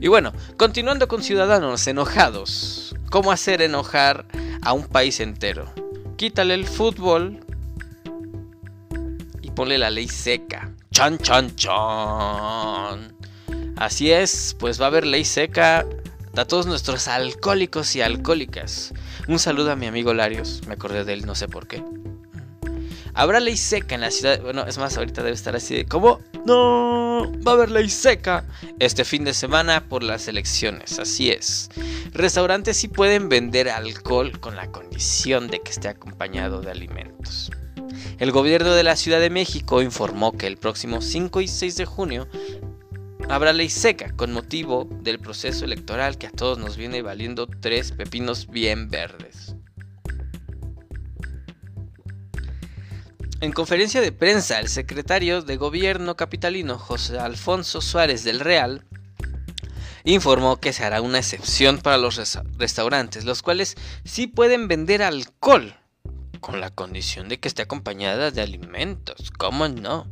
Y 0.00 0.08
bueno, 0.08 0.32
continuando 0.56 1.08
con 1.08 1.22
ciudadanos 1.22 1.86
enojados. 1.86 2.94
¿Cómo 3.10 3.32
hacer 3.32 3.62
enojar 3.62 4.26
a 4.62 4.72
un 4.72 4.86
país 4.86 5.20
entero? 5.20 5.70
Quítale 6.16 6.54
el 6.54 6.66
fútbol 6.66 7.40
y 9.40 9.50
ponle 9.50 9.78
la 9.78 9.90
ley 9.90 10.08
seca. 10.08 10.70
Chan, 10.90 11.18
chan, 11.18 11.54
chan. 11.56 13.16
Así 13.76 14.12
es, 14.12 14.56
pues 14.58 14.80
va 14.80 14.84
a 14.84 14.88
haber 14.88 15.06
ley 15.06 15.24
seca 15.24 15.86
a 16.36 16.44
todos 16.44 16.66
nuestros 16.66 17.08
alcohólicos 17.08 17.94
y 17.96 18.00
alcohólicas. 18.00 18.92
Un 19.28 19.38
saludo 19.38 19.72
a 19.72 19.76
mi 19.76 19.86
amigo 19.86 20.14
Larios, 20.14 20.62
me 20.66 20.74
acordé 20.74 21.04
de 21.04 21.12
él, 21.12 21.26
no 21.26 21.34
sé 21.34 21.48
por 21.48 21.66
qué. 21.66 21.82
Habrá 23.14 23.40
ley 23.40 23.56
seca 23.56 23.94
en 23.94 24.00
la 24.00 24.10
ciudad. 24.10 24.40
Bueno, 24.40 24.64
es 24.66 24.78
más, 24.78 24.96
ahorita 24.96 25.22
debe 25.22 25.34
estar 25.34 25.54
así 25.54 25.74
de 25.74 25.84
como. 25.84 26.20
No, 26.46 27.30
va 27.46 27.52
a 27.52 27.54
haber 27.54 27.70
ley 27.70 27.88
seca 27.90 28.44
este 28.78 29.04
fin 29.04 29.24
de 29.24 29.34
semana 29.34 29.84
por 29.88 30.02
las 30.02 30.28
elecciones. 30.28 30.98
Así 30.98 31.30
es. 31.30 31.68
Restaurantes 32.12 32.78
sí 32.78 32.88
pueden 32.88 33.28
vender 33.28 33.68
alcohol 33.68 34.40
con 34.40 34.56
la 34.56 34.70
condición 34.70 35.48
de 35.48 35.60
que 35.60 35.70
esté 35.70 35.88
acompañado 35.88 36.62
de 36.62 36.70
alimentos. 36.70 37.50
El 38.18 38.32
gobierno 38.32 38.74
de 38.74 38.82
la 38.82 38.96
Ciudad 38.96 39.20
de 39.20 39.30
México 39.30 39.82
informó 39.82 40.32
que 40.32 40.46
el 40.46 40.56
próximo 40.56 41.02
5 41.02 41.40
y 41.40 41.48
6 41.48 41.76
de 41.76 41.84
junio 41.84 42.28
habrá 43.28 43.52
ley 43.52 43.68
seca 43.68 44.12
con 44.16 44.32
motivo 44.32 44.88
del 45.02 45.18
proceso 45.18 45.64
electoral 45.64 46.18
que 46.18 46.26
a 46.26 46.30
todos 46.30 46.58
nos 46.58 46.76
viene 46.76 47.02
valiendo 47.02 47.46
tres 47.46 47.92
pepinos 47.92 48.48
bien 48.48 48.88
verdes. 48.88 49.54
En 53.42 53.50
conferencia 53.50 54.00
de 54.00 54.12
prensa, 54.12 54.60
el 54.60 54.68
secretario 54.68 55.42
de 55.42 55.56
Gobierno 55.56 56.14
capitalino 56.14 56.78
José 56.78 57.18
Alfonso 57.18 57.80
Suárez 57.80 58.22
del 58.22 58.38
Real 58.38 58.84
informó 60.04 60.60
que 60.60 60.72
se 60.72 60.84
hará 60.84 61.00
una 61.00 61.18
excepción 61.18 61.78
para 61.78 61.98
los 61.98 62.38
restaurantes, 62.56 63.24
los 63.24 63.42
cuales 63.42 63.74
sí 64.04 64.28
pueden 64.28 64.68
vender 64.68 65.02
alcohol, 65.02 65.74
con 66.42 66.60
la 66.60 66.70
condición 66.70 67.28
de 67.28 67.40
que 67.40 67.48
esté 67.48 67.62
acompañada 67.62 68.30
de 68.30 68.42
alimentos. 68.42 69.32
¿Cómo 69.38 69.66
no? 69.68 70.06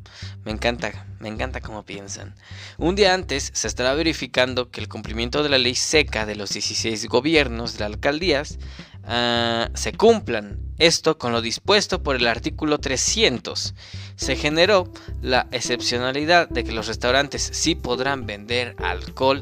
Me 0.44 0.52
encanta, 0.52 1.06
me 1.18 1.28
encanta 1.28 1.60
cómo 1.60 1.84
piensan. 1.84 2.34
Un 2.78 2.94
día 2.94 3.14
antes 3.14 3.50
se 3.52 3.68
estará 3.68 3.94
verificando 3.94 4.70
que 4.70 4.80
el 4.80 4.88
cumplimiento 4.88 5.42
de 5.42 5.50
la 5.50 5.58
ley 5.58 5.74
seca 5.74 6.26
de 6.26 6.36
los 6.36 6.50
16 6.50 7.08
gobiernos 7.08 7.78
de 7.78 7.84
alcaldías 7.84 8.58
Ah, 9.04 9.70
se 9.74 9.92
cumplan. 9.92 10.58
Esto 10.78 11.18
con 11.18 11.32
lo 11.32 11.42
dispuesto 11.42 12.02
por 12.02 12.16
el 12.16 12.26
artículo 12.26 12.78
300. 12.78 13.74
Se 14.16 14.36
generó 14.36 14.90
la 15.20 15.46
excepcionalidad 15.50 16.48
de 16.48 16.64
que 16.64 16.72
los 16.72 16.86
restaurantes 16.86 17.50
sí 17.52 17.74
podrán 17.74 18.26
vender 18.26 18.76
alcohol 18.78 19.40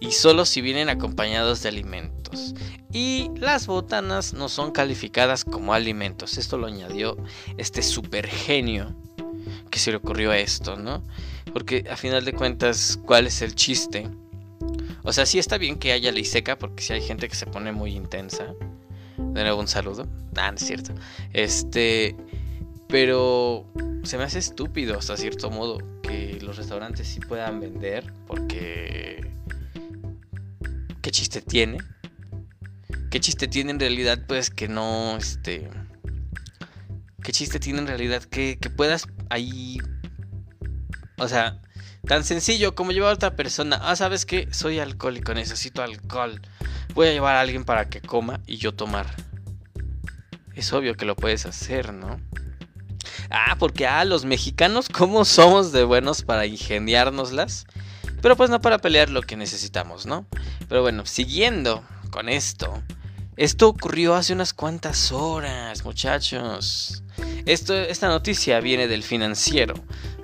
y 0.00 0.12
solo 0.12 0.44
si 0.44 0.60
vienen 0.60 0.88
acompañados 0.88 1.62
de 1.62 1.68
alimentos. 1.68 2.54
Y 2.92 3.30
las 3.36 3.66
botanas 3.66 4.34
no 4.34 4.48
son 4.48 4.72
calificadas 4.72 5.44
como 5.44 5.74
alimentos. 5.74 6.38
Esto 6.38 6.58
lo 6.58 6.66
añadió 6.66 7.16
este 7.56 7.82
super 7.82 8.26
genio 8.26 8.94
que 9.70 9.78
se 9.78 9.90
le 9.90 9.96
ocurrió 9.96 10.30
a 10.30 10.38
esto, 10.38 10.76
¿no? 10.76 11.02
Porque 11.52 11.84
a 11.90 11.96
final 11.96 12.24
de 12.24 12.34
cuentas, 12.34 12.98
¿cuál 13.04 13.26
es 13.26 13.42
el 13.42 13.54
chiste? 13.54 14.08
O 15.04 15.12
sea, 15.12 15.26
sí 15.26 15.38
está 15.38 15.58
bien 15.58 15.78
que 15.78 15.92
haya 15.92 16.12
ley 16.12 16.24
seca, 16.24 16.58
porque 16.58 16.82
si 16.82 16.92
hay 16.92 17.02
gente 17.02 17.28
que 17.28 17.34
se 17.34 17.46
pone 17.46 17.72
muy 17.72 17.94
intensa. 17.94 18.54
De 19.16 19.42
nuevo 19.42 19.60
un 19.60 19.68
saludo. 19.68 20.06
Ah, 20.36 20.50
no 20.50 20.56
es 20.56 20.64
cierto. 20.64 20.94
Este. 21.32 22.16
Pero 22.88 23.66
se 24.04 24.18
me 24.18 24.24
hace 24.24 24.38
estúpido 24.38 24.98
hasta 24.98 25.16
cierto 25.16 25.50
modo 25.50 25.78
que 26.02 26.38
los 26.42 26.56
restaurantes 26.56 27.08
sí 27.08 27.20
puedan 27.20 27.60
vender. 27.60 28.12
Porque. 28.26 29.30
¿Qué 31.00 31.10
chiste 31.10 31.42
tiene? 31.42 31.78
¿Qué 33.10 33.20
chiste 33.20 33.48
tiene 33.48 33.72
en 33.72 33.80
realidad? 33.80 34.24
Pues 34.26 34.50
que 34.50 34.68
no. 34.68 35.16
Este. 35.16 35.68
¿Qué 37.22 37.32
chiste 37.32 37.58
tiene 37.60 37.80
en 37.80 37.86
realidad 37.86 38.22
que, 38.22 38.58
que 38.58 38.70
puedas 38.70 39.06
ahí. 39.30 39.78
O 41.18 41.28
sea, 41.28 41.60
Tan 42.06 42.24
sencillo 42.24 42.74
como 42.74 42.90
llevar 42.90 43.10
a 43.10 43.14
otra 43.14 43.36
persona. 43.36 43.78
Ah, 43.80 43.94
¿sabes 43.94 44.26
qué? 44.26 44.48
Soy 44.52 44.80
alcohólico, 44.80 45.34
necesito 45.34 45.82
alcohol. 45.82 46.40
Voy 46.94 47.08
a 47.08 47.12
llevar 47.12 47.36
a 47.36 47.40
alguien 47.40 47.64
para 47.64 47.88
que 47.88 48.00
coma 48.00 48.40
y 48.46 48.56
yo 48.56 48.74
tomar. 48.74 49.06
Es 50.54 50.72
obvio 50.72 50.96
que 50.96 51.04
lo 51.04 51.16
puedes 51.16 51.46
hacer, 51.46 51.94
¿no? 51.94 52.20
Ah, 53.30 53.56
porque 53.58 53.86
ah, 53.86 54.04
los 54.04 54.24
mexicanos, 54.24 54.88
¿cómo 54.88 55.24
somos 55.24 55.72
de 55.72 55.84
buenos 55.84 56.22
para 56.22 56.44
ingeniárnoslas? 56.44 57.66
Pero 58.20 58.36
pues 58.36 58.50
no 58.50 58.60
para 58.60 58.78
pelear 58.78 59.08
lo 59.08 59.22
que 59.22 59.36
necesitamos, 59.36 60.04
¿no? 60.04 60.26
Pero 60.68 60.82
bueno, 60.82 61.06
siguiendo 61.06 61.84
con 62.10 62.28
esto. 62.28 62.82
Esto 63.36 63.68
ocurrió 63.68 64.14
hace 64.14 64.32
unas 64.34 64.52
cuantas 64.52 65.10
horas, 65.12 65.84
muchachos. 65.84 67.02
Esto, 67.46 67.74
esta 67.74 68.08
noticia 68.08 68.60
viene 68.60 68.88
del 68.88 69.02
financiero. 69.02 69.74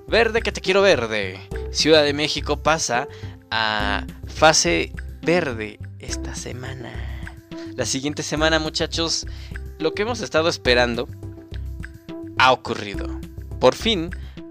Verde 0.08 0.40
que 0.40 0.52
te 0.52 0.62
quiero 0.62 0.80
verde. 0.80 1.38
Ciudad 1.70 2.02
de 2.02 2.14
México 2.14 2.62
pasa 2.62 3.08
a 3.50 4.06
fase 4.26 4.90
verde 5.20 5.78
esta 5.98 6.34
semana. 6.34 7.36
La 7.76 7.84
siguiente 7.84 8.22
semana, 8.22 8.58
muchachos, 8.58 9.26
lo 9.78 9.92
que 9.92 10.02
hemos 10.02 10.22
estado 10.22 10.48
esperando 10.48 11.06
ha 12.38 12.52
ocurrido. 12.52 13.20
Por 13.60 13.74
fin, 13.74 14.08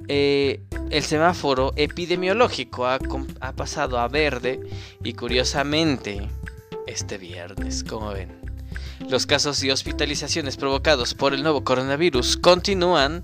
eh, 0.08 0.62
el 0.92 1.02
semáforo 1.02 1.74
epidemiológico 1.76 2.86
ha, 2.86 3.00
ha 3.40 3.54
pasado 3.54 3.98
a 3.98 4.08
verde 4.08 4.60
y 5.04 5.14
curiosamente, 5.14 6.30
este 6.86 7.18
viernes, 7.18 7.84
como 7.84 8.12
ven, 8.12 8.47
los 9.10 9.26
casos 9.26 9.64
y 9.64 9.72
hospitalizaciones 9.72 10.58
provocados 10.58 11.14
por 11.14 11.34
el 11.34 11.44
nuevo 11.44 11.64
coronavirus 11.64 12.38
continúan 12.38 13.24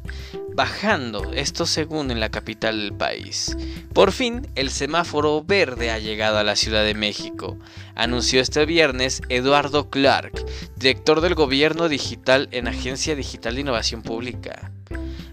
bajando, 0.55 1.31
esto 1.33 1.65
según 1.65 2.11
en 2.11 2.19
la 2.19 2.29
capital 2.29 2.79
del 2.79 2.93
país. 2.93 3.57
Por 3.93 4.11
fin, 4.11 4.47
el 4.55 4.69
semáforo 4.69 5.43
verde 5.43 5.91
ha 5.91 5.99
llegado 5.99 6.37
a 6.37 6.43
la 6.43 6.55
Ciudad 6.55 6.83
de 6.83 6.93
México, 6.93 7.57
anunció 7.95 8.39
este 8.39 8.65
viernes 8.65 9.21
Eduardo 9.29 9.89
Clark, 9.89 10.45
director 10.75 11.21
del 11.21 11.35
gobierno 11.35 11.89
digital 11.89 12.47
en 12.51 12.67
Agencia 12.67 13.15
Digital 13.15 13.55
de 13.55 13.61
Innovación 13.61 14.03
Pública. 14.03 14.71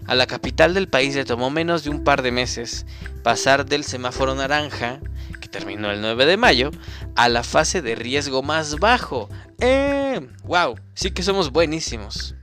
A 0.07 0.15
la 0.15 0.27
capital 0.27 0.73
del 0.73 0.87
país 0.87 1.15
le 1.15 1.25
tomó 1.25 1.49
menos 1.51 1.83
de 1.83 1.91
un 1.91 2.03
par 2.03 2.21
de 2.21 2.31
meses 2.31 2.85
pasar 3.23 3.65
del 3.65 3.83
semáforo 3.83 4.35
naranja, 4.35 4.99
que 5.41 5.49
terminó 5.49 5.91
el 5.91 5.99
9 5.99 6.25
de 6.25 6.37
mayo, 6.37 6.71
a 7.17 7.27
la 7.27 7.43
fase 7.43 7.81
de 7.81 7.95
riesgo 7.95 8.41
más 8.43 8.79
bajo, 8.79 9.27
¡Eh! 9.59 10.19
¡Wow! 10.43 10.75
Sí 10.95 11.11
que 11.11 11.21
somos 11.21 11.51
buenísimos. 11.51 12.35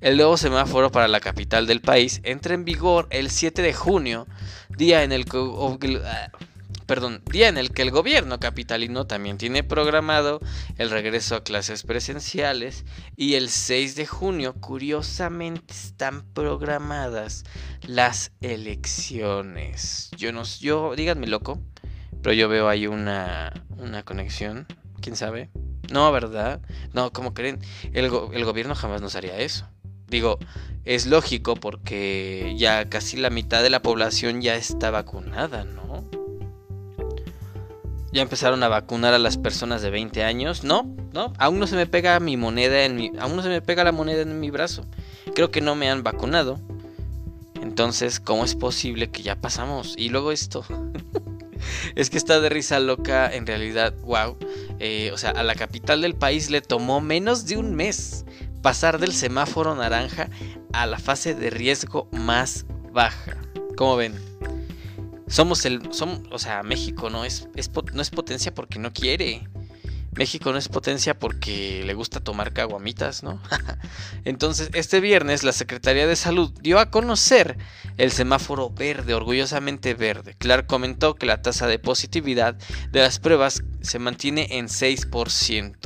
El 0.00 0.16
nuevo 0.16 0.36
semáforo 0.36 0.90
para 0.90 1.06
la 1.06 1.20
capital 1.20 1.66
del 1.66 1.80
país 1.80 2.20
entra 2.24 2.54
en 2.54 2.64
vigor 2.64 3.06
el 3.10 3.30
7 3.30 3.60
de 3.62 3.74
junio, 3.74 4.26
día 4.70 5.02
en 5.02 5.12
el 5.12 5.26
que, 5.26 5.38
ah, 6.04 6.30
perdón, 6.86 7.22
día 7.30 7.48
en 7.48 7.58
el 7.58 7.72
que 7.72 7.82
el 7.82 7.90
gobierno 7.90 8.40
capitalino 8.40 9.06
también 9.06 9.38
tiene 9.38 9.62
programado 9.62 10.40
el 10.78 10.90
regreso 10.90 11.36
a 11.36 11.44
clases 11.44 11.82
presenciales 11.82 12.84
y 13.16 13.34
el 13.34 13.48
6 13.48 13.94
de 13.96 14.06
junio 14.06 14.54
curiosamente 14.54 15.74
están 15.74 16.22
programadas 16.32 17.44
las 17.82 18.32
elecciones. 18.40 20.10
Yo 20.16 20.32
no 20.32 20.42
yo 20.42 20.94
díganme 20.96 21.26
loco, 21.26 21.60
pero 22.22 22.34
yo 22.34 22.48
veo 22.48 22.68
ahí 22.68 22.86
una 22.86 23.52
una 23.82 24.02
conexión, 24.02 24.66
quién 25.00 25.16
sabe. 25.16 25.50
No, 25.92 26.10
¿verdad? 26.12 26.60
No, 26.92 27.12
como 27.12 27.34
creen, 27.34 27.58
el, 27.92 28.10
el 28.32 28.44
gobierno 28.44 28.74
jamás 28.74 29.02
nos 29.02 29.16
haría 29.16 29.38
eso. 29.38 29.68
Digo, 30.08 30.38
es 30.84 31.06
lógico 31.06 31.54
porque 31.54 32.54
ya 32.56 32.88
casi 32.88 33.16
la 33.16 33.30
mitad 33.30 33.62
de 33.62 33.70
la 33.70 33.82
población 33.82 34.40
ya 34.40 34.56
está 34.56 34.90
vacunada, 34.90 35.64
¿no? 35.64 36.08
Ya 38.12 38.22
empezaron 38.22 38.62
a 38.62 38.68
vacunar 38.68 39.14
a 39.14 39.18
las 39.18 39.38
personas 39.38 39.80
de 39.80 39.90
20 39.90 40.22
años. 40.22 40.64
No, 40.64 40.94
no, 41.12 41.32
aún 41.38 41.58
no 41.58 41.66
se 41.66 41.76
me 41.76 41.86
pega 41.86 42.20
mi 42.20 42.36
moneda 42.36 42.84
en 42.84 42.94
mi. 42.94 43.10
Aún 43.18 43.36
no 43.36 43.42
se 43.42 43.48
me 43.48 43.62
pega 43.62 43.84
la 43.84 43.92
moneda 43.92 44.22
en 44.22 44.38
mi 44.38 44.50
brazo. 44.50 44.84
Creo 45.34 45.50
que 45.50 45.62
no 45.62 45.74
me 45.74 45.88
han 45.88 46.02
vacunado. 46.02 46.60
Entonces, 47.62 48.20
¿cómo 48.20 48.44
es 48.44 48.54
posible 48.54 49.10
que 49.10 49.22
ya 49.22 49.40
pasamos? 49.40 49.94
Y 49.96 50.10
luego 50.10 50.30
esto. 50.30 50.64
es 51.94 52.10
que 52.10 52.18
está 52.18 52.40
de 52.40 52.48
risa 52.48 52.80
loca, 52.80 53.32
en 53.32 53.46
realidad, 53.46 53.94
wow. 54.02 54.36
Eh, 54.78 55.10
o 55.12 55.18
sea, 55.18 55.30
a 55.30 55.42
la 55.42 55.54
capital 55.54 56.02
del 56.02 56.14
país 56.14 56.50
le 56.50 56.60
tomó 56.60 57.00
menos 57.00 57.46
de 57.46 57.56
un 57.56 57.74
mes 57.74 58.24
pasar 58.62 58.98
del 58.98 59.12
semáforo 59.12 59.74
naranja 59.74 60.28
a 60.72 60.86
la 60.86 60.98
fase 60.98 61.34
de 61.34 61.50
riesgo 61.50 62.08
más 62.12 62.66
baja. 62.92 63.36
¿Cómo 63.76 63.96
ven? 63.96 64.14
Somos 65.26 65.64
el. 65.64 65.82
o 66.30 66.38
sea, 66.38 66.62
México 66.62 67.10
no 67.10 67.24
es, 67.24 67.48
no 67.92 68.02
es 68.02 68.10
potencia 68.10 68.54
porque 68.54 68.78
no 68.78 68.92
quiere. 68.92 69.48
México 70.14 70.52
no 70.52 70.58
es 70.58 70.68
potencia 70.68 71.18
porque 71.18 71.82
le 71.84 71.94
gusta 71.94 72.20
tomar 72.20 72.52
caguamitas, 72.52 73.22
¿no? 73.22 73.40
Entonces, 74.24 74.68
este 74.74 75.00
viernes 75.00 75.42
la 75.42 75.52
Secretaría 75.52 76.06
de 76.06 76.16
Salud 76.16 76.52
dio 76.60 76.78
a 76.78 76.90
conocer 76.90 77.56
el 77.96 78.12
semáforo 78.12 78.70
verde, 78.70 79.14
orgullosamente 79.14 79.94
verde. 79.94 80.34
Clark 80.38 80.66
comentó 80.66 81.14
que 81.14 81.26
la 81.26 81.40
tasa 81.40 81.66
de 81.66 81.78
positividad 81.78 82.56
de 82.90 83.00
las 83.00 83.18
pruebas 83.18 83.62
se 83.80 83.98
mantiene 83.98 84.58
en 84.58 84.68
6%. 84.68 85.76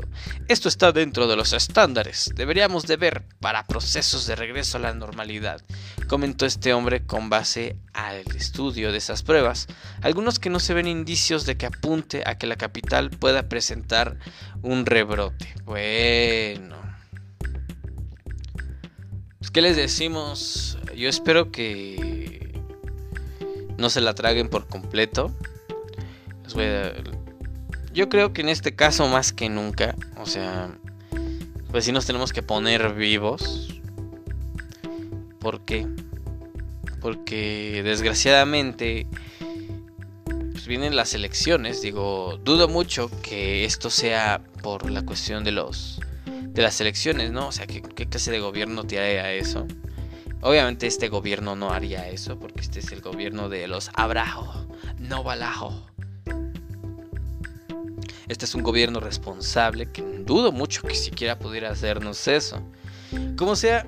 Esto 0.49 0.69
está 0.69 0.93
dentro 0.93 1.27
de 1.27 1.37
los 1.37 1.53
estándares. 1.53 2.31
Deberíamos 2.35 2.87
de 2.87 2.97
ver 2.97 3.25
para 3.41 3.67
procesos 3.67 4.27
de 4.27 4.37
regreso 4.37 4.79
a 4.79 4.81
la 4.81 4.95
normalidad, 4.95 5.63
comentó 6.09 6.47
este 6.47 6.73
hombre 6.73 7.05
con 7.07 7.31
base 7.31 7.77
al 7.93 8.23
estudio 8.37 8.93
de 8.93 8.99
esas 8.99 9.23
pruebas. 9.23 9.67
Algunos 10.03 10.39
que 10.39 10.51
no 10.51 10.61
se 10.61 10.75
ven 10.75 10.87
indicios 10.87 11.47
de 11.47 11.57
que 11.57 11.67
apunte 11.67 12.23
a 12.27 12.39
que 12.39 12.47
la 12.47 12.57
capital 12.57 13.11
pueda 13.11 13.49
presentar 13.49 14.16
un 14.63 14.87
rebrote. 14.87 15.55
Bueno. 15.65 16.77
Pues, 19.39 19.51
¿Qué 19.51 19.63
les 19.63 19.77
decimos? 19.77 20.79
Yo 20.97 21.09
espero 21.09 21.51
que 21.51 22.61
no 23.79 23.91
se 23.91 24.01
la 24.01 24.15
traguen 24.15 24.49
por 24.49 24.67
completo. 24.67 25.33
Yo 27.93 28.09
creo 28.09 28.33
que 28.33 28.41
en 28.41 28.49
este 28.49 28.75
caso 28.75 29.09
más 29.09 29.33
que 29.33 29.49
nunca, 29.49 29.95
o 30.19 30.27
sea, 30.27 30.71
pues 31.71 31.85
sí 31.85 31.93
nos 31.93 32.07
tenemos 32.07 32.33
que 32.33 32.43
poner 32.43 32.95
vivos. 32.95 33.81
¿Por 35.39 35.65
qué? 35.65 35.87
Porque 37.01 37.83
desgraciadamente 37.85 39.07
vienen 40.67 40.97
las 40.97 41.15
elecciones, 41.15 41.81
digo, 41.83 42.39
dudo 42.43 42.69
mucho 42.69 43.11
que 43.23 43.65
esto 43.65 43.91
sea 43.91 44.43
por 44.63 44.91
la 44.91 45.03
cuestión 45.03 45.45
de 45.45 45.53
los 45.53 46.01
de 46.25 46.63
las 46.63 46.81
elecciones, 46.81 47.33
¿no? 47.33 47.49
O 47.49 47.53
sea, 47.53 47.67
¿qué, 47.67 47.83
clase 47.83 48.31
de 48.31 48.41
gobierno 48.41 48.85
te 48.85 48.99
haría 48.99 49.33
eso? 49.33 49.67
Obviamente 50.41 50.87
este 50.87 51.09
gobierno 51.09 51.55
no 51.55 51.71
haría 51.71 52.09
eso 52.09 52.39
porque 52.39 52.61
este 52.61 52.81
es 52.81 52.93
el 52.93 53.03
gobierno 53.03 53.49
de 53.49 53.69
los 53.69 53.91
abrajo, 53.95 54.67
no 54.99 55.23
balajo. 55.23 55.87
Este 58.27 58.45
es 58.45 58.55
un 58.55 58.63
gobierno 58.63 59.01
responsable 59.01 59.93
que 59.93 60.03
dudo 60.03 60.51
mucho 60.51 60.83
que 60.83 60.95
siquiera 60.95 61.39
pudiera 61.39 61.71
hacernos 61.71 62.27
eso. 62.27 62.61
Como 63.37 63.55
sea, 63.55 63.87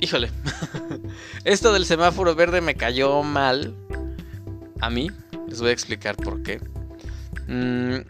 híjole, 0.00 0.30
esto 1.44 1.72
del 1.72 1.84
semáforo 1.84 2.34
verde 2.34 2.60
me 2.60 2.74
cayó 2.74 3.22
mal 3.22 3.74
a 4.80 4.90
mí. 4.90 5.10
Les 5.48 5.60
voy 5.60 5.70
a 5.70 5.72
explicar 5.72 6.16
por 6.16 6.42
qué. 6.42 6.60
Mm, 7.46 8.06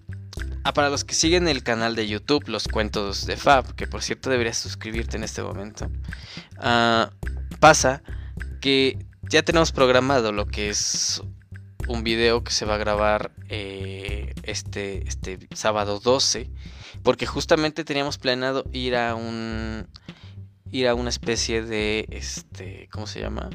ah, 0.64 0.73
para 0.73 0.91
los 0.91 1.05
que 1.05 1.14
siguen 1.14 1.49
el 1.49 1.62
canal 1.62 1.95
de 1.95 2.09
YouTube, 2.09 2.49
Los 2.49 2.69
Cuentos 2.69 3.27
de 3.27 3.37
Fab, 3.37 3.75
que 3.75 3.87
por 3.87 4.03
cierto 4.03 4.31
deberías 4.31 4.57
suscribirte 4.57 5.16
en 5.16 5.25
este 5.25 5.43
momento, 5.43 5.91
ah, 6.59 7.11
pasa 7.61 8.03
que 8.61 8.99
ya 9.31 9.43
tenemos 9.43 9.73
programado 9.73 10.33
lo 10.33 10.47
que 10.47 10.71
es 10.71 11.23
un 11.87 12.03
video 12.03 12.45
que 12.45 12.53
se 12.53 12.64
va 12.66 12.75
a 12.75 12.79
grabar 12.79 13.33
eh, 13.49 14.35
este, 14.43 15.09
este 15.09 15.39
sábado 15.55 16.01
12, 16.01 16.51
porque 17.03 17.27
justamente 17.27 17.85
teníamos 17.85 18.19
planeado 18.19 18.64
ir 18.73 18.97
a 18.97 19.14
un 19.14 19.87
ir 20.71 20.87
a 20.87 20.95
una 20.95 21.09
especie 21.09 21.62
de 21.62 22.07
este, 22.11 22.89
¿cómo 22.93 23.07
se 23.07 23.21
llama? 23.21 23.49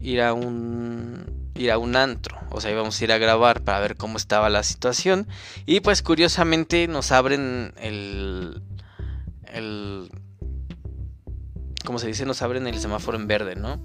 ir 0.00 0.20
a 0.20 0.34
un 0.34 1.43
ir 1.54 1.70
a 1.70 1.78
un 1.78 1.96
antro, 1.96 2.38
o 2.50 2.60
sea, 2.60 2.70
íbamos 2.70 3.00
a 3.00 3.04
ir 3.04 3.12
a 3.12 3.18
grabar 3.18 3.62
para 3.62 3.80
ver 3.80 3.96
cómo 3.96 4.16
estaba 4.16 4.48
la 4.48 4.62
situación 4.62 5.28
y 5.66 5.80
pues 5.80 6.02
curiosamente 6.02 6.88
nos 6.88 7.12
abren 7.12 7.72
el 7.76 8.62
el 9.52 10.10
como 11.84 11.98
se 11.98 12.06
dice, 12.06 12.24
nos 12.24 12.42
abren 12.42 12.66
el 12.66 12.78
semáforo 12.78 13.18
en 13.18 13.26
verde, 13.26 13.56
¿no? 13.56 13.80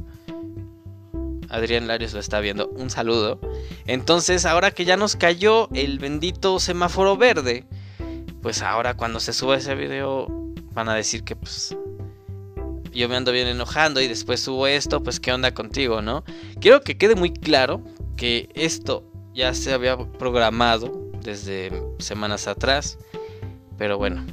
Adrián 1.49 1.87
Larios 1.87 2.13
lo 2.13 2.19
está 2.19 2.39
viendo. 2.39 2.69
Un 2.69 2.89
saludo. 2.89 3.39
Entonces, 3.85 4.45
ahora 4.45 4.71
que 4.71 4.85
ya 4.85 4.97
nos 4.97 5.15
cayó 5.15 5.67
el 5.73 5.99
bendito 5.99 6.59
semáforo 6.59 7.17
verde, 7.17 7.65
pues 8.41 8.61
ahora 8.61 8.95
cuando 8.95 9.19
se 9.19 9.33
suba 9.33 9.57
ese 9.57 9.75
video 9.75 10.27
van 10.73 10.89
a 10.89 10.95
decir 10.95 11.23
que 11.23 11.35
pues 11.35 11.75
yo 12.93 13.09
me 13.09 13.15
ando 13.15 13.31
bien 13.31 13.47
enojando 13.47 14.01
y 14.01 14.07
después 14.07 14.39
subo 14.39 14.67
esto, 14.67 15.01
pues 15.03 15.19
qué 15.19 15.31
onda 15.31 15.53
contigo, 15.53 16.01
¿no? 16.01 16.23
Quiero 16.59 16.81
que 16.81 16.97
quede 16.97 17.15
muy 17.15 17.31
claro 17.31 17.83
que 18.17 18.49
esto 18.55 19.03
ya 19.33 19.53
se 19.53 19.73
había 19.73 19.97
programado 19.97 21.11
desde 21.23 21.71
semanas 21.99 22.47
atrás, 22.47 22.97
pero 23.77 23.97
bueno, 23.97 24.25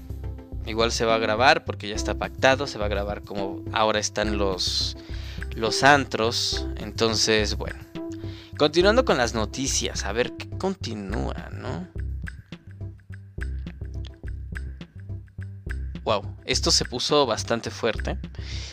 igual 0.66 0.92
se 0.92 1.04
va 1.04 1.16
a 1.16 1.18
grabar 1.18 1.64
porque 1.64 1.88
ya 1.88 1.94
está 1.94 2.14
pactado, 2.14 2.66
se 2.66 2.78
va 2.78 2.86
a 2.86 2.88
grabar 2.88 3.22
como 3.22 3.62
ahora 3.72 3.98
están 3.98 4.38
los 4.38 4.96
los 5.57 5.82
antros, 5.82 6.66
entonces, 6.76 7.57
bueno. 7.57 7.80
Continuando 8.59 9.04
con 9.04 9.16
las 9.18 9.34
noticias, 9.34 10.04
a 10.04 10.12
ver 10.12 10.32
qué 10.32 10.48
continúa, 10.50 11.50
¿no? 11.52 11.88
Wow, 16.07 16.22
esto 16.44 16.70
se 16.70 16.84
puso 16.84 17.26
bastante 17.26 17.72
fuerte. 17.72 18.16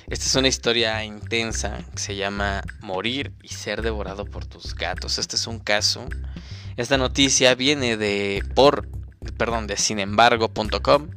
Esta 0.08 0.26
es 0.26 0.36
una 0.36 0.48
historia 0.48 1.04
intensa 1.04 1.80
que 1.92 1.98
se 1.98 2.16
llama 2.16 2.62
Morir 2.80 3.34
y 3.42 3.48
ser 3.48 3.82
devorado 3.82 4.26
por 4.26 4.46
tus 4.46 4.76
gatos. 4.76 5.18
Este 5.18 5.36
es 5.36 5.48
un 5.48 5.60
caso. 5.60 6.08
Esta 6.78 7.00
noticia 7.00 7.56
viene 7.56 7.98
de 7.98 8.44
por 8.54 8.88
perdón, 9.38 9.66
de 9.66 9.78
sinembargo.com, 9.78 11.10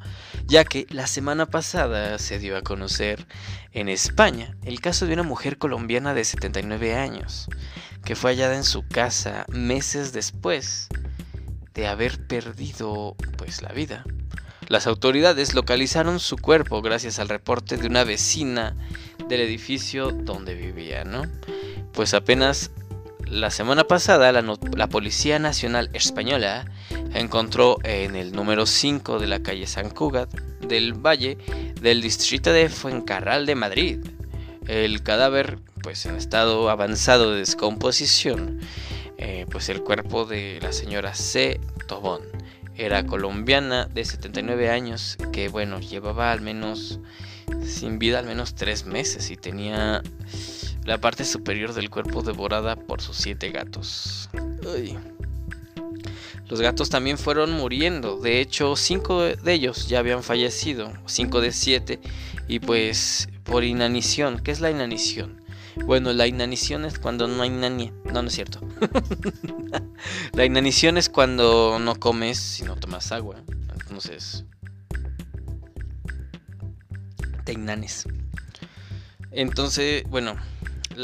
ya 0.46 0.64
que 0.64 0.86
la 0.88 1.06
semana 1.06 1.44
pasada 1.44 2.18
se 2.18 2.38
dio 2.38 2.56
a 2.56 2.62
conocer 2.62 3.26
en 3.72 3.90
España 3.90 4.56
el 4.64 4.80
caso 4.80 5.06
de 5.06 5.12
una 5.12 5.22
mujer 5.22 5.58
colombiana 5.58 6.14
de 6.14 6.24
79 6.24 6.94
años 6.94 7.46
que 8.04 8.16
fue 8.16 8.30
hallada 8.30 8.56
en 8.56 8.64
su 8.64 8.86
casa 8.88 9.44
meses 9.48 10.12
después 10.14 10.88
de 11.74 11.88
haber 11.88 12.26
perdido 12.26 13.16
pues 13.36 13.60
la 13.60 13.72
vida 13.72 14.04
las 14.68 14.86
autoridades 14.86 15.54
localizaron 15.54 16.20
su 16.20 16.36
cuerpo 16.36 16.82
gracias 16.82 17.18
al 17.18 17.28
reporte 17.28 17.76
de 17.76 17.86
una 17.86 18.04
vecina 18.04 18.74
del 19.28 19.40
edificio 19.40 20.10
donde 20.10 20.54
vivía, 20.54 21.04
¿no? 21.04 21.22
Pues 21.92 22.14
apenas 22.14 22.70
la 23.26 23.50
semana 23.50 23.84
pasada 23.84 24.30
la, 24.30 24.86
Policía 24.88 25.38
Nacional 25.38 25.90
Española 25.92 26.70
encontró 27.12 27.78
en 27.82 28.14
el 28.14 28.32
número 28.32 28.66
5 28.66 29.18
de 29.18 29.26
la 29.26 29.42
calle 29.42 29.66
San 29.66 29.90
Cugat 29.90 30.32
del 30.60 30.94
Valle 30.94 31.36
del 31.80 32.02
distrito 32.02 32.52
de 32.52 32.68
Fuencarral 32.68 33.46
de 33.46 33.54
Madrid 33.56 33.98
el 34.68 35.02
cadáver 35.02 35.58
pues 35.82 36.06
en 36.06 36.14
estado 36.16 36.70
avanzado 36.70 37.32
de 37.32 37.38
descomposición 37.38 38.60
eh, 39.18 39.46
pues 39.50 39.68
el 39.70 39.82
cuerpo 39.82 40.24
de 40.24 40.60
la 40.62 40.72
señora 40.72 41.14
C. 41.14 41.60
Tobón 41.88 42.20
era 42.76 43.06
colombiana 43.06 43.86
de 43.86 44.04
79 44.04 44.70
años 44.70 45.16
que 45.32 45.48
bueno, 45.48 45.80
llevaba 45.80 46.32
al 46.32 46.40
menos 46.40 47.00
sin 47.64 47.98
vida 47.98 48.18
al 48.18 48.26
menos 48.26 48.54
tres 48.54 48.86
meses 48.86 49.30
y 49.30 49.36
tenía 49.36 50.02
la 50.84 50.98
parte 50.98 51.24
superior 51.24 51.74
del 51.74 51.90
cuerpo 51.90 52.22
devorada 52.22 52.76
por 52.76 53.00
sus 53.00 53.16
siete 53.16 53.50
gatos. 53.50 54.28
Los 56.48 56.60
gatos 56.60 56.90
también 56.90 57.18
fueron 57.18 57.50
muriendo, 57.52 58.20
de 58.20 58.40
hecho 58.40 58.76
cinco 58.76 59.22
de 59.22 59.52
ellos 59.52 59.88
ya 59.88 59.98
habían 59.98 60.22
fallecido, 60.22 60.92
cinco 61.06 61.40
de 61.40 61.50
siete, 61.52 61.98
y 62.46 62.60
pues 62.60 63.28
por 63.42 63.64
inanición. 63.64 64.38
¿Qué 64.38 64.52
es 64.52 64.60
la 64.60 64.70
inanición? 64.70 65.40
Bueno, 65.84 66.12
la 66.12 66.26
inanición 66.26 66.84
es 66.84 66.98
cuando 66.98 67.28
no 67.28 67.42
hay 67.42 67.50
nadie. 67.50 67.92
No, 68.12 68.22
no 68.22 68.28
es 68.28 68.34
cierto. 68.34 68.60
la 70.32 70.44
inanición 70.44 70.96
es 70.96 71.08
cuando 71.08 71.78
no 71.78 71.94
comes 71.96 72.60
y 72.60 72.64
no 72.64 72.76
tomas 72.76 73.12
agua. 73.12 73.36
Entonces, 73.72 74.44
te 77.44 77.52
inanes. 77.52 78.06
Entonces, 79.30 80.04
bueno, 80.08 80.36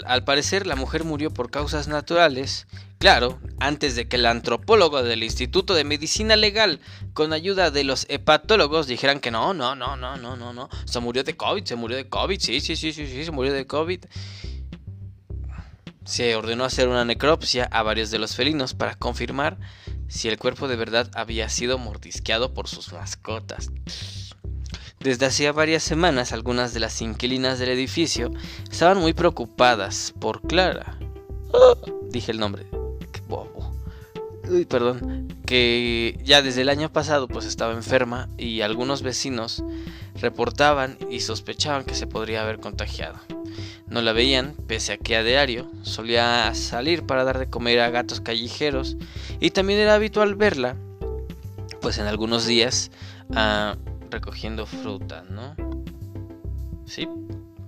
al 0.07 0.25
parecer 0.25 0.67
la 0.67 0.77
mujer 0.77 1.05
murió 1.05 1.31
por 1.31 1.51
causas 1.51 1.87
naturales. 1.89 2.67
Claro, 2.99 3.41
antes 3.59 3.97
de 3.97 4.07
que 4.07 4.17
el 4.17 4.27
antropólogo 4.27 5.03
del 5.03 5.25
Instituto 5.25 5.75
de 5.75 5.85
Medicina 5.85 6.37
Legal, 6.37 6.81
con 7.15 7.33
ayuda 7.33 7.71
de 7.71 7.85
los 7.85 8.07
hepatólogos, 8.09 8.87
dijeran 8.87 9.21
que 9.21 9.33
no, 9.33 9.55
no, 9.55 9.75
no, 9.75 9.97
no, 9.97 10.17
no, 10.17 10.37
no, 10.37 10.53
no, 10.53 10.69
se 10.85 11.01
murió 11.01 11.25
de 11.25 11.37
COVID, 11.37 11.65
se 11.65 11.75
murió 11.75 11.97
de 11.97 12.09
COVID, 12.09 12.39
sí, 12.39 12.61
sí, 12.61 12.77
sí, 12.77 12.93
sí, 12.93 13.07
sí, 13.07 13.25
se 13.25 13.33
murió 13.33 13.53
de 13.53 13.67
COVID 13.67 14.05
se 16.05 16.35
ordenó 16.37 16.65
hacer 16.65 16.89
una 16.89 17.05
necropsia 17.05 17.65
a 17.71 17.83
varios 17.83 18.11
de 18.11 18.19
los 18.19 18.35
felinos 18.37 18.75
para 18.75 18.95
confirmar 18.95 19.59
si 20.09 20.29
el 20.29 20.39
cuerpo 20.39 20.69
de 20.69 20.77
verdad 20.77 21.11
había 21.15 21.49
sido 21.49 21.79
mordisqueado 21.79 22.53
por 22.55 22.69
sus 22.69 22.93
mascotas. 22.93 23.71
Desde 25.01 25.27
hacía 25.27 25.53
varias 25.53 25.83
semanas 25.83 26.33
algunas 26.33 26.75
de 26.75 26.81
las 26.81 27.01
inquilinas 27.03 27.59
del 27.59 27.71
edificio 27.71 28.31
estaban 28.71 28.99
muy 28.99 29.13
preocupadas 29.15 30.15
por 30.21 30.43
Clara. 30.43 30.97
dije 32.11 32.31
el 32.31 32.39
nombre. 32.39 32.67
Qué 33.11 33.21
bobo. 33.27 33.73
Uy, 34.49 34.65
perdón. 34.65 35.29
Que 35.45 36.21
ya 36.23 36.41
desde 36.41 36.63
el 36.63 36.69
año 36.69 36.93
pasado 36.93 37.27
pues 37.27 37.47
estaba 37.47 37.73
enferma 37.73 38.29
y 38.39 38.61
algunos 38.61 39.03
vecinos 39.03 39.65
reportaban 40.23 40.97
y 41.11 41.21
sospechaban 41.21 41.85
que 41.85 41.95
se 41.95 42.07
podría 42.07 42.43
haber 42.43 42.61
contagiado. 42.61 43.19
No 43.89 44.01
la 44.01 44.13
veían, 44.13 44.55
pese 44.67 44.95
a 44.95 44.97
que 44.97 45.17
a 45.17 45.23
diario 45.23 45.71
solía 45.83 46.55
salir 46.55 47.03
para 47.03 47.25
dar 47.25 47.39
de 47.39 47.51
comer 47.51 47.81
a 47.81 47.91
gatos 47.91 48.21
callejeros 48.21 48.97
y 49.41 49.51
también 49.51 49.81
era 49.81 49.95
habitual 49.95 50.35
verla, 50.35 50.77
pues 51.83 51.99
en 51.99 52.07
algunos 52.07 52.47
días, 52.47 52.91
ah, 53.35 53.77
recogiendo 54.11 54.65
fruta, 54.65 55.25
¿no? 55.29 55.55
Sí, 56.87 57.09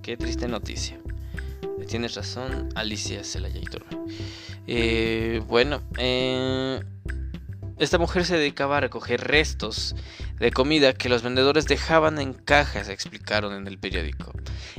qué 0.01 0.17
triste 0.17 0.47
noticia. 0.47 0.99
Tienes 1.87 2.15
razón, 2.15 2.69
Alicia 2.73 3.23
Celaya 3.23 3.61
eh, 4.67 5.41
bueno, 5.47 5.81
eh, 5.97 6.83
esta 7.77 7.97
mujer 7.97 8.25
se 8.25 8.37
dedicaba 8.37 8.77
a 8.77 8.81
recoger 8.81 9.21
restos 9.21 9.95
de 10.39 10.51
comida 10.51 10.93
que 10.93 11.09
los 11.09 11.23
vendedores 11.23 11.65
dejaban 11.65 12.19
en 12.19 12.33
cajas, 12.33 12.87
explicaron 12.87 13.53
en 13.53 13.67
el 13.67 13.77
periódico. 13.77 14.31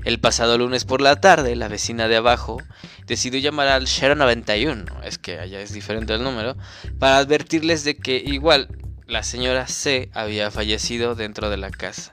El 0.05 0.19
pasado 0.19 0.57
lunes 0.57 0.85
por 0.85 1.01
la 1.01 1.17
tarde, 1.17 1.57
la 1.57 1.69
vecina 1.69 2.09
de 2.09 2.17
abajo 2.17 2.63
decidió 3.07 3.39
llamar 3.41 3.69
al 3.69 3.85
Shero 3.85 4.15
91, 4.15 5.03
es 5.05 5.19
que 5.19 5.39
allá 5.39 5.61
es 5.61 5.73
diferente 5.73 6.15
el 6.15 6.25
número, 6.25 6.57
para 6.99 7.19
advertirles 7.19 7.85
de 7.85 7.97
que 7.97 8.17
igual 8.17 8.69
la 9.07 9.23
señora 9.23 9.67
C 9.67 10.11
había 10.15 10.51
fallecido 10.51 11.15
dentro 11.15 11.51
de 11.51 11.59
la 11.59 11.71
casa. 11.71 12.13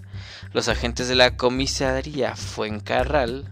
Los 0.52 0.68
agentes 0.68 1.08
de 1.08 1.16
la 1.16 1.38
comisaría 1.38 2.36
Fuencarral, 2.36 3.52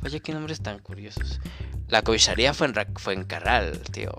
vaya 0.00 0.20
qué 0.20 0.32
nombres 0.32 0.62
tan 0.62 0.78
curiosos. 0.78 1.40
La 1.88 2.02
comisaría 2.02 2.54
Fuencarral, 2.54 3.80
tío. 3.92 4.18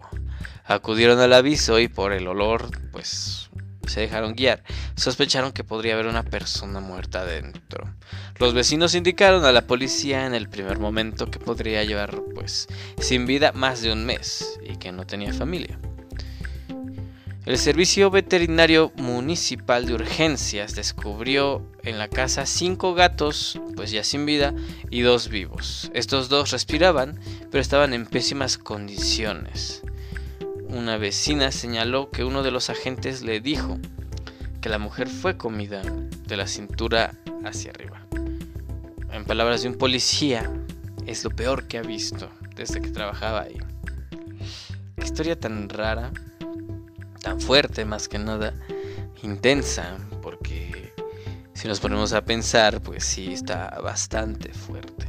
Acudieron 0.66 1.20
al 1.20 1.34
aviso 1.34 1.80
y 1.80 1.89
por 1.89 2.14
el 2.14 2.28
olor, 2.28 2.70
pues 2.91 3.49
se 3.88 4.01
dejaron 4.01 4.34
guiar. 4.34 4.64
Sospecharon 4.95 5.51
que 5.51 5.64
podría 5.64 5.93
haber 5.93 6.07
una 6.07 6.24
persona 6.24 6.80
muerta 6.80 7.26
dentro. 7.26 7.93
Los 8.39 8.53
vecinos 8.53 8.95
indicaron 8.95 9.43
a 9.43 9.51
la 9.51 9.68
policía 9.68 10.26
en 10.26 10.34
el 10.34 10.49
primer 10.49 10.80
momento 10.80 11.30
que 11.30 11.39
podría 11.39 11.84
llevar 11.84 12.22
pues 12.34 12.68
sin 12.99 13.26
vida 13.26 13.51
más 13.51 13.82
de 13.82 13.91
un 13.91 14.05
mes 14.05 14.59
y 14.64 14.78
que 14.78 14.91
no 14.91 15.05
tenía 15.05 15.34
familia. 15.34 15.78
El 17.45 17.57
Servicio 17.57 18.09
Veterinario 18.09 18.93
Municipal 18.95 19.86
de 19.86 19.95
Urgencias 19.95 20.76
descubrió 20.76 21.70
en 21.84 21.97
la 21.99 22.07
casa 22.07 22.45
cinco 22.45 22.93
gatos, 22.93 23.59
pues 23.76 23.91
ya 23.91 24.05
sin 24.05 24.26
vida, 24.26 24.53
y 24.89 25.01
dos 25.01 25.28
vivos. 25.28 25.91
Estos 25.93 26.30
dos 26.30 26.51
respiraban, 26.51 27.20
pero 27.51 27.61
estaban 27.61 27.93
en 27.93 28.05
pésimas 28.05 28.57
condiciones 28.57 29.84
una 30.70 30.97
vecina 30.97 31.51
señaló 31.51 32.09
que 32.09 32.24
uno 32.24 32.43
de 32.43 32.51
los 32.51 32.70
agentes 32.70 33.22
le 33.22 33.39
dijo 33.39 33.80
que 34.61 34.70
la 34.70 34.80
mujer 34.80 35.07
fue 35.07 35.38
comida 35.38 35.82
de 36.28 36.38
la 36.38 36.47
cintura 36.47 37.16
hacia 37.43 37.72
arriba. 37.72 38.05
En 39.11 39.26
palabras 39.26 39.61
de 39.61 39.70
un 39.70 39.76
policía, 39.76 40.49
es 41.05 41.24
lo 41.24 41.30
peor 41.30 41.68
que 41.68 41.78
ha 41.78 41.82
visto 41.82 42.30
desde 42.55 42.82
que 42.82 42.89
trabajaba 42.89 43.41
ahí. 43.41 43.57
Qué 44.97 45.03
historia 45.03 45.39
tan 45.39 45.70
rara, 45.70 46.11
tan 47.22 47.41
fuerte 47.41 47.86
más 47.86 48.07
que 48.07 48.20
nada, 48.20 48.53
intensa, 49.22 49.97
porque 50.22 50.93
si 51.53 51.68
nos 51.68 51.80
ponemos 51.80 52.14
a 52.14 52.24
pensar, 52.24 52.82
pues 52.82 53.03
sí 53.03 53.34
está 53.34 53.80
bastante 53.84 54.53
fuerte. 54.53 55.07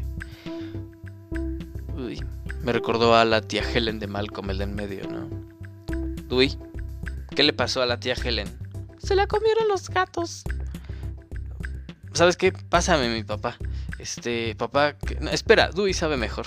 Uy, 1.97 2.23
Me 2.63 2.73
recordó 2.73 3.15
a 3.15 3.25
la 3.25 3.41
tía 3.41 3.63
Helen 3.63 3.99
de 3.99 4.07
Malcolm, 4.07 4.51
el 4.51 4.59
de 4.59 4.65
en 4.65 4.75
medio, 4.75 5.09
¿no? 5.09 5.24
Dewey, 6.35 6.59
¿qué 7.37 7.45
le 7.45 7.53
pasó 7.53 7.81
a 7.81 7.87
la 7.87 8.01
tía 8.01 8.15
Helen? 8.15 8.49
Se 8.99 9.15
la 9.15 9.29
comieron 9.29 9.69
los 9.69 9.89
gatos. 9.89 10.43
¿Sabes 12.13 12.37
qué? 12.37 12.51
Pásame 12.51 13.09
mi 13.09 13.23
papá. 13.23 13.57
Este, 14.01 14.57
papá... 14.57 14.97
espera, 15.31 15.71
Dewey 15.71 15.95
sabe 15.95 16.17
mejor. 16.17 16.47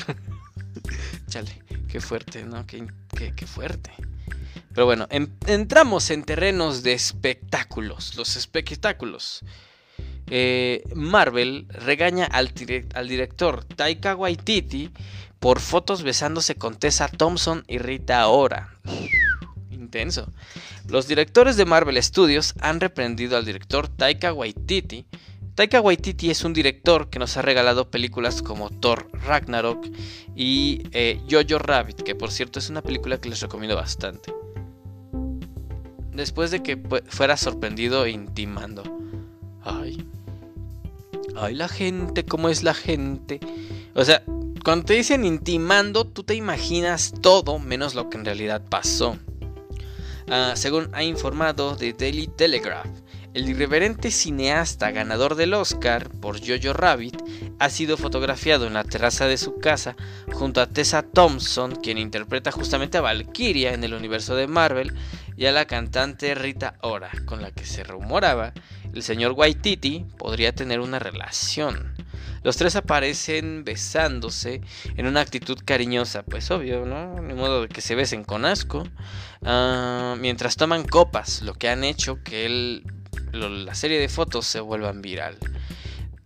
Chale, 1.29 1.63
qué 1.87 2.01
fuerte, 2.01 2.43
¿no? 2.43 2.67
Qué, 2.67 2.85
qué, 3.33 3.47
fuerte. 3.47 3.91
Pero 4.73 4.85
bueno, 4.85 5.07
entramos 5.09 6.11
en 6.11 6.23
terrenos 6.23 6.83
de 6.83 6.91
espectáculos. 6.91 8.17
Los 8.17 8.35
espectáculos. 8.35 9.45
Eh, 10.29 10.83
Marvel 10.95 11.65
regaña 11.69 12.25
al, 12.25 12.51
al, 12.93 13.07
director 13.07 13.63
Taika 13.63 14.17
Waititi 14.17 14.91
por 15.39 15.61
fotos 15.61 16.03
besándose 16.03 16.55
con 16.55 16.75
Tessa 16.75 17.07
Thompson 17.07 17.63
y 17.69 17.77
Rita 17.77 18.27
Ora. 18.27 18.77
Los 20.87 21.07
directores 21.07 21.57
de 21.57 21.65
Marvel 21.65 22.01
Studios 22.01 22.53
han 22.61 22.79
reprendido 22.79 23.37
al 23.37 23.45
director 23.45 23.87
Taika 23.87 24.33
Waititi. 24.33 25.05
Taika 25.55 25.81
Waititi 25.81 26.29
es 26.29 26.43
un 26.43 26.53
director 26.53 27.09
que 27.09 27.19
nos 27.19 27.35
ha 27.37 27.41
regalado 27.41 27.89
películas 27.89 28.41
como 28.41 28.69
Thor 28.69 29.09
Ragnarok 29.11 29.87
y 30.35 30.83
eh, 30.91 31.19
Jojo 31.29 31.57
Rabbit, 31.57 32.03
que 32.03 32.15
por 32.15 32.31
cierto 32.31 32.59
es 32.59 32.69
una 32.69 32.81
película 32.81 33.19
que 33.19 33.29
les 33.29 33.41
recomiendo 33.41 33.75
bastante. 33.75 34.33
Después 36.13 36.51
de 36.51 36.61
que 36.61 36.77
fuera 37.07 37.37
sorprendido 37.37 38.07
intimando. 38.07 38.83
Ay, 39.63 40.05
ay, 41.35 41.55
la 41.55 41.67
gente, 41.67 42.23
¿cómo 42.23 42.49
es 42.49 42.63
la 42.63 42.73
gente? 42.73 43.39
O 43.95 44.05
sea, 44.05 44.23
cuando 44.63 44.85
te 44.85 44.95
dicen 44.95 45.25
intimando, 45.25 46.05
tú 46.05 46.23
te 46.23 46.35
imaginas 46.35 47.13
todo 47.21 47.57
menos 47.57 47.95
lo 47.95 48.09
que 48.09 48.17
en 48.17 48.25
realidad 48.25 48.61
pasó. 48.69 49.17
Ah, 50.29 50.53
según 50.55 50.89
ha 50.93 51.03
informado 51.03 51.77
The 51.77 51.93
Daily 51.93 52.27
Telegraph, 52.27 52.87
el 53.33 53.47
irreverente 53.47 54.11
cineasta 54.11 54.91
ganador 54.91 55.35
del 55.35 55.53
Oscar 55.53 56.09
por 56.09 56.45
Jojo 56.45 56.73
Rabbit 56.73 57.15
ha 57.59 57.69
sido 57.69 57.95
fotografiado 57.95 58.67
en 58.67 58.73
la 58.73 58.83
terraza 58.83 59.25
de 59.25 59.37
su 59.37 59.57
casa 59.59 59.95
junto 60.33 60.59
a 60.59 60.67
Tessa 60.67 61.01
Thompson, 61.01 61.77
quien 61.77 61.97
interpreta 61.97 62.51
justamente 62.51 62.97
a 62.97 63.01
Valkyria 63.01 63.73
en 63.73 63.85
el 63.85 63.93
universo 63.93 64.35
de 64.35 64.47
Marvel, 64.47 64.93
y 65.37 65.45
a 65.45 65.53
la 65.53 65.65
cantante 65.65 66.35
Rita 66.35 66.77
Ora, 66.81 67.11
con 67.25 67.41
la 67.41 67.51
que 67.51 67.65
se 67.65 67.83
rumoraba 67.85 68.53
el 68.93 69.03
señor 69.03 69.33
Waititi 69.33 70.05
podría 70.17 70.53
tener 70.53 70.79
una 70.79 70.99
relación. 70.99 71.93
Los 72.43 72.57
tres 72.57 72.75
aparecen 72.75 73.63
besándose 73.63 74.61
en 74.95 75.05
una 75.05 75.21
actitud 75.21 75.57
cariñosa, 75.63 76.23
pues 76.23 76.49
obvio, 76.49 76.85
¿no? 76.85 77.21
Ni 77.21 77.33
modo 77.33 77.63
de 77.63 77.67
que 77.67 77.81
se 77.81 77.93
besen 77.93 78.23
con 78.23 78.45
asco. 78.45 78.87
Ah, 79.43 80.15
mientras 80.19 80.55
toman 80.55 80.85
copas, 80.85 81.41
lo 81.41 81.53
que 81.53 81.69
han 81.69 81.83
hecho 81.83 82.23
que 82.23 82.81
la 83.31 83.75
serie 83.75 83.99
de 83.99 84.09
fotos 84.09 84.47
se 84.47 84.59
vuelvan 84.59 85.01
viral. 85.01 85.37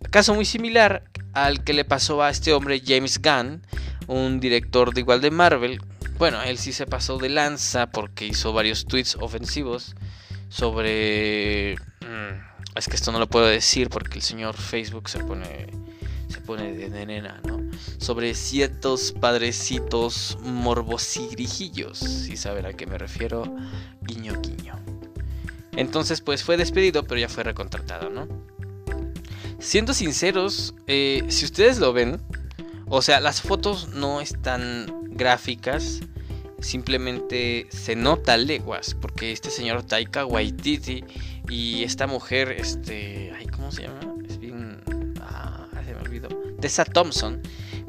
Caso 0.10 0.34
muy 0.34 0.46
similar 0.46 1.04
al 1.34 1.64
que 1.64 1.74
le 1.74 1.86
pasó 1.86 2.22
a 2.22 2.30
este 2.30 2.54
hombre 2.54 2.82
James 2.86 3.22
Gunn, 3.22 3.62
un 4.08 4.40
director 4.40 4.94
de 4.94 5.02
igual 5.02 5.22
de 5.22 5.32
Marvel. 5.32 5.82
Bueno, 6.18 6.42
él 6.42 6.58
sí 6.58 6.74
se 6.74 6.86
pasó 6.86 7.18
de 7.18 7.30
lanza 7.30 7.88
porque 7.92 8.28
hizo 8.28 8.54
varios 8.54 8.86
tweets 8.86 9.16
ofensivos 9.20 9.96
sobre... 10.50 11.76
Mm, 12.02 12.78
es 12.78 12.88
que 12.88 12.96
esto 12.96 13.12
no 13.12 13.20
lo 13.20 13.28
puedo 13.28 13.46
decir 13.46 13.90
porque 13.90 14.16
el 14.16 14.22
señor 14.22 14.56
Facebook 14.56 15.10
se 15.10 15.20
pone 15.20 15.68
se 16.32 16.42
pone 16.42 16.74
de 16.74 17.06
nena, 17.06 17.42
¿no? 17.48 17.60
Sobre 17.98 18.34
ciertos 18.34 19.14
padrecitos 19.14 20.38
morbosirijillos, 20.42 22.00
si 22.00 22.38
saben 22.38 22.66
a 22.66 22.74
qué 22.74 22.86
me 22.88 22.98
refiero, 22.98 23.44
guiño 24.02 24.40
guiño. 24.42 24.80
Entonces, 25.76 26.22
pues 26.22 26.44
fue 26.44 26.58
despedido, 26.58 27.04
pero 27.04 27.20
ya 27.20 27.30
fue 27.30 27.44
recontratado, 27.44 28.10
¿no? 28.10 28.28
Siendo 29.60 29.94
sinceros, 29.94 30.74
eh, 30.88 31.24
si 31.30 31.46
ustedes 31.46 31.78
lo 31.80 31.94
ven, 31.94 32.20
o 32.88 33.02
sea, 33.02 33.20
las 33.20 33.42
fotos 33.42 33.90
no 33.90 34.20
están 34.20 34.88
gráficas, 35.12 36.02
simplemente 36.60 37.68
se 37.70 37.96
nota 37.96 38.38
leguas, 38.38 38.96
porque 39.00 39.32
este 39.32 39.50
señor 39.50 39.84
Taika 39.84 40.26
Waititi 40.26 41.04
y 41.50 41.84
esta 41.84 42.08
mujer, 42.08 42.52
este, 42.52 43.32
ay, 43.38 43.48
¿cómo 43.48 43.72
se 43.72 43.84
llama? 43.84 44.00
Tessa 46.62 46.86
Thompson, 46.86 47.42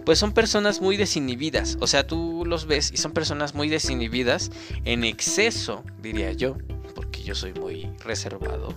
pues 0.05 0.19
son 0.19 0.33
personas 0.33 0.81
muy 0.81 0.97
desinhibidas, 0.97 1.79
o 1.81 1.87
sea, 1.87 2.07
tú 2.07 2.45
los 2.47 2.67
ves 2.67 2.91
y 2.93 2.97
son 2.97 3.13
personas 3.13 3.55
muy 3.55 3.69
desinhibidas 3.69 4.51
en 4.85 5.05
exceso, 5.05 5.85
diría 6.01 6.33
yo, 6.33 6.57
porque 6.95 7.23
yo 7.23 7.35
soy 7.35 7.53
muy 7.53 7.89
reservado. 8.05 8.75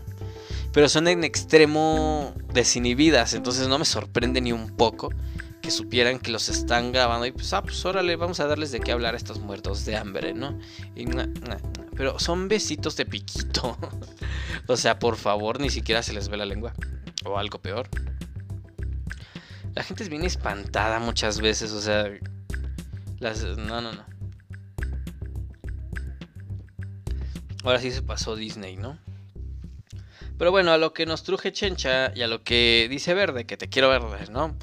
Pero 0.72 0.90
son 0.90 1.08
en 1.08 1.24
extremo 1.24 2.34
desinhibidas, 2.54 3.34
entonces 3.34 3.68
no 3.68 3.80
me 3.80 3.86
sorprende 3.86 4.42
ni 4.42 4.52
un 4.52 4.76
poco 4.76 5.10
que 5.66 5.72
supieran 5.72 6.20
que 6.20 6.32
los 6.32 6.48
están 6.48 6.92
grabando 6.92 7.26
y 7.26 7.32
pues, 7.32 7.52
ah, 7.54 7.64
pues 7.64 7.84
órale, 7.86 8.16
vamos 8.18 8.40
a 8.40 8.46
darles 8.46 8.72
de 8.72 8.80
qué 8.80 8.92
hablar 8.92 9.16
a 9.16 9.18
estos 9.18 9.40
muertos 9.40 9.84
de 9.84 9.96
hambre, 9.96 10.34
¿no? 10.34 10.60
Pero 11.96 12.20
son 12.20 12.48
besitos 12.48 12.96
de 12.98 13.06
piquito. 13.06 13.76
o 14.68 14.78
sea, 14.78 15.00
por 15.00 15.16
favor, 15.16 15.60
ni 15.60 15.72
siquiera 15.72 16.04
se 16.04 16.14
les 16.14 16.30
ve 16.30 16.38
la 16.38 16.46
lengua. 16.46 16.74
O 17.26 17.40
algo 17.40 17.60
peor. 17.60 17.90
La 19.76 19.84
gente 19.84 20.04
es 20.04 20.10
bien 20.10 20.24
espantada 20.24 21.00
muchas 21.00 21.42
veces, 21.42 21.72
o 21.74 21.82
sea... 21.82 22.10
Las... 23.20 23.44
No, 23.44 23.82
no, 23.82 23.92
no. 23.94 24.06
Ahora 27.64 27.80
sí 27.80 27.92
se 27.92 28.02
pasó 28.02 28.36
Disney, 28.36 28.78
¿no? 28.78 28.98
Pero 30.38 30.52
bueno, 30.52 30.72
a 30.72 30.78
lo 30.78 30.94
que 30.94 31.06
nos 31.06 31.24
truje 31.24 31.52
Chencha 31.52 32.12
y 32.16 32.22
a 32.22 32.28
lo 32.28 32.44
que 32.44 32.88
dice 32.90 33.14
Verde, 33.14 33.46
que 33.46 33.58
te 33.58 33.70
quiero 33.70 33.90
verde, 33.90 34.32
¿no? 34.32 34.56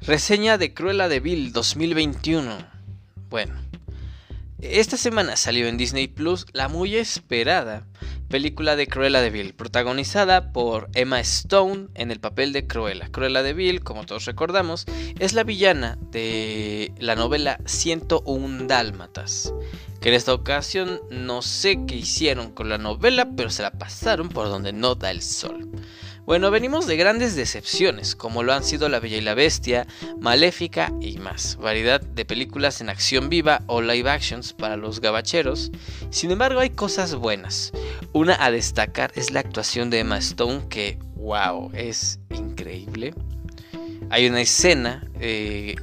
Reseña 0.00 0.58
de 0.58 0.74
Cruella 0.74 1.08
de 1.08 1.20
Vil 1.20 1.52
2021. 1.52 2.58
Bueno, 3.28 3.54
esta 4.60 4.96
semana 4.96 5.36
salió 5.36 5.68
en 5.68 5.76
Disney 5.76 6.08
Plus 6.08 6.46
la 6.52 6.68
muy 6.68 6.96
esperada 6.96 7.86
película 8.30 8.76
de 8.76 8.86
Cruella 8.86 9.20
de 9.20 9.28
Vil, 9.28 9.54
protagonizada 9.54 10.52
por 10.52 10.88
Emma 10.94 11.18
Stone 11.20 11.88
en 11.94 12.12
el 12.12 12.20
papel 12.20 12.52
de 12.52 12.66
Cruella. 12.66 13.08
Cruella 13.10 13.42
de 13.42 13.52
Vil, 13.52 13.82
como 13.82 14.06
todos 14.06 14.24
recordamos, 14.24 14.86
es 15.18 15.34
la 15.34 15.42
villana 15.42 15.98
de 16.12 16.94
la 16.98 17.16
novela 17.16 17.58
101 17.66 18.66
Dálmatas, 18.68 19.52
que 20.00 20.10
en 20.10 20.14
esta 20.14 20.32
ocasión 20.32 21.00
no 21.10 21.42
sé 21.42 21.84
qué 21.86 21.96
hicieron 21.96 22.52
con 22.52 22.68
la 22.68 22.78
novela, 22.78 23.28
pero 23.36 23.50
se 23.50 23.62
la 23.62 23.72
pasaron 23.72 24.28
por 24.28 24.48
donde 24.48 24.72
no 24.72 24.94
da 24.94 25.10
el 25.10 25.22
sol. 25.22 25.68
Bueno, 26.30 26.52
venimos 26.52 26.86
de 26.86 26.96
grandes 26.96 27.34
decepciones, 27.34 28.14
como 28.14 28.44
lo 28.44 28.52
han 28.52 28.62
sido 28.62 28.88
La 28.88 29.00
Bella 29.00 29.16
y 29.16 29.20
la 29.20 29.34
Bestia, 29.34 29.88
Maléfica 30.20 30.92
y 31.00 31.18
más. 31.18 31.56
Variedad 31.56 32.00
de 32.00 32.24
películas 32.24 32.80
en 32.80 32.88
acción 32.88 33.28
viva 33.28 33.62
o 33.66 33.82
live 33.82 34.08
actions 34.08 34.52
para 34.52 34.76
los 34.76 35.00
gabacheros. 35.00 35.72
Sin 36.10 36.30
embargo, 36.30 36.60
hay 36.60 36.70
cosas 36.70 37.16
buenas. 37.16 37.72
Una 38.12 38.36
a 38.44 38.52
destacar 38.52 39.10
es 39.16 39.32
la 39.32 39.40
actuación 39.40 39.90
de 39.90 39.98
Emma 39.98 40.18
Stone, 40.18 40.68
que, 40.68 41.00
wow, 41.16 41.72
es 41.74 42.20
increíble. 42.30 43.12
Hay 44.10 44.28
una 44.28 44.42
escena 44.42 45.04
eh, 45.18 45.74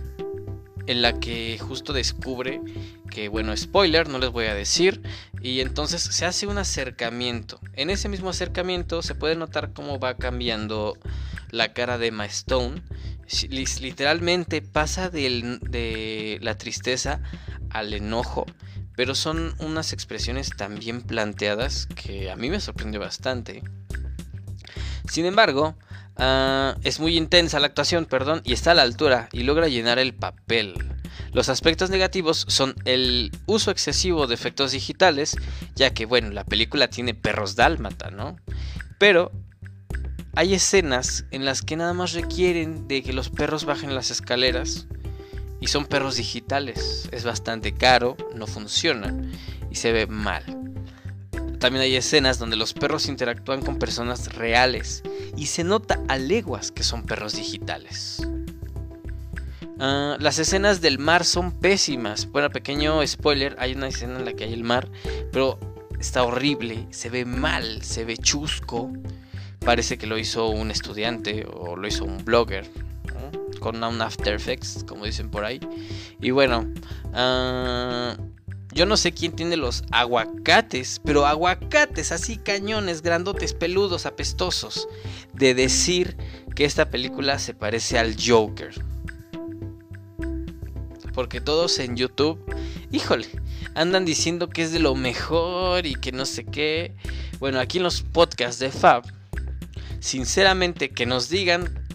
en 0.86 1.02
la 1.02 1.20
que 1.20 1.58
justo 1.60 1.92
descubre 1.92 2.62
que, 3.10 3.30
bueno, 3.30 3.56
spoiler, 3.56 4.10
no 4.10 4.20
les 4.20 4.30
voy 4.30 4.46
a 4.46 4.54
decir, 4.54 5.02
y 5.42 5.62
entonces 5.62 6.02
se 6.02 6.26
hace 6.26 6.48
un 6.48 6.58
acercamiento. 6.58 7.60
En 7.74 7.90
ese 7.90 8.10
mismo 8.10 8.30
acercamiento 8.30 9.02
se 9.02 9.16
puede 9.16 9.36
notar 9.36 9.74
cómo 9.74 10.00
va 10.00 10.16
cambiando 10.16 10.98
la 11.52 11.74
cara 11.74 11.98
de 11.98 12.08
Emma 12.08 12.26
Stone. 12.26 12.82
Literalmente 13.50 14.62
pasa 14.62 15.10
de 15.10 16.40
la 16.42 16.58
tristeza 16.58 17.22
al 17.70 17.94
enojo, 17.94 18.46
pero 18.96 19.16
son 19.16 19.54
unas 19.60 19.94
expresiones 19.94 20.50
tan 20.56 20.80
bien 20.80 21.02
planteadas 21.02 21.88
que 21.88 22.32
a 22.32 22.36
mí 22.36 22.50
me 22.50 22.60
sorprendió 22.60 23.00
bastante. 23.00 23.64
Sin 25.10 25.26
embargo, 25.26 25.76
ah, 26.18 26.76
es 26.84 27.00
muy 27.00 27.18
intensa 27.18 27.60
la 27.60 27.68
actuación, 27.68 28.06
perdón, 28.06 28.42
y 28.44 28.54
está 28.54 28.72
a 28.72 28.76
la 28.76 28.82
altura 28.82 29.30
y 29.32 29.44
logra 29.44 29.68
llenar 29.68 30.00
el 30.00 30.14
papel. 30.14 30.74
Los 31.34 31.50
aspectos 31.50 31.90
negativos 31.90 32.46
son 32.48 32.76
el 32.86 33.32
uso 33.46 33.72
excesivo 33.72 34.28
de 34.28 34.34
efectos 34.34 34.72
digitales, 34.72 35.36
ya 35.76 35.94
que, 35.94 36.06
bueno, 36.06 36.32
la 36.32 36.46
película 36.46 36.90
tiene 36.90 37.14
perros 37.14 37.56
dálmata, 37.56 38.10
¿no? 38.10 38.38
Pero 38.98 39.32
hay 40.36 40.54
escenas 40.54 41.26
en 41.32 41.46
las 41.46 41.62
que 41.62 41.76
nada 41.76 41.94
más 41.94 42.14
requieren 42.14 42.88
de 42.88 43.04
que 43.04 43.14
los 43.14 43.30
perros 43.30 43.66
bajen 43.66 43.96
las 43.96 44.12
escaleras 44.12 44.88
y 45.60 45.68
son 45.68 45.86
perros 45.86 46.16
digitales. 46.16 47.10
Es 47.12 47.24
bastante 47.24 47.74
caro, 47.74 48.16
no 48.36 48.48
funciona 48.48 49.16
y 49.72 49.76
se 49.76 49.92
ve 49.92 50.08
mal. 50.08 50.44
También 51.60 51.82
hay 51.82 51.96
escenas 51.96 52.38
donde 52.38 52.56
los 52.56 52.74
perros 52.74 53.08
interactúan 53.08 53.62
con 53.62 53.80
personas 53.80 54.34
reales 54.36 55.04
y 55.38 55.46
se 55.46 55.64
nota 55.64 56.00
a 56.08 56.18
leguas 56.18 56.72
que 56.72 56.84
son 56.84 57.04
perros 57.04 57.34
digitales. 57.34 58.28
Ah, 59.80 60.18
las 60.20 60.40
escenas 60.40 60.82
del 60.82 60.98
mar 60.98 61.24
son 61.24 61.52
pésimas. 61.52 62.30
Bueno, 62.32 62.50
pequeño 62.50 63.06
spoiler, 63.06 63.56
hay 63.60 63.74
una 63.74 63.88
escena 63.88 64.18
en 64.18 64.26
la 64.26 64.34
que 64.34 64.46
hay 64.46 64.54
el 64.54 64.64
mar, 64.64 64.90
pero 65.32 65.60
está 66.00 66.24
horrible, 66.24 66.88
se 66.90 67.10
ve 67.10 67.26
mal, 67.26 67.84
se 67.84 68.04
ve 68.04 68.18
chusco. 68.18 68.92
Parece 69.60 69.98
que 69.98 70.08
lo 70.08 70.18
hizo 70.18 70.50
un 70.50 70.72
estudiante 70.72 71.46
o 71.54 71.76
lo 71.76 71.88
hizo 71.88 72.06
un 72.06 72.24
blogger 72.26 72.70
con 73.60 73.84
un 73.84 74.02
After 74.02 74.34
Effects, 74.34 74.84
como 74.88 75.06
dicen 75.06 75.30
por 75.30 75.44
ahí. 75.44 75.60
Y 76.22 76.32
bueno, 76.32 76.66
uh, 77.06 78.37
yo 78.74 78.86
no 78.86 78.98
sé 78.98 79.12
quién 79.12 79.32
tiene 79.32 79.58
los 79.58 79.84
aguacates, 79.92 81.02
pero 81.04 81.26
aguacates 81.26 82.12
así 82.12 82.38
cañones, 82.38 83.02
grandotes, 83.02 83.54
peludos, 83.54 84.06
apestosos, 84.06 84.88
de 85.34 85.54
decir 85.54 86.18
que 86.56 86.66
esta 86.66 86.90
película 86.90 87.40
se 87.40 87.54
parece 87.54 87.98
al 87.98 88.16
Joker. 88.20 88.74
Porque 91.14 91.42
todos 91.42 91.80
en 91.80 91.96
YouTube, 91.96 92.40
híjole, 92.92 93.28
andan 93.74 94.06
diciendo 94.06 94.50
que 94.50 94.64
es 94.64 94.72
de 94.72 94.80
lo 94.80 94.96
mejor 94.96 95.86
y 95.86 95.96
que 95.96 96.12
no 96.12 96.26
sé 96.26 96.46
qué. 96.46 96.96
Bueno, 97.40 97.60
aquí 97.60 97.78
en 97.78 97.84
los 97.84 98.02
podcasts 98.02 98.60
de 98.60 98.70
Fab, 98.70 99.04
sinceramente 100.00 100.90
que 100.90 101.06
nos 101.06 101.30
digan 101.30 101.87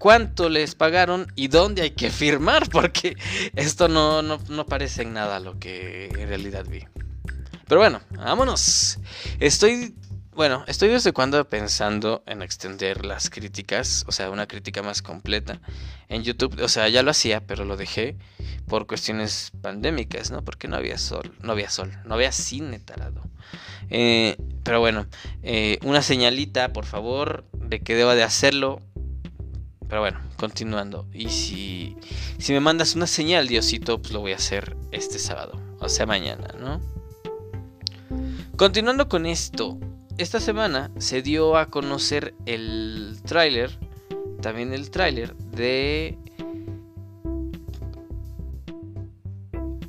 cuánto 0.00 0.48
les 0.48 0.74
pagaron 0.74 1.30
y 1.36 1.48
dónde 1.48 1.82
hay 1.82 1.90
que 1.90 2.10
firmar, 2.10 2.68
porque 2.70 3.16
esto 3.54 3.86
no, 3.86 4.22
no, 4.22 4.66
parece 4.66 5.02
en 5.02 5.12
nada 5.12 5.38
lo 5.38 5.60
que 5.60 6.06
en 6.06 6.26
realidad 6.26 6.64
vi. 6.66 6.84
Pero 7.68 7.82
bueno, 7.82 8.00
vámonos. 8.16 8.98
Estoy, 9.38 9.94
bueno, 10.32 10.64
estoy 10.66 10.88
desde 10.88 11.12
cuando 11.12 11.48
pensando 11.48 12.24
en 12.26 12.42
extender 12.42 13.04
las 13.04 13.30
críticas, 13.30 14.04
o 14.08 14.12
sea, 14.12 14.30
una 14.30 14.48
crítica 14.48 14.82
más 14.82 15.02
completa 15.02 15.60
en 16.08 16.24
YouTube. 16.24 16.60
O 16.62 16.68
sea, 16.68 16.88
ya 16.88 17.04
lo 17.04 17.12
hacía, 17.12 17.46
pero 17.46 17.64
lo 17.64 17.76
dejé 17.76 18.16
por 18.66 18.86
cuestiones 18.86 19.52
pandémicas, 19.60 20.30
¿no? 20.30 20.42
Porque 20.42 20.66
no 20.66 20.76
había 20.76 20.96
sol, 20.96 21.32
no 21.42 21.52
había 21.52 21.68
sol, 21.68 21.92
no 22.06 22.14
había 22.14 22.32
cine 22.32 22.78
tarado. 22.78 23.22
Eh, 23.90 24.36
pero 24.64 24.80
bueno, 24.80 25.06
eh, 25.42 25.78
una 25.82 26.00
señalita, 26.00 26.72
por 26.72 26.86
favor, 26.86 27.44
de 27.52 27.80
que 27.80 27.94
deba 27.94 28.14
de 28.14 28.22
hacerlo 28.22 28.80
pero 29.90 30.02
bueno, 30.02 30.20
continuando. 30.36 31.04
Y 31.12 31.30
si, 31.30 31.96
si 32.38 32.52
me 32.52 32.60
mandas 32.60 32.94
una 32.94 33.08
señal, 33.08 33.48
Diosito, 33.48 34.00
pues 34.00 34.12
lo 34.12 34.20
voy 34.20 34.32
a 34.32 34.36
hacer 34.36 34.76
este 34.92 35.18
sábado. 35.18 35.60
O 35.80 35.88
sea, 35.88 36.06
mañana, 36.06 36.54
¿no? 36.60 36.80
Continuando 38.56 39.08
con 39.08 39.26
esto. 39.26 39.78
Esta 40.16 40.38
semana 40.38 40.92
se 40.98 41.22
dio 41.22 41.56
a 41.56 41.66
conocer 41.66 42.34
el 42.46 43.18
tráiler. 43.26 43.76
También 44.40 44.72
el 44.72 44.90
tráiler 44.90 45.34
de... 45.34 46.16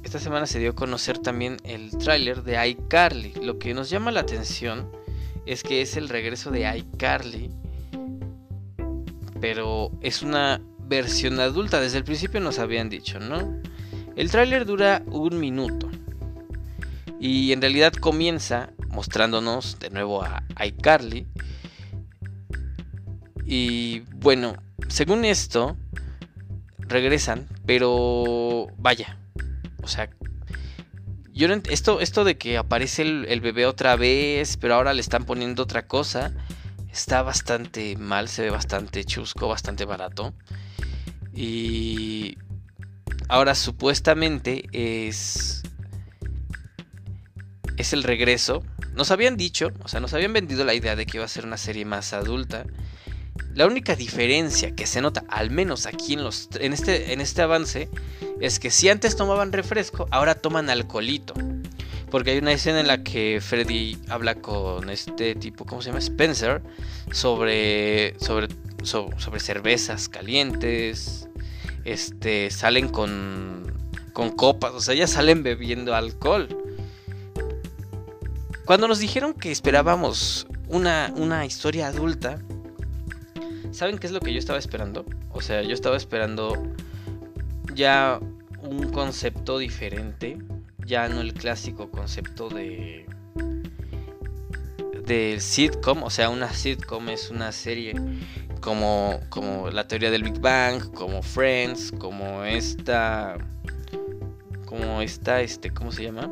Esta 0.03 0.19
semana 0.19 0.47
se 0.47 0.57
dio 0.57 0.71
a 0.71 0.75
conocer 0.75 1.19
también 1.19 1.57
el 1.63 1.91
tráiler 1.99 2.41
de 2.41 2.67
iCarly. 2.69 3.33
Lo 3.43 3.59
que 3.59 3.75
nos 3.75 3.91
llama 3.91 4.11
la 4.11 4.21
atención 4.21 4.89
es 5.45 5.61
que 5.61 5.83
es 5.83 5.95
el 5.95 6.09
regreso 6.09 6.49
de 6.49 6.75
iCarly 6.75 7.51
pero 9.41 9.91
es 10.01 10.21
una 10.21 10.61
versión 10.87 11.39
adulta. 11.39 11.81
Desde 11.81 11.97
el 11.97 12.03
principio 12.03 12.39
nos 12.39 12.59
habían 12.59 12.89
dicho, 12.89 13.19
¿no? 13.19 13.59
El 14.15 14.29
tráiler 14.29 14.65
dura 14.65 15.01
un 15.07 15.39
minuto. 15.39 15.89
Y 17.19 17.51
en 17.51 17.61
realidad 17.61 17.93
comienza 17.93 18.69
mostrándonos 18.89 19.79
de 19.79 19.89
nuevo 19.89 20.23
a 20.23 20.43
iCarly. 20.63 21.27
Y 23.45 24.01
bueno, 24.15 24.55
según 24.87 25.25
esto, 25.25 25.75
regresan, 26.79 27.47
pero 27.65 28.67
vaya. 28.77 29.17
O 29.81 29.87
sea, 29.87 30.09
yo 31.33 31.47
esto, 31.69 31.99
esto 31.99 32.23
de 32.23 32.37
que 32.37 32.57
aparece 32.57 33.01
el 33.01 33.41
bebé 33.41 33.65
otra 33.65 33.95
vez, 33.95 34.57
pero 34.57 34.75
ahora 34.75 34.93
le 34.93 35.01
están 35.01 35.25
poniendo 35.25 35.63
otra 35.63 35.87
cosa 35.87 36.31
está 36.91 37.21
bastante 37.21 37.95
mal, 37.97 38.27
se 38.27 38.43
ve 38.43 38.49
bastante 38.49 39.03
chusco, 39.05 39.47
bastante 39.47 39.85
barato. 39.85 40.33
Y 41.33 42.37
ahora 43.29 43.55
supuestamente 43.55 44.63
es 44.73 45.61
es 47.77 47.93
el 47.93 48.03
regreso. 48.03 48.63
Nos 48.93 49.11
habían 49.11 49.37
dicho, 49.37 49.71
o 49.83 49.87
sea, 49.87 49.99
nos 49.99 50.13
habían 50.13 50.33
vendido 50.33 50.63
la 50.63 50.73
idea 50.73 50.95
de 50.95 51.05
que 51.05 51.17
iba 51.17 51.25
a 51.25 51.29
ser 51.29 51.45
una 51.45 51.57
serie 51.57 51.85
más 51.85 52.13
adulta. 52.13 52.65
La 53.53 53.65
única 53.65 53.95
diferencia 53.95 54.75
que 54.75 54.85
se 54.85 55.01
nota, 55.01 55.23
al 55.29 55.51
menos 55.51 55.85
aquí 55.85 56.13
en, 56.13 56.23
los, 56.23 56.49
en, 56.59 56.73
este, 56.73 57.13
en 57.13 57.21
este 57.21 57.41
avance, 57.41 57.89
es 58.39 58.59
que 58.59 58.71
si 58.71 58.89
antes 58.89 59.15
tomaban 59.15 59.51
refresco, 59.51 60.07
ahora 60.11 60.35
toman 60.35 60.69
alcoholito. 60.69 61.33
Porque 62.11 62.31
hay 62.31 62.39
una 62.39 62.51
escena 62.51 62.81
en 62.81 62.87
la 62.87 63.03
que 63.03 63.39
Freddy 63.41 63.97
habla 64.09 64.35
con 64.35 64.89
este 64.89 65.33
tipo, 65.33 65.65
¿cómo 65.65 65.81
se 65.81 65.87
llama? 65.87 65.99
Spencer, 65.99 66.61
sobre, 67.11 68.19
sobre, 68.19 68.49
sobre, 68.83 69.39
cervezas 69.39 70.09
calientes. 70.09 71.29
Este, 71.85 72.51
salen 72.51 72.89
con, 72.89 73.73
con 74.11 74.29
copas, 74.31 74.73
o 74.73 74.81
sea, 74.81 74.93
ya 74.93 75.07
salen 75.07 75.41
bebiendo 75.41 75.95
alcohol. 75.95 76.49
Cuando 78.65 78.89
nos 78.89 78.99
dijeron 78.99 79.33
que 79.33 79.49
esperábamos 79.49 80.47
una, 80.67 81.13
una 81.15 81.45
historia 81.45 81.87
adulta, 81.87 82.39
¿saben 83.71 83.97
qué 83.97 84.07
es 84.07 84.13
lo 84.13 84.19
que 84.19 84.33
yo 84.33 84.39
estaba 84.39 84.59
esperando? 84.59 85.05
O 85.31 85.41
sea, 85.41 85.61
yo 85.61 85.73
estaba 85.73 85.95
esperando 85.95 86.61
ya 87.73 88.19
un 88.61 88.91
concepto 88.91 89.57
diferente 89.57 90.37
ya 90.91 91.07
no 91.07 91.21
el 91.21 91.33
clásico 91.33 91.89
concepto 91.89 92.49
de 92.49 93.05
del 95.05 95.39
sitcom, 95.39 96.03
o 96.03 96.09
sea, 96.09 96.29
una 96.29 96.53
sitcom 96.53 97.07
es 97.07 97.29
una 97.29 97.53
serie 97.53 97.95
como, 98.59 99.21
como 99.29 99.69
la 99.69 99.87
teoría 99.87 100.11
del 100.11 100.23
Big 100.23 100.39
Bang, 100.41 100.91
como 100.91 101.23
Friends, 101.23 101.93
como 101.97 102.43
esta 102.43 103.37
como 104.65 105.01
esta 105.01 105.41
este, 105.41 105.71
¿cómo 105.71 105.93
se 105.93 106.03
llama? 106.03 106.29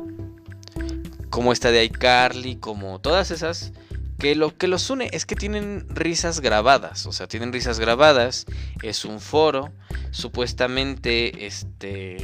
Como 1.30 1.52
esta 1.52 1.70
de 1.70 1.82
iCarly, 1.84 2.56
como 2.56 3.00
todas 3.00 3.30
esas 3.30 3.72
que 4.18 4.34
lo 4.34 4.54
que 4.58 4.68
los 4.68 4.90
une 4.90 5.08
es 5.14 5.24
que 5.24 5.36
tienen 5.36 5.86
risas 5.88 6.40
grabadas, 6.40 7.06
o 7.06 7.12
sea, 7.12 7.26
tienen 7.26 7.50
risas 7.50 7.80
grabadas, 7.80 8.44
es 8.82 9.06
un 9.06 9.20
foro, 9.20 9.72
supuestamente 10.10 11.46
este 11.46 12.18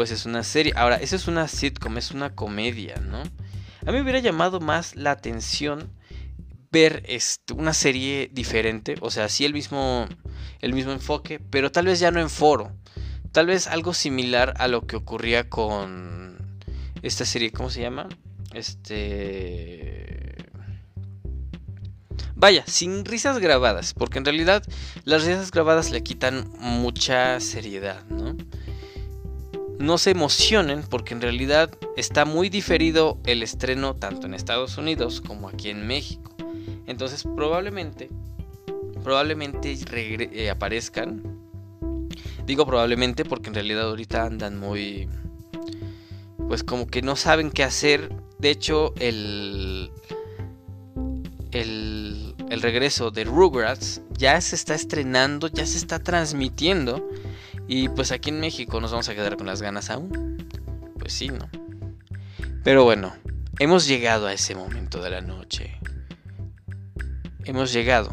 pues 0.00 0.12
es 0.12 0.24
una 0.24 0.42
serie. 0.44 0.72
Ahora, 0.76 0.96
esa 0.96 1.14
es 1.14 1.28
una 1.28 1.46
sitcom, 1.46 1.98
es 1.98 2.10
una 2.10 2.34
comedia, 2.34 2.96
¿no? 3.02 3.18
A 3.18 3.92
mí 3.92 3.92
me 3.92 4.00
hubiera 4.00 4.18
llamado 4.18 4.58
más 4.58 4.96
la 4.96 5.10
atención 5.10 5.90
ver 6.72 7.06
una 7.54 7.74
serie 7.74 8.30
diferente, 8.32 8.94
o 9.02 9.10
sea, 9.10 9.28
sí 9.28 9.44
el 9.44 9.52
mismo, 9.52 10.08
el 10.62 10.72
mismo 10.72 10.92
enfoque, 10.92 11.38
pero 11.38 11.70
tal 11.70 11.84
vez 11.84 12.00
ya 12.00 12.10
no 12.10 12.18
en 12.18 12.30
foro. 12.30 12.72
Tal 13.30 13.44
vez 13.44 13.66
algo 13.66 13.92
similar 13.92 14.54
a 14.56 14.68
lo 14.68 14.86
que 14.86 14.96
ocurría 14.96 15.50
con 15.50 16.38
esta 17.02 17.26
serie, 17.26 17.52
¿cómo 17.52 17.68
se 17.68 17.82
llama? 17.82 18.08
Este... 18.54 20.34
Vaya, 22.36 22.64
sin 22.66 23.04
risas 23.04 23.38
grabadas, 23.38 23.92
porque 23.92 24.16
en 24.16 24.24
realidad 24.24 24.62
las 25.04 25.26
risas 25.26 25.50
grabadas 25.50 25.90
le 25.90 26.02
quitan 26.02 26.50
mucha 26.58 27.38
seriedad, 27.40 28.02
¿no? 28.06 28.34
No 29.80 29.96
se 29.96 30.10
emocionen 30.10 30.82
porque 30.82 31.14
en 31.14 31.22
realidad 31.22 31.70
está 31.96 32.26
muy 32.26 32.50
diferido 32.50 33.18
el 33.24 33.42
estreno 33.42 33.96
tanto 33.96 34.26
en 34.26 34.34
Estados 34.34 34.76
Unidos 34.76 35.22
como 35.22 35.48
aquí 35.48 35.70
en 35.70 35.86
México. 35.86 36.32
Entonces 36.86 37.24
probablemente, 37.34 38.10
probablemente 39.02 39.78
eh, 39.92 40.50
aparezcan. 40.50 41.22
Digo 42.44 42.66
probablemente 42.66 43.24
porque 43.24 43.48
en 43.48 43.54
realidad 43.54 43.88
ahorita 43.88 44.24
andan 44.24 44.58
muy... 44.58 45.08
Pues 46.46 46.62
como 46.62 46.86
que 46.86 47.00
no 47.00 47.16
saben 47.16 47.50
qué 47.50 47.64
hacer. 47.64 48.12
De 48.38 48.50
hecho, 48.50 48.92
el... 48.96 49.90
El, 51.52 52.34
el 52.50 52.62
regreso 52.62 53.10
de 53.10 53.24
Rugrats 53.24 54.02
ya 54.16 54.40
se 54.40 54.56
está 54.56 54.74
estrenando, 54.74 55.48
ya 55.48 55.64
se 55.64 55.78
está 55.78 55.98
transmitiendo 55.98 57.08
y 57.72 57.88
pues 57.88 58.10
aquí 58.10 58.30
en 58.30 58.40
México 58.40 58.80
nos 58.80 58.90
vamos 58.90 59.08
a 59.08 59.14
quedar 59.14 59.36
con 59.36 59.46
las 59.46 59.62
ganas 59.62 59.90
aún. 59.90 60.44
Pues 60.98 61.12
sí, 61.12 61.28
¿no? 61.28 61.48
Pero 62.64 62.82
bueno, 62.82 63.14
hemos 63.60 63.86
llegado 63.86 64.26
a 64.26 64.32
ese 64.32 64.56
momento 64.56 65.00
de 65.00 65.10
la 65.10 65.20
noche. 65.20 65.78
Hemos 67.44 67.72
llegado. 67.72 68.10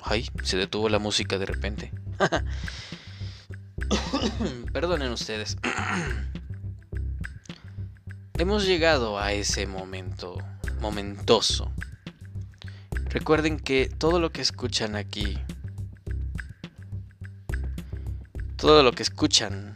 Ay, 0.00 0.30
se 0.44 0.56
detuvo 0.56 0.88
la 0.88 1.00
música 1.00 1.38
de 1.38 1.46
repente. 1.46 1.92
Perdonen 4.72 5.10
ustedes. 5.10 5.56
hemos 8.34 8.64
llegado 8.64 9.18
a 9.18 9.32
ese 9.32 9.66
momento 9.66 10.38
momentoso. 10.80 11.72
Recuerden 13.08 13.58
que 13.58 13.88
todo 13.88 14.20
lo 14.20 14.30
que 14.30 14.42
escuchan 14.42 14.94
aquí 14.94 15.36
Todo 18.56 18.82
lo 18.82 18.92
que 18.92 19.02
escuchan. 19.02 19.74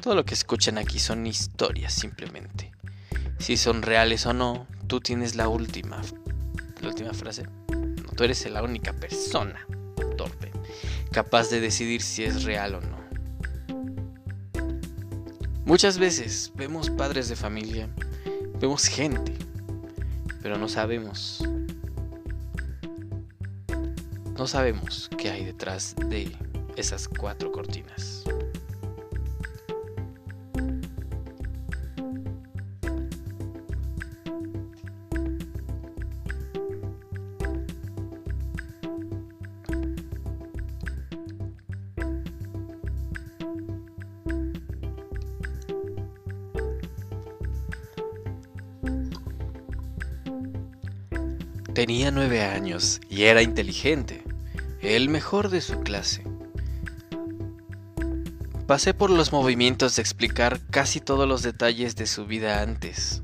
Todo 0.00 0.14
lo 0.14 0.24
que 0.24 0.34
escuchan 0.34 0.78
aquí 0.78 0.98
son 0.98 1.26
historias 1.26 1.94
simplemente. 1.94 2.72
Si 3.38 3.56
son 3.56 3.82
reales 3.82 4.26
o 4.26 4.32
no, 4.32 4.66
tú 4.86 5.00
tienes 5.00 5.34
la 5.34 5.48
última, 5.48 6.00
la 6.80 6.88
última 6.88 7.12
frase. 7.12 7.44
No, 7.44 8.12
tú 8.16 8.24
eres 8.24 8.48
la 8.50 8.62
única 8.62 8.92
persona 8.92 9.66
torpe 10.16 10.50
capaz 11.12 11.50
de 11.50 11.60
decidir 11.60 12.02
si 12.02 12.24
es 12.24 12.44
real 12.44 12.74
o 12.74 12.80
no. 12.80 13.04
Muchas 15.64 15.98
veces 15.98 16.52
vemos 16.54 16.90
padres 16.90 17.28
de 17.28 17.36
familia, 17.36 17.88
vemos 18.60 18.86
gente, 18.86 19.32
pero 20.42 20.58
no 20.58 20.68
sabemos. 20.68 21.42
No 24.36 24.48
sabemos 24.48 25.08
qué 25.16 25.30
hay 25.30 25.44
detrás 25.44 25.94
de 26.08 26.30
esas 26.76 27.08
cuatro 27.08 27.52
cortinas. 27.52 28.24
Tenía 51.72 52.10
nueve 52.10 52.42
años 52.42 53.00
y 53.10 53.24
era 53.24 53.42
inteligente, 53.42 54.23
el 54.84 55.08
mejor 55.08 55.48
de 55.48 55.62
su 55.62 55.80
clase. 55.80 56.22
Pasé 58.66 58.92
por 58.92 59.08
los 59.08 59.32
movimientos 59.32 59.96
de 59.96 60.02
explicar 60.02 60.60
casi 60.70 61.00
todos 61.00 61.26
los 61.26 61.42
detalles 61.42 61.96
de 61.96 62.06
su 62.06 62.26
vida 62.26 62.60
antes, 62.60 63.22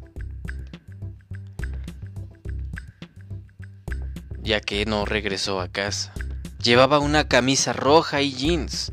ya 4.43 4.61
que 4.61 4.87
no 4.87 5.05
regresó 5.05 5.61
a 5.61 5.69
casa. 5.69 6.15
Llevaba 6.63 6.99
una 6.99 7.29
camisa 7.29 7.75
roja 7.75 8.23
y 8.23 8.33
jeans, 8.33 8.91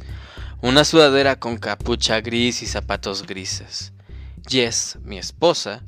una 0.62 0.84
sudadera 0.84 1.40
con 1.40 1.58
capucha 1.58 2.20
gris 2.20 2.62
y 2.64 2.66
zapatos 2.66 3.26
grises. 3.26 3.94
Jess, 4.46 4.98
mi 5.04 5.18
esposa, 5.18 5.84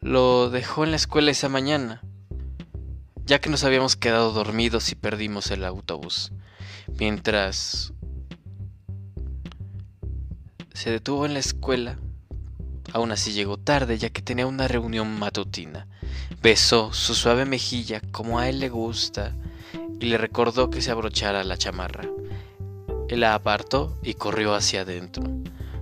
lo 0.00 0.48
dejó 0.48 0.84
en 0.84 0.92
la 0.92 0.96
escuela 0.96 1.30
esa 1.30 1.50
mañana 1.50 2.02
ya 3.24 3.40
que 3.40 3.50
nos 3.50 3.64
habíamos 3.64 3.96
quedado 3.96 4.32
dormidos 4.32 4.90
y 4.92 4.94
perdimos 4.94 5.50
el 5.50 5.64
autobús. 5.64 6.32
Mientras 6.98 7.92
se 10.74 10.90
detuvo 10.90 11.26
en 11.26 11.34
la 11.34 11.40
escuela, 11.40 11.98
aún 12.92 13.12
así 13.12 13.32
llegó 13.32 13.58
tarde 13.58 13.98
ya 13.98 14.10
que 14.10 14.22
tenía 14.22 14.46
una 14.46 14.68
reunión 14.68 15.18
matutina. 15.18 15.86
Besó 16.42 16.92
su 16.92 17.14
suave 17.14 17.44
mejilla 17.44 18.00
como 18.10 18.38
a 18.38 18.48
él 18.48 18.58
le 18.58 18.68
gusta 18.68 19.32
y 20.00 20.06
le 20.06 20.18
recordó 20.18 20.70
que 20.70 20.82
se 20.82 20.90
abrochara 20.90 21.44
la 21.44 21.56
chamarra. 21.56 22.08
Él 23.08 23.20
la 23.20 23.34
apartó 23.34 23.96
y 24.02 24.14
corrió 24.14 24.54
hacia 24.54 24.80
adentro. 24.80 25.22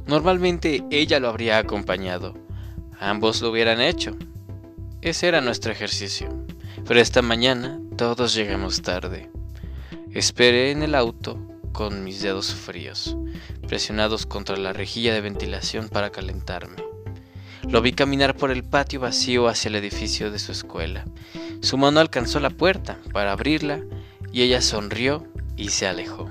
Normalmente 0.07 0.85
ella 0.91 1.21
lo 1.21 1.29
habría 1.29 1.59
acompañado. 1.59 2.35
Ambos 2.99 3.41
lo 3.41 3.51
hubieran 3.51 3.81
hecho. 3.81 4.17
Ese 5.01 5.29
era 5.29 5.41
nuestro 5.41 5.73
ejercicio. 5.73 6.29
Pero 6.91 7.01
esta 7.01 7.23
mañana 7.23 7.79
todos 7.97 8.35
llegamos 8.35 8.83
tarde. 8.83 9.31
Esperé 10.11 10.73
en 10.73 10.83
el 10.83 10.97
auto 10.97 11.39
con 11.71 12.03
mis 12.03 12.21
dedos 12.21 12.53
fríos, 12.53 13.17
presionados 13.69 14.27
contra 14.27 14.57
la 14.57 14.73
rejilla 14.73 15.15
de 15.15 15.21
ventilación 15.21 15.89
para 15.89 16.11
calentarme. 16.11 16.83
Lo 17.69 17.81
vi 17.81 17.93
caminar 17.93 18.37
por 18.37 18.51
el 18.51 18.65
patio 18.65 18.99
vacío 18.99 19.47
hacia 19.47 19.69
el 19.69 19.77
edificio 19.77 20.33
de 20.33 20.41
su 20.41 20.51
escuela. 20.51 21.05
Su 21.61 21.79
mano 21.79 22.01
alcanzó 22.01 22.41
la 22.41 22.51
puerta 22.51 22.99
para 23.13 23.31
abrirla 23.31 23.81
y 24.33 24.43
ella 24.43 24.61
sonrió 24.61 25.29
y 25.57 25.69
se 25.69 25.87
alejó. 25.87 26.29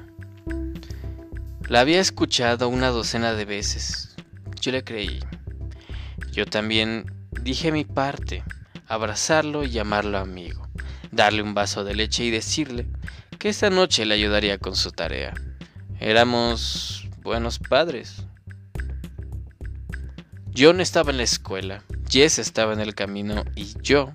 La 1.69 1.79
había 1.79 2.01
escuchado 2.01 2.67
una 2.67 2.89
docena 2.89 3.31
de 3.31 3.45
veces. 3.45 4.13
Yo 4.59 4.73
le 4.73 4.83
creí. 4.83 5.21
Yo 6.33 6.45
también 6.45 7.05
dije 7.43 7.71
mi 7.71 7.85
parte 7.85 8.43
abrazarlo 8.89 9.63
y 9.63 9.69
llamarlo 9.69 10.17
amigo, 10.17 10.67
darle 11.11 11.43
un 11.43 11.53
vaso 11.53 11.83
de 11.83 11.95
leche 11.95 12.25
y 12.25 12.31
decirle 12.31 12.87
que 13.37 13.49
esta 13.49 13.69
noche 13.69 14.05
le 14.05 14.15
ayudaría 14.15 14.57
con 14.57 14.75
su 14.75 14.91
tarea. 14.91 15.33
Éramos 15.99 17.07
buenos 17.21 17.59
padres. 17.59 18.25
John 20.57 20.81
estaba 20.81 21.11
en 21.11 21.17
la 21.17 21.23
escuela, 21.23 21.83
Jess 22.09 22.39
estaba 22.39 22.73
en 22.73 22.79
el 22.79 22.95
camino 22.95 23.45
y 23.55 23.79
yo, 23.81 24.13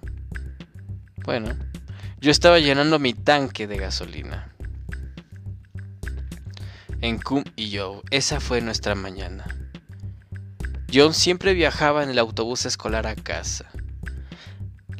bueno, 1.24 1.56
yo 2.20 2.30
estaba 2.32 2.58
llenando 2.58 2.98
mi 2.98 3.14
tanque 3.14 3.66
de 3.66 3.78
gasolina. 3.78 4.52
En 7.00 7.18
Cum 7.18 7.44
y 7.54 7.70
yo, 7.70 8.02
esa 8.10 8.40
fue 8.40 8.60
nuestra 8.60 8.94
mañana. 8.94 9.44
John 10.92 11.14
siempre 11.14 11.54
viajaba 11.54 12.02
en 12.02 12.10
el 12.10 12.18
autobús 12.18 12.66
escolar 12.66 13.06
a 13.06 13.14
casa. 13.14 13.70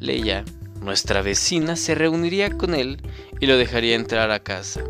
Leia, 0.05 0.45
nuestra 0.81 1.23
vecina, 1.23 1.75
se 1.75 1.95
reuniría 1.95 2.55
con 2.55 2.75
él 2.75 3.01
y 3.39 3.47
lo 3.47 3.57
dejaría 3.57 3.95
entrar 3.95 4.29
a 4.29 4.43
casa. 4.43 4.83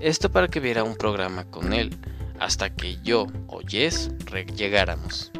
Esto 0.00 0.30
para 0.32 0.48
que 0.48 0.58
viera 0.58 0.84
un 0.84 0.96
programa 0.96 1.44
con 1.50 1.74
él, 1.74 1.94
hasta 2.40 2.74
que 2.74 2.96
yo 3.02 3.26
o 3.46 3.60
Jess 3.60 4.10
llegáramos. 4.56 5.30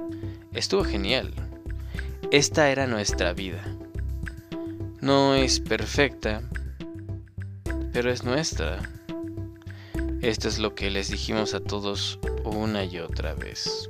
Estuvo 0.53 0.85
genial. 0.85 1.33
Esta 2.33 2.71
era 2.71 2.87
nuestra 2.87 3.33
vida. 3.33 3.65
No 5.01 5.35
es 5.35 5.59
perfecta, 5.59 6.43
pero 7.95 8.11
es 8.11 8.25
nuestra. 8.25 8.91
Esto 10.21 10.49
es 10.49 10.59
lo 10.59 10.75
que 10.75 10.91
les 10.91 11.09
dijimos 11.09 11.55
a 11.55 11.61
todos 11.61 12.19
una 12.45 12.85
y 12.85 12.99
otra 12.99 13.33
vez. 13.33 13.89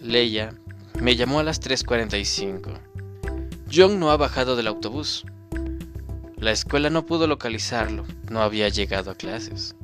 Leia 0.00 0.54
me 0.98 1.16
llamó 1.16 1.40
a 1.40 1.42
las 1.42 1.60
3.45. 1.60 2.78
John 3.72 4.00
no 4.00 4.10
ha 4.10 4.16
bajado 4.16 4.56
del 4.56 4.66
autobús. 4.66 5.24
La 6.36 6.52
escuela 6.52 6.90
no 6.90 7.06
pudo 7.06 7.26
localizarlo, 7.26 8.06
no 8.30 8.42
había 8.42 8.68
llegado 8.68 9.10
a 9.10 9.14
clases. 9.14 9.76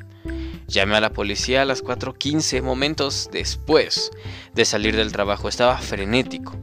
Llamé 0.67 0.97
a 0.97 1.01
la 1.01 1.13
policía 1.13 1.63
a 1.63 1.65
las 1.65 1.85
4.15 1.85 2.63
momentos 2.63 3.29
después 3.31 4.11
de 4.55 4.65
salir 4.65 4.97
del 4.97 5.13
trabajo. 5.13 5.49
Estaba 5.49 5.79
frenético. 5.79 6.57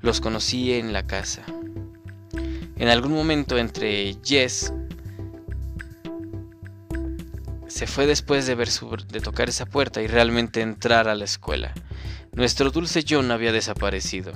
Los 0.00 0.20
conocí 0.20 0.72
en 0.72 0.92
la 0.92 1.06
casa. 1.06 1.42
En 2.76 2.88
algún 2.88 3.12
momento 3.12 3.58
entre 3.58 4.16
Jess 4.24 4.72
se 7.66 7.86
fue 7.86 8.06
después 8.06 8.46
de, 8.46 8.54
ver 8.54 8.68
de 9.12 9.20
tocar 9.20 9.48
esa 9.48 9.66
puerta 9.66 10.00
y 10.00 10.06
realmente 10.06 10.62
entrar 10.62 11.08
a 11.08 11.14
la 11.14 11.24
escuela. 11.24 11.74
Nuestro 12.32 12.70
dulce 12.70 13.04
John 13.06 13.32
había 13.32 13.50
desaparecido. 13.50 14.32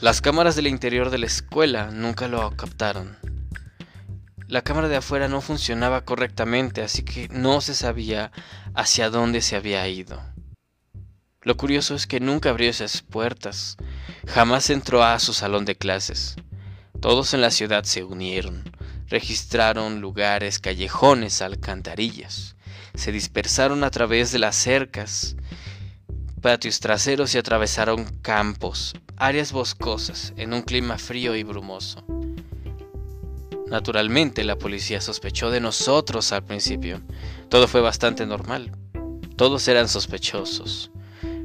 Las 0.00 0.20
cámaras 0.20 0.56
del 0.56 0.66
interior 0.66 1.10
de 1.10 1.18
la 1.18 1.26
escuela 1.26 1.92
nunca 1.92 2.26
lo 2.26 2.50
captaron. 2.56 3.16
La 4.48 4.62
cámara 4.62 4.88
de 4.88 4.96
afuera 4.96 5.28
no 5.28 5.40
funcionaba 5.40 6.04
correctamente, 6.04 6.82
así 6.82 7.04
que 7.04 7.28
no 7.28 7.60
se 7.60 7.74
sabía 7.74 8.32
hacia 8.74 9.10
dónde 9.10 9.40
se 9.42 9.54
había 9.54 9.86
ido. 9.88 10.22
Lo 11.40 11.56
curioso 11.56 11.94
es 11.94 12.06
que 12.06 12.18
nunca 12.20 12.50
abrió 12.50 12.68
esas 12.68 13.02
puertas, 13.02 13.76
jamás 14.26 14.70
entró 14.70 15.04
a 15.04 15.18
su 15.20 15.34
salón 15.34 15.64
de 15.64 15.76
clases. 15.76 16.36
Todos 17.00 17.32
en 17.32 17.42
la 17.42 17.52
ciudad 17.52 17.84
se 17.84 18.02
unieron, 18.02 18.64
registraron 19.06 20.00
lugares, 20.00 20.58
callejones, 20.58 21.42
alcantarillas, 21.42 22.56
se 22.94 23.12
dispersaron 23.12 23.84
a 23.84 23.90
través 23.90 24.32
de 24.32 24.40
las 24.40 24.56
cercas 24.56 25.36
patios 26.44 26.78
traseros 26.78 27.34
y 27.34 27.38
atravesaron 27.38 28.04
campos, 28.20 28.92
áreas 29.16 29.50
boscosas, 29.50 30.34
en 30.36 30.52
un 30.52 30.60
clima 30.60 30.98
frío 30.98 31.34
y 31.34 31.42
brumoso. 31.42 32.04
Naturalmente 33.66 34.44
la 34.44 34.58
policía 34.58 35.00
sospechó 35.00 35.50
de 35.50 35.60
nosotros 35.60 36.32
al 36.32 36.44
principio. 36.44 37.00
Todo 37.48 37.66
fue 37.66 37.80
bastante 37.80 38.26
normal. 38.26 38.72
Todos 39.36 39.66
eran 39.68 39.88
sospechosos. 39.88 40.90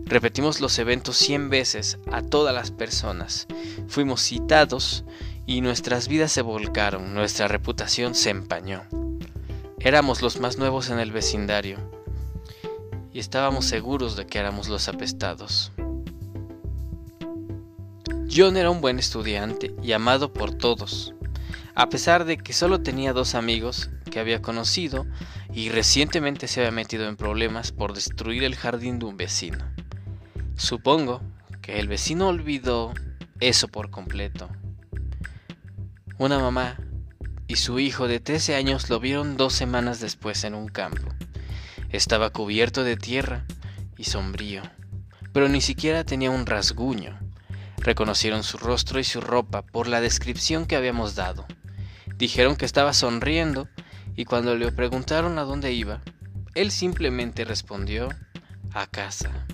Repetimos 0.03 0.59
los 0.59 0.77
eventos 0.79 1.15
cien 1.15 1.49
veces 1.49 1.97
a 2.11 2.21
todas 2.21 2.53
las 2.53 2.71
personas. 2.71 3.47
Fuimos 3.87 4.19
citados 4.21 5.05
y 5.45 5.61
nuestras 5.61 6.09
vidas 6.09 6.33
se 6.33 6.41
volcaron, 6.41 7.13
nuestra 7.13 7.47
reputación 7.47 8.15
se 8.15 8.31
empañó. 8.31 8.83
Éramos 9.79 10.21
los 10.21 10.41
más 10.41 10.57
nuevos 10.57 10.89
en 10.89 10.99
el 10.99 11.13
vecindario 11.13 11.98
y 13.13 13.19
estábamos 13.19 13.65
seguros 13.65 14.15
de 14.15 14.25
que 14.25 14.39
éramos 14.39 14.69
los 14.69 14.87
apestados. 14.87 15.71
John 18.31 18.57
era 18.57 18.69
un 18.69 18.81
buen 18.81 18.99
estudiante 18.99 19.73
y 19.81 19.91
amado 19.93 20.33
por 20.33 20.53
todos. 20.53 21.13
a 21.75 21.87
pesar 21.87 22.25
de 22.25 22.37
que 22.37 22.51
solo 22.51 22.81
tenía 22.81 23.13
dos 23.13 23.35
amigos 23.35 23.89
que 24.11 24.19
había 24.19 24.41
conocido 24.41 25.05
y 25.53 25.69
recientemente 25.69 26.47
se 26.47 26.59
había 26.59 26.71
metido 26.71 27.07
en 27.07 27.15
problemas 27.15 27.71
por 27.71 27.93
destruir 27.93 28.43
el 28.43 28.55
jardín 28.55 28.99
de 28.99 29.05
un 29.05 29.15
vecino. 29.15 29.59
Supongo 30.55 31.21
que 31.61 31.79
el 31.79 31.87
vecino 31.87 32.27
olvidó 32.27 32.93
eso 33.39 33.69
por 33.69 33.89
completo. 33.91 34.49
Una 36.17 36.37
mamá 36.37 36.77
y 37.47 37.55
su 37.55 37.79
hijo 37.79 38.09
de 38.09 38.19
13 38.19 38.55
años 38.55 38.89
lo 38.89 38.99
vieron 38.99 39.37
dos 39.37 39.53
semanas 39.53 40.01
después 40.01 40.43
en 40.43 40.55
un 40.55 40.67
campo. 40.67 41.09
Estaba 41.91 42.29
cubierto 42.29 42.83
de 42.83 42.97
tierra 42.97 43.45
y 43.97 44.03
sombrío, 44.03 44.61
pero 45.33 45.49
ni 45.49 45.59
siquiera 45.59 46.03
tenía 46.03 46.29
un 46.29 46.45
rasguño. 46.45 47.19
Reconocieron 47.77 48.43
su 48.43 48.57
rostro 48.57 48.99
y 48.99 49.03
su 49.03 49.21
ropa 49.21 49.63
por 49.63 49.87
la 49.87 49.99
descripción 49.99 50.65
que 50.65 50.75
habíamos 50.75 51.15
dado. 51.15 51.47
Dijeron 52.15 52.55
que 52.57 52.65
estaba 52.65 52.93
sonriendo 52.93 53.67
y 54.15 54.25
cuando 54.25 54.55
le 54.55 54.71
preguntaron 54.71 55.39
a 55.39 55.43
dónde 55.43 55.71
iba, 55.73 56.01
él 56.53 56.71
simplemente 56.71 57.45
respondió 57.45 58.09
a 58.73 58.85
casa. 58.85 59.45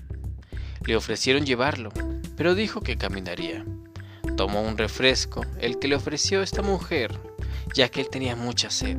Le 0.86 0.95
ofrecieron 0.95 1.45
llevarlo, 1.45 1.91
pero 2.36 2.56
dijo 2.56 2.82
que 2.82 2.98
caminaría. 2.98 3.64
Tomó 4.36 4.62
un 4.62 4.78
refresco, 4.78 5.45
el 5.60 5.80
que 5.80 5.88
le 5.88 5.95
ofreció 5.95 6.41
esta 6.41 6.62
mujer, 6.62 7.18
ya 7.74 7.90
que 7.90 8.02
él 8.02 8.10
tenía 8.10 8.36
mucha 8.36 8.70
sed. 8.70 8.98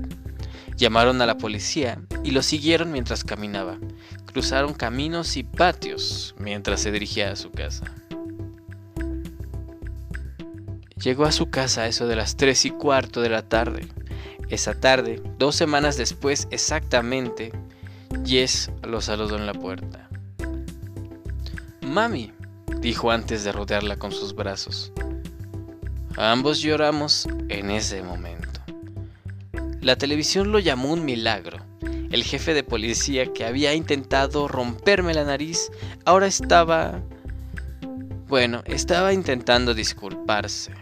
Llamaron 0.77 1.23
a 1.23 1.27
la 1.27 1.39
policía 1.39 2.01
y 2.23 2.33
lo 2.33 2.43
siguieron 2.43 2.93
mientras 2.93 3.25
caminaba. 3.25 3.79
Cruzaron 4.27 4.75
caminos 4.75 5.37
y 5.37 5.43
patios 5.43 6.35
mientras 6.39 6.81
se 6.81 6.93
dirigía 6.93 7.31
a 7.31 7.37
su 7.37 7.51
casa. 7.51 7.93
Llegó 11.03 11.25
a 11.25 11.33
su 11.33 11.51
casa 11.51 11.83
a 11.83 11.87
eso 11.87 12.07
de 12.07 12.17
las 12.17 12.37
tres 12.37 12.65
y 12.67 12.71
cuarto 12.71 13.23
de 13.23 13.31
la 13.31 13.43
tarde. 13.43 13.89
Esa 14.49 14.75
tarde, 14.75 15.23
dos 15.39 15.57
semanas 15.57 15.97
después 15.97 16.47
exactamente, 16.51 17.53
Jess 18.25 18.71
lo 18.83 19.01
saludó 19.01 19.37
en 19.37 19.47
la 19.47 19.55
puerta. 19.55 20.09
Mami, 21.83 22.33
dijo 22.81 23.11
antes 23.11 23.45
de 23.45 23.53
rodearla 23.53 23.97
con 23.97 24.13
sus 24.13 24.35
brazos. 24.35 24.93
Ambos 26.17 26.61
lloramos 26.61 27.27
en 27.49 27.71
ese 27.71 28.03
momento. 28.03 28.36
La 29.87 29.95
televisión 29.95 30.51
lo 30.51 30.59
llamó 30.59 30.93
un 30.93 31.05
milagro. 31.05 31.65
El 32.11 32.25
jefe 32.25 32.55
de 32.55 32.65
policía 32.65 33.33
que 33.33 33.45
había 33.45 33.73
intentado 33.73 34.49
romperme 34.49 35.15
la 35.15 35.23
nariz 35.23 35.71
ahora 36.05 36.27
estaba... 36.27 37.05
Bueno, 38.27 38.65
estaba 38.65 39.13
intentando 39.13 39.75
disculparse. 39.75 40.73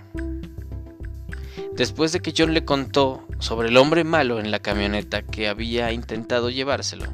Después 1.75 2.13
de 2.13 2.21
que 2.21 2.33
John 2.35 2.55
le 2.55 2.65
contó 2.65 3.29
sobre 3.41 3.69
el 3.69 3.77
hombre 3.77 4.05
malo 4.05 4.41
en 4.41 4.51
la 4.51 4.61
camioneta 4.61 5.21
que 5.21 5.49
había 5.49 5.93
intentado 5.93 6.49
llevárselo, 6.49 7.05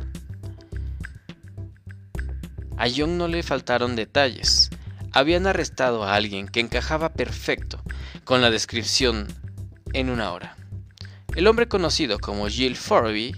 a 2.77 2.87
John 2.89 3.19
no 3.19 3.27
le 3.27 3.43
faltaron 3.43 3.97
detalles. 3.97 4.71
Habían 5.11 5.49
arrestado 5.49 6.05
a 6.05 6.15
alguien 6.15 6.47
que 6.47 6.61
encajaba 6.61 7.15
perfecto 7.15 7.83
con 8.23 8.43
la 8.43 8.51
descripción 8.51 9.27
en 9.93 10.09
una 10.09 10.31
hora. 10.31 10.60
El 11.36 11.47
hombre 11.47 11.69
conocido 11.69 12.19
como 12.19 12.48
Jill 12.48 12.77
Forby, 12.77 13.36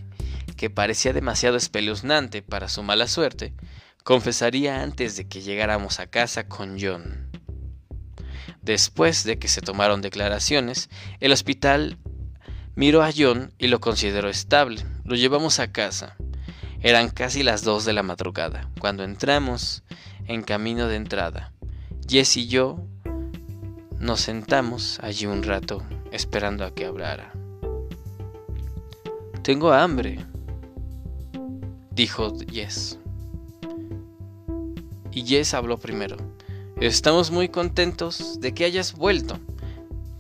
que 0.57 0.71
parecía 0.71 1.13
demasiado 1.13 1.57
espeluznante 1.57 2.43
para 2.43 2.69
su 2.69 2.83
mala 2.83 3.07
suerte, 3.07 3.53
confesaría 4.03 4.83
antes 4.83 5.17
de 5.17 5.29
que 5.29 5.43
llegáramos 5.43 6.01
a 6.01 6.07
casa 6.07 6.49
con 6.49 6.79
John. 6.81 7.31
Después 8.63 9.25
de 9.25 9.39
que 9.39 9.49
se 9.49 9.61
tomaron 9.61 10.01
declaraciones, 10.01 10.89
el 11.21 11.33
hospital 11.33 11.99
miró 12.77 13.03
a 13.03 13.11
John 13.15 13.53
y 13.59 13.69
lo 13.69 13.81
consideró 13.81 14.29
estable. 14.29 14.85
Lo 15.05 15.15
llevamos 15.15 15.59
a 15.59 15.71
casa. 15.71 16.17
Eran 16.81 17.11
casi 17.11 17.43
las 17.43 17.63
dos 17.63 17.85
de 17.85 17.93
la 17.93 18.03
madrugada, 18.03 18.71
cuando 18.81 19.05
entramos 19.05 19.83
en 20.27 20.43
camino 20.43 20.89
de 20.89 20.97
entrada. 20.97 21.53
Jess 22.09 22.37
y 22.37 22.49
yo 22.49 22.85
nos 23.99 24.23
sentamos 24.23 24.99
allí 25.03 25.27
un 25.27 25.43
rato 25.43 25.85
esperando 26.11 26.65
a 26.65 26.75
que 26.75 26.87
hablara. 26.87 27.33
Tengo 29.43 29.73
hambre, 29.73 30.25
dijo 31.91 32.33
Jess. 32.49 32.97
Y 35.11 35.25
Jess 35.25 35.53
habló 35.53 35.79
primero. 35.79 36.17
Estamos 36.81 37.33
muy 37.33 37.49
contentos 37.49 38.39
de 38.41 38.55
que 38.55 38.65
hayas 38.65 38.93
vuelto. 38.93 39.41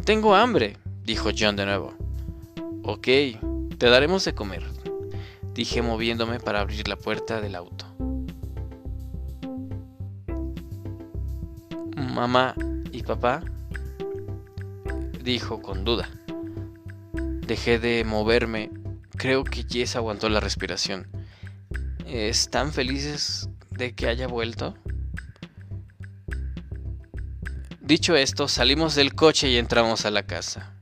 Tengo 0.05 0.35
hambre, 0.35 0.77
dijo 1.05 1.31
John 1.39 1.55
de 1.55 1.67
nuevo. 1.67 1.95
Ok, 2.83 3.07
te 3.79 3.87
daremos 3.87 4.25
de 4.25 4.35
comer, 4.35 4.65
dije 5.55 5.83
moviéndome 5.83 6.41
para 6.41 6.61
abrir 6.61 6.89
la 6.89 6.97
puerta 6.97 7.41
del 7.41 7.55
auto. 7.55 7.87
Mamá 11.97 12.57
y 12.91 13.05
papá, 13.05 13.45
dijo 15.23 15.63
con 15.63 15.85
duda. 15.85 16.11
Dejé 17.47 17.79
de 17.79 18.03
moverme. 18.05 18.82
Creo 19.23 19.45
que 19.45 19.63
Jess 19.63 19.95
aguantó 19.95 20.29
la 20.29 20.41
respiración. 20.41 21.07
¿Están 22.07 22.73
felices 22.73 23.49
de 23.71 23.95
que 23.95 24.09
haya 24.09 24.27
vuelto? 24.27 24.77
Dicho 27.81 28.17
esto, 28.17 28.49
salimos 28.49 28.97
del 28.97 29.15
coche 29.15 29.49
y 29.49 29.59
entramos 29.59 30.07
a 30.07 30.11
la 30.11 30.25
casa. 30.25 30.75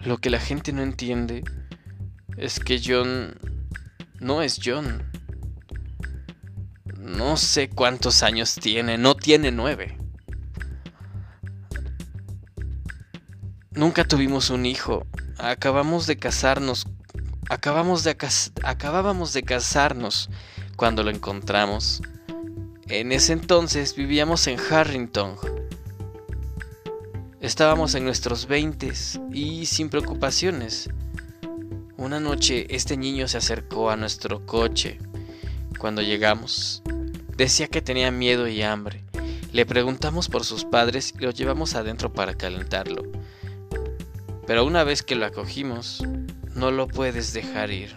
Lo 0.00 0.16
que 0.16 0.30
la 0.30 0.40
gente 0.40 0.72
no 0.72 0.82
entiende 0.82 1.44
es 2.38 2.60
que 2.60 2.80
John 2.82 3.38
no 4.20 4.40
es 4.40 4.58
John. 4.64 5.02
No 6.96 7.36
sé 7.36 7.68
cuántos 7.68 8.22
años 8.22 8.54
tiene, 8.54 8.96
no 8.96 9.16
tiene 9.16 9.52
nueve. 9.52 9.97
Nunca 13.88 14.04
tuvimos 14.04 14.50
un 14.50 14.66
hijo. 14.66 15.06
Acabamos 15.38 16.06
de 16.06 16.18
casarnos. 16.18 16.86
Acabamos 17.48 18.04
de 18.04 18.18
acabábamos 18.62 19.32
de 19.32 19.42
casarnos 19.42 20.28
cuando 20.76 21.02
lo 21.02 21.08
encontramos. 21.08 22.02
En 22.88 23.12
ese 23.12 23.32
entonces 23.32 23.96
vivíamos 23.96 24.46
en 24.46 24.60
Harrington. 24.60 25.36
Estábamos 27.40 27.94
en 27.94 28.04
nuestros 28.04 28.46
veintes 28.46 29.18
y 29.32 29.64
sin 29.64 29.88
preocupaciones. 29.88 30.90
Una 31.96 32.20
noche 32.20 32.66
este 32.68 32.98
niño 32.98 33.26
se 33.26 33.38
acercó 33.38 33.88
a 33.88 33.96
nuestro 33.96 34.44
coche. 34.44 34.98
Cuando 35.78 36.02
llegamos, 36.02 36.82
decía 37.38 37.68
que 37.68 37.80
tenía 37.80 38.10
miedo 38.10 38.48
y 38.48 38.60
hambre. 38.60 39.02
Le 39.50 39.64
preguntamos 39.64 40.28
por 40.28 40.44
sus 40.44 40.66
padres 40.66 41.14
y 41.18 41.22
lo 41.22 41.30
llevamos 41.30 41.74
adentro 41.74 42.12
para 42.12 42.34
calentarlo. 42.34 43.02
Pero 44.48 44.64
una 44.64 44.82
vez 44.82 45.02
que 45.02 45.14
lo 45.14 45.26
acogimos, 45.26 46.02
no 46.54 46.70
lo 46.70 46.88
puedes 46.88 47.34
dejar 47.34 47.70
ir. 47.70 47.94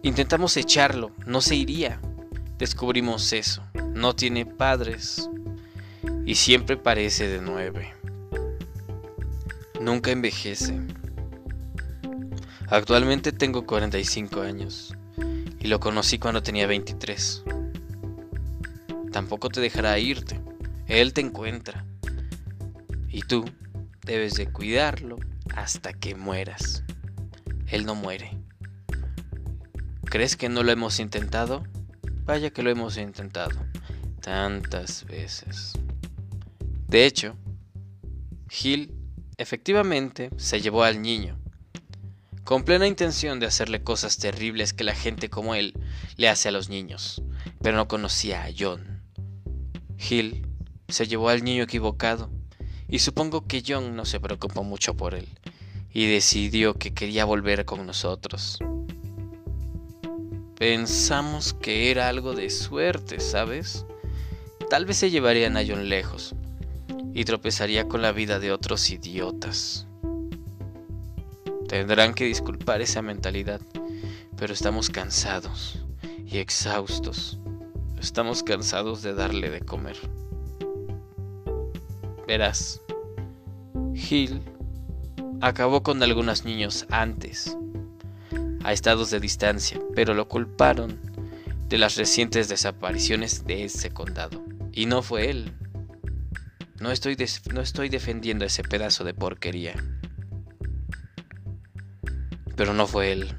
Intentamos 0.00 0.56
echarlo, 0.56 1.10
no 1.26 1.42
se 1.42 1.54
iría. 1.54 2.00
Descubrimos 2.56 3.34
eso, 3.34 3.62
no 3.92 4.16
tiene 4.16 4.46
padres 4.46 5.28
y 6.24 6.36
siempre 6.36 6.78
parece 6.78 7.28
de 7.28 7.42
nueve. 7.42 7.92
Nunca 9.82 10.12
envejece. 10.12 10.80
Actualmente 12.68 13.32
tengo 13.32 13.66
45 13.66 14.40
años 14.40 14.96
y 15.58 15.68
lo 15.68 15.78
conocí 15.78 16.18
cuando 16.18 16.42
tenía 16.42 16.66
23. 16.66 17.44
Tampoco 19.12 19.50
te 19.50 19.60
dejará 19.60 19.98
irte, 19.98 20.40
él 20.90 21.12
te 21.12 21.20
encuentra 21.20 21.86
y 23.08 23.22
tú 23.22 23.44
debes 24.04 24.34
de 24.34 24.50
cuidarlo 24.50 25.18
hasta 25.54 25.92
que 25.92 26.16
mueras. 26.16 26.82
Él 27.68 27.86
no 27.86 27.94
muere. 27.94 28.36
¿Crees 30.04 30.36
que 30.36 30.48
no 30.48 30.64
lo 30.64 30.72
hemos 30.72 30.98
intentado? 30.98 31.62
Vaya 32.24 32.50
que 32.50 32.64
lo 32.64 32.70
hemos 32.70 32.96
intentado. 32.96 33.56
Tantas 34.20 35.04
veces. 35.04 35.74
De 36.88 37.06
hecho, 37.06 37.36
Gil 38.48 38.92
efectivamente 39.36 40.30
se 40.38 40.60
llevó 40.60 40.82
al 40.82 41.00
niño, 41.00 41.38
con 42.42 42.64
plena 42.64 42.88
intención 42.88 43.38
de 43.38 43.46
hacerle 43.46 43.84
cosas 43.84 44.18
terribles 44.18 44.72
que 44.72 44.82
la 44.82 44.96
gente 44.96 45.30
como 45.30 45.54
él 45.54 45.72
le 46.16 46.28
hace 46.28 46.48
a 46.48 46.52
los 46.52 46.68
niños, 46.68 47.22
pero 47.62 47.76
no 47.76 47.86
conocía 47.86 48.44
a 48.44 48.50
John. 48.56 49.04
Gil 49.96 50.49
se 50.92 51.06
llevó 51.06 51.28
al 51.28 51.44
niño 51.44 51.64
equivocado, 51.64 52.30
y 52.88 52.98
supongo 53.00 53.46
que 53.46 53.62
John 53.66 53.96
no 53.96 54.04
se 54.04 54.20
preocupó 54.20 54.64
mucho 54.64 54.94
por 54.94 55.14
él, 55.14 55.28
y 55.92 56.06
decidió 56.06 56.74
que 56.74 56.94
quería 56.94 57.24
volver 57.24 57.64
con 57.64 57.86
nosotros 57.86 58.58
Pensamos 60.60 61.54
que 61.54 61.90
era 61.90 62.10
algo 62.10 62.34
de 62.34 62.50
suerte, 62.50 63.18
¿sabes? 63.18 63.86
Tal 64.68 64.84
vez 64.84 64.98
se 64.98 65.10
llevarían 65.10 65.56
a 65.56 65.62
John 65.66 65.88
lejos 65.88 66.34
y 67.14 67.24
tropezaría 67.24 67.88
con 67.88 68.02
la 68.02 68.12
vida 68.12 68.38
de 68.38 68.52
otros 68.52 68.90
idiotas. 68.90 69.86
Tendrán 71.66 72.12
que 72.12 72.26
disculpar 72.26 72.82
esa 72.82 73.00
mentalidad, 73.00 73.62
pero 74.36 74.52
estamos 74.52 74.90
cansados 74.90 75.78
y 76.26 76.36
exhaustos. 76.36 77.38
Estamos 77.98 78.42
cansados 78.42 79.00
de 79.00 79.14
darle 79.14 79.48
de 79.48 79.62
comer. 79.62 79.96
Verás, 82.30 82.80
Gil 83.92 84.40
acabó 85.40 85.82
con 85.82 86.00
algunos 86.00 86.44
niños 86.44 86.86
antes, 86.88 87.58
a 88.62 88.72
estados 88.72 89.10
de 89.10 89.18
distancia, 89.18 89.80
pero 89.96 90.14
lo 90.14 90.28
culparon 90.28 90.96
de 91.66 91.76
las 91.76 91.96
recientes 91.96 92.48
desapariciones 92.48 93.46
de 93.46 93.64
ese 93.64 93.90
condado. 93.90 94.44
Y 94.70 94.86
no 94.86 95.02
fue 95.02 95.28
él. 95.28 95.54
No 96.80 96.92
estoy, 96.92 97.16
no 97.52 97.62
estoy 97.62 97.88
defendiendo 97.88 98.44
ese 98.44 98.62
pedazo 98.62 99.02
de 99.02 99.12
porquería. 99.12 99.74
Pero 102.54 102.74
no 102.74 102.86
fue 102.86 103.10
él. 103.10 103.34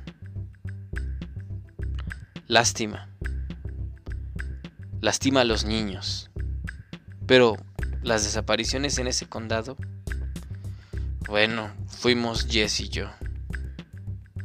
Lástima. 2.45 3.09
Lastima 4.99 5.39
a 5.39 5.45
los 5.45 5.63
niños. 5.63 6.29
Pero 7.25 7.55
las 8.01 8.23
desapariciones 8.23 8.97
en 8.97 9.07
ese 9.07 9.27
condado 9.27 9.77
bueno, 11.31 11.71
fuimos 11.87 12.45
Jess 12.45 12.81
y 12.81 12.89
yo. 12.89 13.09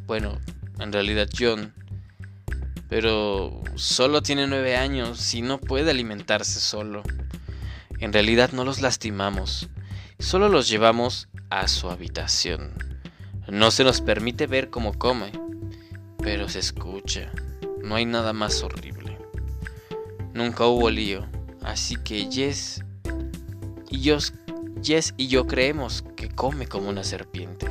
Bueno, 0.06 0.38
en 0.78 0.92
realidad 0.92 1.28
John. 1.36 1.74
Pero 2.88 3.60
solo 3.74 4.22
tiene 4.22 4.46
nueve 4.46 4.76
años 4.76 5.34
y 5.34 5.42
no 5.42 5.58
puede 5.58 5.90
alimentarse 5.90 6.60
solo. 6.60 7.02
En 7.98 8.12
realidad 8.12 8.52
no 8.52 8.64
los 8.64 8.82
lastimamos, 8.82 9.68
solo 10.20 10.48
los 10.48 10.68
llevamos 10.68 11.28
a 11.50 11.66
su 11.66 11.90
habitación. 11.90 12.72
No 13.48 13.72
se 13.72 13.82
nos 13.82 14.00
permite 14.00 14.46
ver 14.46 14.70
cómo 14.70 14.96
come, 14.96 15.32
pero 16.22 16.48
se 16.48 16.60
escucha. 16.60 17.32
No 17.82 17.96
hay 17.96 18.06
nada 18.06 18.32
más 18.32 18.62
horrible. 18.62 19.18
Nunca 20.34 20.66
hubo 20.66 20.88
lío, 20.88 21.26
así 21.64 21.96
que 21.96 22.28
Jess 22.30 22.84
y 23.90 24.00
yo, 24.00 24.18
Jess 24.82 25.14
y 25.16 25.28
yo 25.28 25.46
creemos 25.46 26.04
come 26.36 26.66
como 26.68 26.88
una 26.88 27.02
serpiente. 27.02 27.66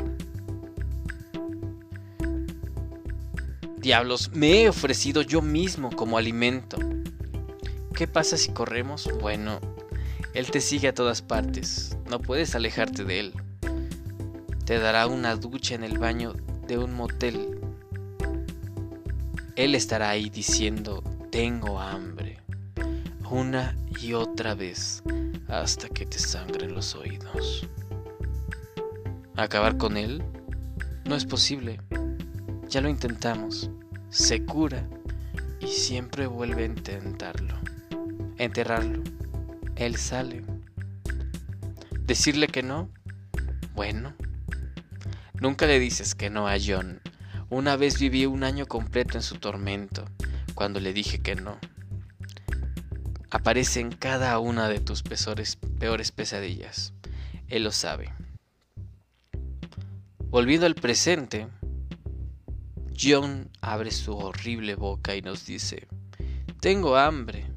Diablos, 3.78 4.32
me 4.34 4.64
he 4.64 4.70
ofrecido 4.70 5.22
yo 5.22 5.42
mismo 5.42 5.92
como 5.92 6.18
alimento. 6.18 6.78
¿Qué 7.94 8.08
pasa 8.08 8.36
si 8.36 8.52
corremos? 8.52 9.08
Bueno, 9.22 9.60
él 10.34 10.50
te 10.50 10.60
sigue 10.60 10.88
a 10.88 10.94
todas 10.94 11.22
partes. 11.22 11.96
No 12.10 12.20
puedes 12.20 12.56
alejarte 12.56 13.06
de 13.06 13.20
él. 13.20 13.34
Te 14.66 14.80
dará 14.80 15.06
una 15.06 15.36
ducha 15.36 15.76
en 15.76 15.84
el 15.84 16.00
baño 16.00 16.34
de 16.68 16.80
un 16.80 16.96
motel. 16.96 17.60
Él 19.56 19.76
estará 19.76 20.10
ahí 20.10 20.32
diciendo, 20.32 21.04
tengo 21.30 21.80
hambre. 21.80 22.25
Una 23.32 23.76
y 24.00 24.14
otra 24.14 24.54
vez 24.54 25.02
hasta 25.48 25.90
que 25.90 26.06
te 26.06 26.20
sangren 26.20 26.76
los 26.76 26.94
oídos. 26.94 27.68
Acabar 29.36 29.78
con 29.78 29.98
él 29.98 30.24
no 31.06 31.16
es 31.16 31.26
posible. 31.26 31.82
Ya 32.70 32.82
lo 32.82 32.90
intentamos. 32.90 33.72
Se 34.10 34.46
cura 34.46 34.88
y 35.60 35.68
siempre 35.68 36.28
vuelve 36.28 36.64
a 36.64 36.68
intentarlo. 36.68 37.56
Enterrarlo. 38.38 39.02
Él 39.76 39.96
sale. 39.96 40.44
Decirle 42.02 42.48
que 42.48 42.62
no. 42.62 42.90
Bueno. 43.74 44.14
Nunca 45.42 45.66
le 45.66 45.80
dices 45.80 46.14
que 46.14 46.30
no 46.30 46.48
a 46.48 46.58
John. 46.64 47.02
Una 47.50 47.76
vez 47.76 48.00
viví 48.00 48.28
un 48.28 48.44
año 48.44 48.68
completo 48.68 49.18
en 49.18 49.24
su 49.24 49.38
tormento 49.38 50.06
cuando 50.54 50.80
le 50.80 50.94
dije 50.94 51.22
que 51.22 51.36
no. 51.36 51.58
Aparece 53.36 53.82
en 53.82 53.92
cada 53.92 54.40
una 54.40 54.70
de 54.70 54.80
tus 54.80 55.04
peores, 55.04 55.58
pesadillas. 56.14 56.94
Él 57.50 57.66
lo 57.66 57.74
sabe. 57.74 58.14
Volviendo 60.30 60.66
al 60.66 60.76
presente, 60.76 61.50
John 62.98 63.50
abre 63.60 63.92
su 63.92 64.16
horrible 64.16 64.76
boca 64.76 65.18
y 65.18 65.22
nos 65.22 65.46
dice, 65.46 65.86
tengo 66.62 66.96
hambre. 66.96 67.52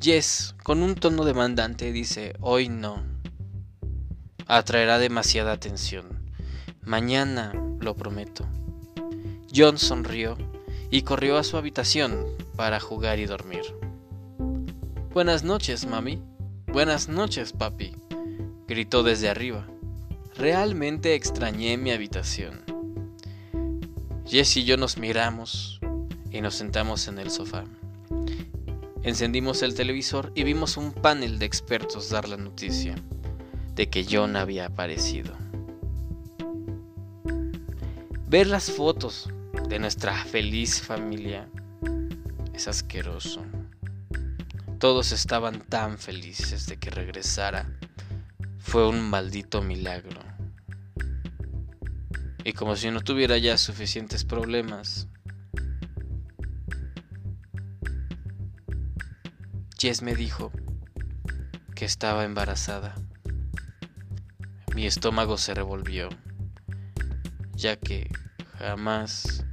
Jess, 0.00 0.54
con 0.62 0.84
un 0.84 0.94
tono 0.94 1.24
demandante, 1.24 1.90
dice, 1.90 2.36
hoy 2.38 2.68
no. 2.68 3.02
Atraerá 4.46 5.00
demasiada 5.00 5.50
atención. 5.50 6.30
Mañana, 6.80 7.52
lo 7.80 7.96
prometo. 7.96 8.46
John 9.52 9.78
sonrió 9.78 10.38
y 10.90 11.02
corrió 11.02 11.38
a 11.38 11.44
su 11.44 11.56
habitación 11.56 12.26
para 12.56 12.80
jugar 12.80 13.18
y 13.18 13.26
dormir. 13.26 13.62
Buenas 15.12 15.44
noches, 15.44 15.86
mami. 15.86 16.22
Buenas 16.66 17.08
noches, 17.08 17.52
papi. 17.52 17.94
gritó 18.68 19.02
desde 19.02 19.28
arriba. 19.28 19.66
Realmente 20.36 21.14
extrañé 21.14 21.76
mi 21.76 21.90
habitación. 21.90 22.62
Jess 24.26 24.56
y 24.56 24.64
yo 24.64 24.76
nos 24.76 24.98
miramos 24.98 25.80
y 26.30 26.40
nos 26.40 26.54
sentamos 26.54 27.08
en 27.08 27.18
el 27.18 27.30
sofá. 27.30 27.64
Encendimos 29.02 29.62
el 29.62 29.74
televisor 29.74 30.32
y 30.34 30.42
vimos 30.42 30.76
un 30.76 30.92
panel 30.92 31.38
de 31.38 31.46
expertos 31.46 32.10
dar 32.10 32.28
la 32.28 32.36
noticia 32.36 32.96
de 33.74 33.88
que 33.88 34.04
John 34.10 34.36
había 34.36 34.66
aparecido. 34.66 35.32
Ver 38.28 38.48
las 38.48 38.72
fotos 38.72 39.30
de 39.68 39.80
nuestra 39.80 40.14
feliz 40.24 40.80
familia 40.80 41.48
es 42.54 42.68
asqueroso. 42.68 43.44
Todos 44.78 45.10
estaban 45.10 45.60
tan 45.60 45.98
felices 45.98 46.66
de 46.66 46.76
que 46.78 46.90
regresara 46.90 47.68
fue 48.58 48.88
un 48.88 49.10
maldito 49.10 49.62
milagro. 49.62 50.20
Y 52.44 52.52
como 52.52 52.76
si 52.76 52.90
no 52.92 53.00
tuviera 53.00 53.38
ya 53.38 53.58
suficientes 53.58 54.24
problemas, 54.24 55.08
Jess 59.78 60.00
me 60.00 60.14
dijo 60.14 60.52
que 61.74 61.84
estaba 61.84 62.24
embarazada. 62.24 62.94
Mi 64.76 64.86
estómago 64.86 65.38
se 65.38 65.54
revolvió, 65.54 66.08
ya 67.54 67.76
que 67.76 68.08
jamás 68.58 69.44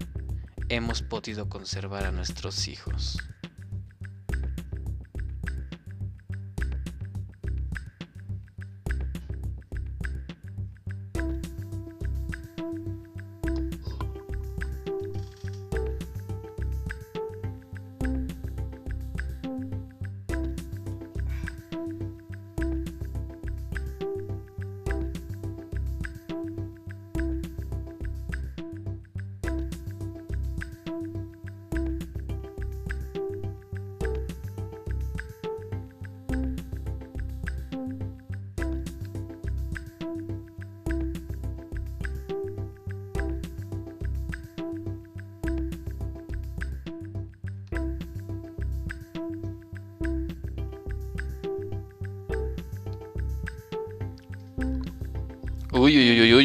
hemos 0.76 1.02
podido 1.02 1.50
conservar 1.50 2.06
a 2.06 2.12
nuestros 2.12 2.68
hijos. 2.68 3.18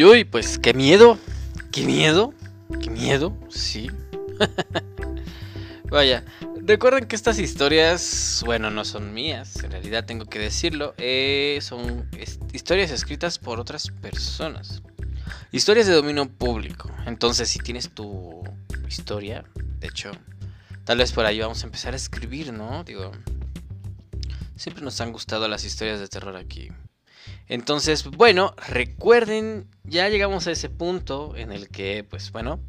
Uy, 0.08 0.24
pues 0.24 0.58
qué 0.58 0.72
miedo, 0.72 1.18
qué 1.70 1.84
miedo, 1.84 2.32
qué 2.80 2.90
miedo, 2.90 3.36
sí. 3.50 3.90
Vaya, 5.90 6.24
recuerden 6.62 7.06
que 7.06 7.16
estas 7.16 7.38
historias, 7.38 8.42
bueno, 8.46 8.70
no 8.70 8.84
son 8.84 9.12
mías, 9.12 9.62
en 9.62 9.72
realidad 9.72 10.06
tengo 10.06 10.24
que 10.24 10.38
decirlo, 10.38 10.94
eh, 10.98 11.58
son 11.60 12.08
historias 12.52 12.90
escritas 12.90 13.38
por 13.38 13.60
otras 13.60 13.90
personas. 13.90 14.82
historias 15.52 15.86
de 15.86 15.94
dominio 15.94 16.28
público. 16.28 16.90
Entonces, 17.06 17.48
si 17.48 17.58
tienes 17.58 17.90
tu 17.90 18.42
historia, 18.86 19.44
de 19.80 19.88
hecho, 19.88 20.10
tal 20.84 20.98
vez 20.98 21.12
por 21.12 21.26
ahí 21.26 21.40
vamos 21.40 21.62
a 21.62 21.66
empezar 21.66 21.92
a 21.92 21.96
escribir, 21.96 22.52
¿no? 22.52 22.82
Digo, 22.84 23.12
siempre 24.56 24.82
nos 24.82 25.00
han 25.00 25.12
gustado 25.12 25.48
las 25.48 25.64
historias 25.64 26.00
de 26.00 26.08
terror 26.08 26.36
aquí. 26.36 26.70
Entonces, 27.48 28.04
bueno, 28.04 28.54
recuerden, 28.68 29.66
ya 29.84 30.08
llegamos 30.08 30.46
a 30.46 30.50
ese 30.50 30.68
punto 30.68 31.34
en 31.36 31.50
el 31.50 31.68
que, 31.68 32.04
pues 32.08 32.30
bueno, 32.30 32.60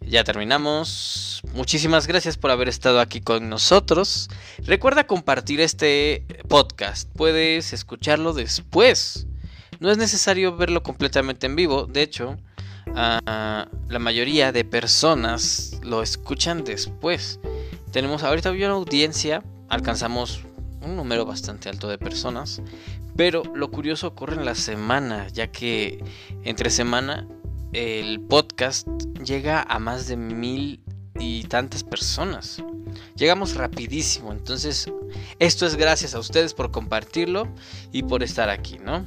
ya 0.00 0.24
terminamos. 0.24 1.42
Muchísimas 1.54 2.06
gracias 2.06 2.36
por 2.36 2.50
haber 2.50 2.68
estado 2.68 3.00
aquí 3.00 3.20
con 3.20 3.48
nosotros. 3.48 4.28
Recuerda 4.58 5.06
compartir 5.06 5.60
este 5.60 6.24
podcast. 6.48 7.08
Puedes 7.16 7.72
escucharlo 7.72 8.32
después. 8.32 9.26
No 9.80 9.90
es 9.90 9.98
necesario 9.98 10.56
verlo 10.56 10.82
completamente 10.82 11.46
en 11.46 11.56
vivo. 11.56 11.86
De 11.86 12.02
hecho, 12.02 12.36
ah, 12.94 13.66
la 13.88 13.98
mayoría 13.98 14.52
de 14.52 14.64
personas 14.64 15.80
lo 15.82 16.02
escuchan 16.02 16.62
después. 16.62 17.40
Tenemos 17.90 18.22
ahorita 18.22 18.52
una 18.52 18.68
audiencia. 18.68 19.42
Alcanzamos 19.68 20.44
un 20.84 20.96
número 20.96 21.24
bastante 21.24 21.68
alto 21.68 21.88
de 21.88 21.98
personas. 21.98 22.62
Pero 23.16 23.42
lo 23.54 23.70
curioso 23.70 24.06
ocurre 24.06 24.36
en 24.36 24.44
la 24.44 24.54
semana, 24.54 25.28
ya 25.28 25.48
que 25.48 26.02
entre 26.44 26.70
semana 26.70 27.26
el 27.72 28.20
podcast 28.20 28.86
llega 29.24 29.62
a 29.62 29.78
más 29.78 30.06
de 30.06 30.16
mil 30.16 30.80
y 31.18 31.44
tantas 31.44 31.84
personas. 31.84 32.62
Llegamos 33.16 33.54
rapidísimo, 33.54 34.32
entonces 34.32 34.90
esto 35.38 35.66
es 35.66 35.76
gracias 35.76 36.14
a 36.14 36.18
ustedes 36.18 36.54
por 36.54 36.70
compartirlo 36.70 37.48
y 37.92 38.02
por 38.02 38.22
estar 38.22 38.50
aquí, 38.50 38.78
¿no? 38.78 39.06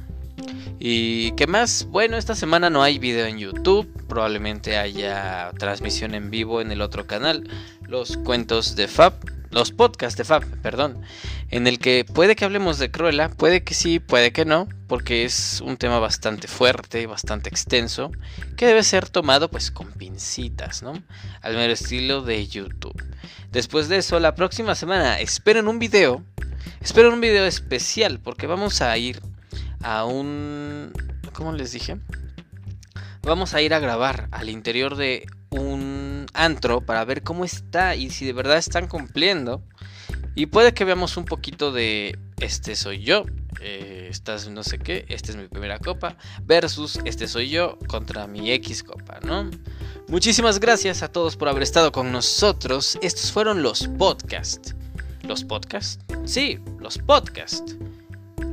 ¿Y 0.78 1.32
qué 1.32 1.46
más? 1.46 1.86
Bueno, 1.90 2.16
esta 2.16 2.34
semana 2.34 2.70
no 2.70 2.82
hay 2.82 2.98
video 2.98 3.26
en 3.26 3.38
YouTube, 3.38 3.88
probablemente 4.08 4.76
haya 4.76 5.50
transmisión 5.58 6.14
en 6.14 6.30
vivo 6.30 6.60
en 6.60 6.70
el 6.70 6.82
otro 6.82 7.06
canal, 7.06 7.48
los 7.82 8.16
cuentos 8.18 8.76
de 8.76 8.88
Fab 8.88 9.14
los 9.56 9.72
podcasts 9.72 10.18
de 10.18 10.24
Fab, 10.24 10.44
perdón, 10.60 11.00
en 11.50 11.66
el 11.66 11.78
que 11.78 12.04
puede 12.04 12.36
que 12.36 12.44
hablemos 12.44 12.78
de 12.78 12.90
Cruella, 12.90 13.30
puede 13.30 13.64
que 13.64 13.72
sí, 13.72 14.00
puede 14.00 14.30
que 14.30 14.44
no, 14.44 14.68
porque 14.86 15.24
es 15.24 15.62
un 15.64 15.78
tema 15.78 15.98
bastante 15.98 16.46
fuerte, 16.46 17.06
bastante 17.06 17.48
extenso, 17.48 18.12
que 18.58 18.66
debe 18.66 18.82
ser 18.82 19.08
tomado 19.08 19.50
pues 19.50 19.70
con 19.70 19.90
pincitas, 19.92 20.82
¿no? 20.82 20.92
Al 21.40 21.54
mero 21.54 21.72
estilo 21.72 22.20
de 22.20 22.46
YouTube. 22.46 23.02
Después 23.50 23.88
de 23.88 23.96
eso, 23.96 24.20
la 24.20 24.34
próxima 24.34 24.74
semana 24.74 25.20
esperen 25.20 25.68
un 25.68 25.78
video, 25.78 26.22
esperen 26.82 27.14
un 27.14 27.22
video 27.22 27.46
especial, 27.46 28.20
porque 28.20 28.46
vamos 28.46 28.82
a 28.82 28.94
ir 28.98 29.22
a 29.82 30.04
un... 30.04 30.92
¿Cómo 31.32 31.52
les 31.52 31.72
dije? 31.72 31.96
Vamos 33.22 33.54
a 33.54 33.62
ir 33.62 33.72
a 33.72 33.78
grabar 33.78 34.28
al 34.32 34.50
interior 34.50 34.96
de 34.96 35.26
un 35.50 36.26
antro 36.34 36.80
para 36.80 37.04
ver 37.04 37.22
cómo 37.22 37.44
está 37.44 37.96
y 37.96 38.10
si 38.10 38.24
de 38.26 38.32
verdad 38.32 38.58
están 38.58 38.88
cumpliendo. 38.88 39.62
Y 40.34 40.46
puede 40.46 40.74
que 40.74 40.84
veamos 40.84 41.16
un 41.16 41.24
poquito 41.24 41.72
de 41.72 42.18
este 42.40 42.76
soy 42.76 43.02
yo, 43.02 43.24
eh, 43.60 44.08
estás 44.10 44.48
no 44.48 44.62
sé 44.62 44.78
qué, 44.78 45.06
esta 45.08 45.30
es 45.30 45.36
mi 45.36 45.48
primera 45.48 45.78
copa, 45.78 46.16
versus 46.44 47.00
este 47.04 47.26
soy 47.26 47.48
yo 47.48 47.78
contra 47.88 48.26
mi 48.26 48.50
X 48.52 48.82
copa, 48.82 49.18
¿no? 49.22 49.50
Muchísimas 50.08 50.60
gracias 50.60 51.02
a 51.02 51.08
todos 51.08 51.36
por 51.36 51.48
haber 51.48 51.62
estado 51.62 51.90
con 51.90 52.12
nosotros. 52.12 52.98
Estos 53.00 53.32
fueron 53.32 53.62
los 53.62 53.88
podcasts. 53.88 54.74
¿Los 55.22 55.42
podcasts? 55.42 56.04
Sí, 56.24 56.60
los 56.78 56.98
podcasts. 56.98 57.76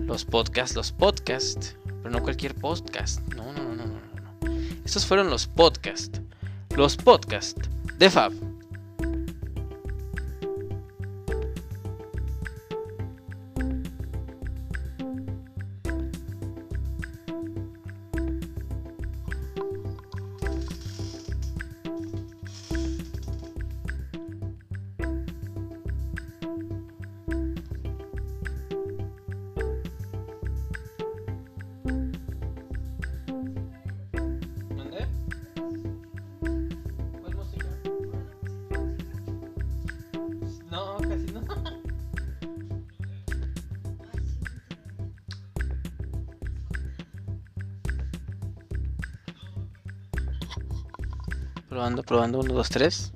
Los 0.05 0.25
podcasts, 0.25 0.75
los 0.75 0.91
podcasts. 0.91 1.75
Pero 1.83 2.09
no 2.09 2.23
cualquier 2.23 2.55
podcast. 2.55 3.21
No, 3.35 3.51
no, 3.53 3.75
no, 3.75 3.85
no, 3.85 3.99
no. 3.99 4.39
no. 4.41 4.57
Estos 4.85 5.05
fueron 5.05 5.29
los 5.29 5.47
podcasts 5.47 6.21
los 6.75 6.97
podcasts 6.97 7.69
de 7.97 8.09
Fab. 8.09 8.52
Probando, 52.03 52.39
1, 52.39 52.47
2, 52.53 52.69
3. 52.69 53.13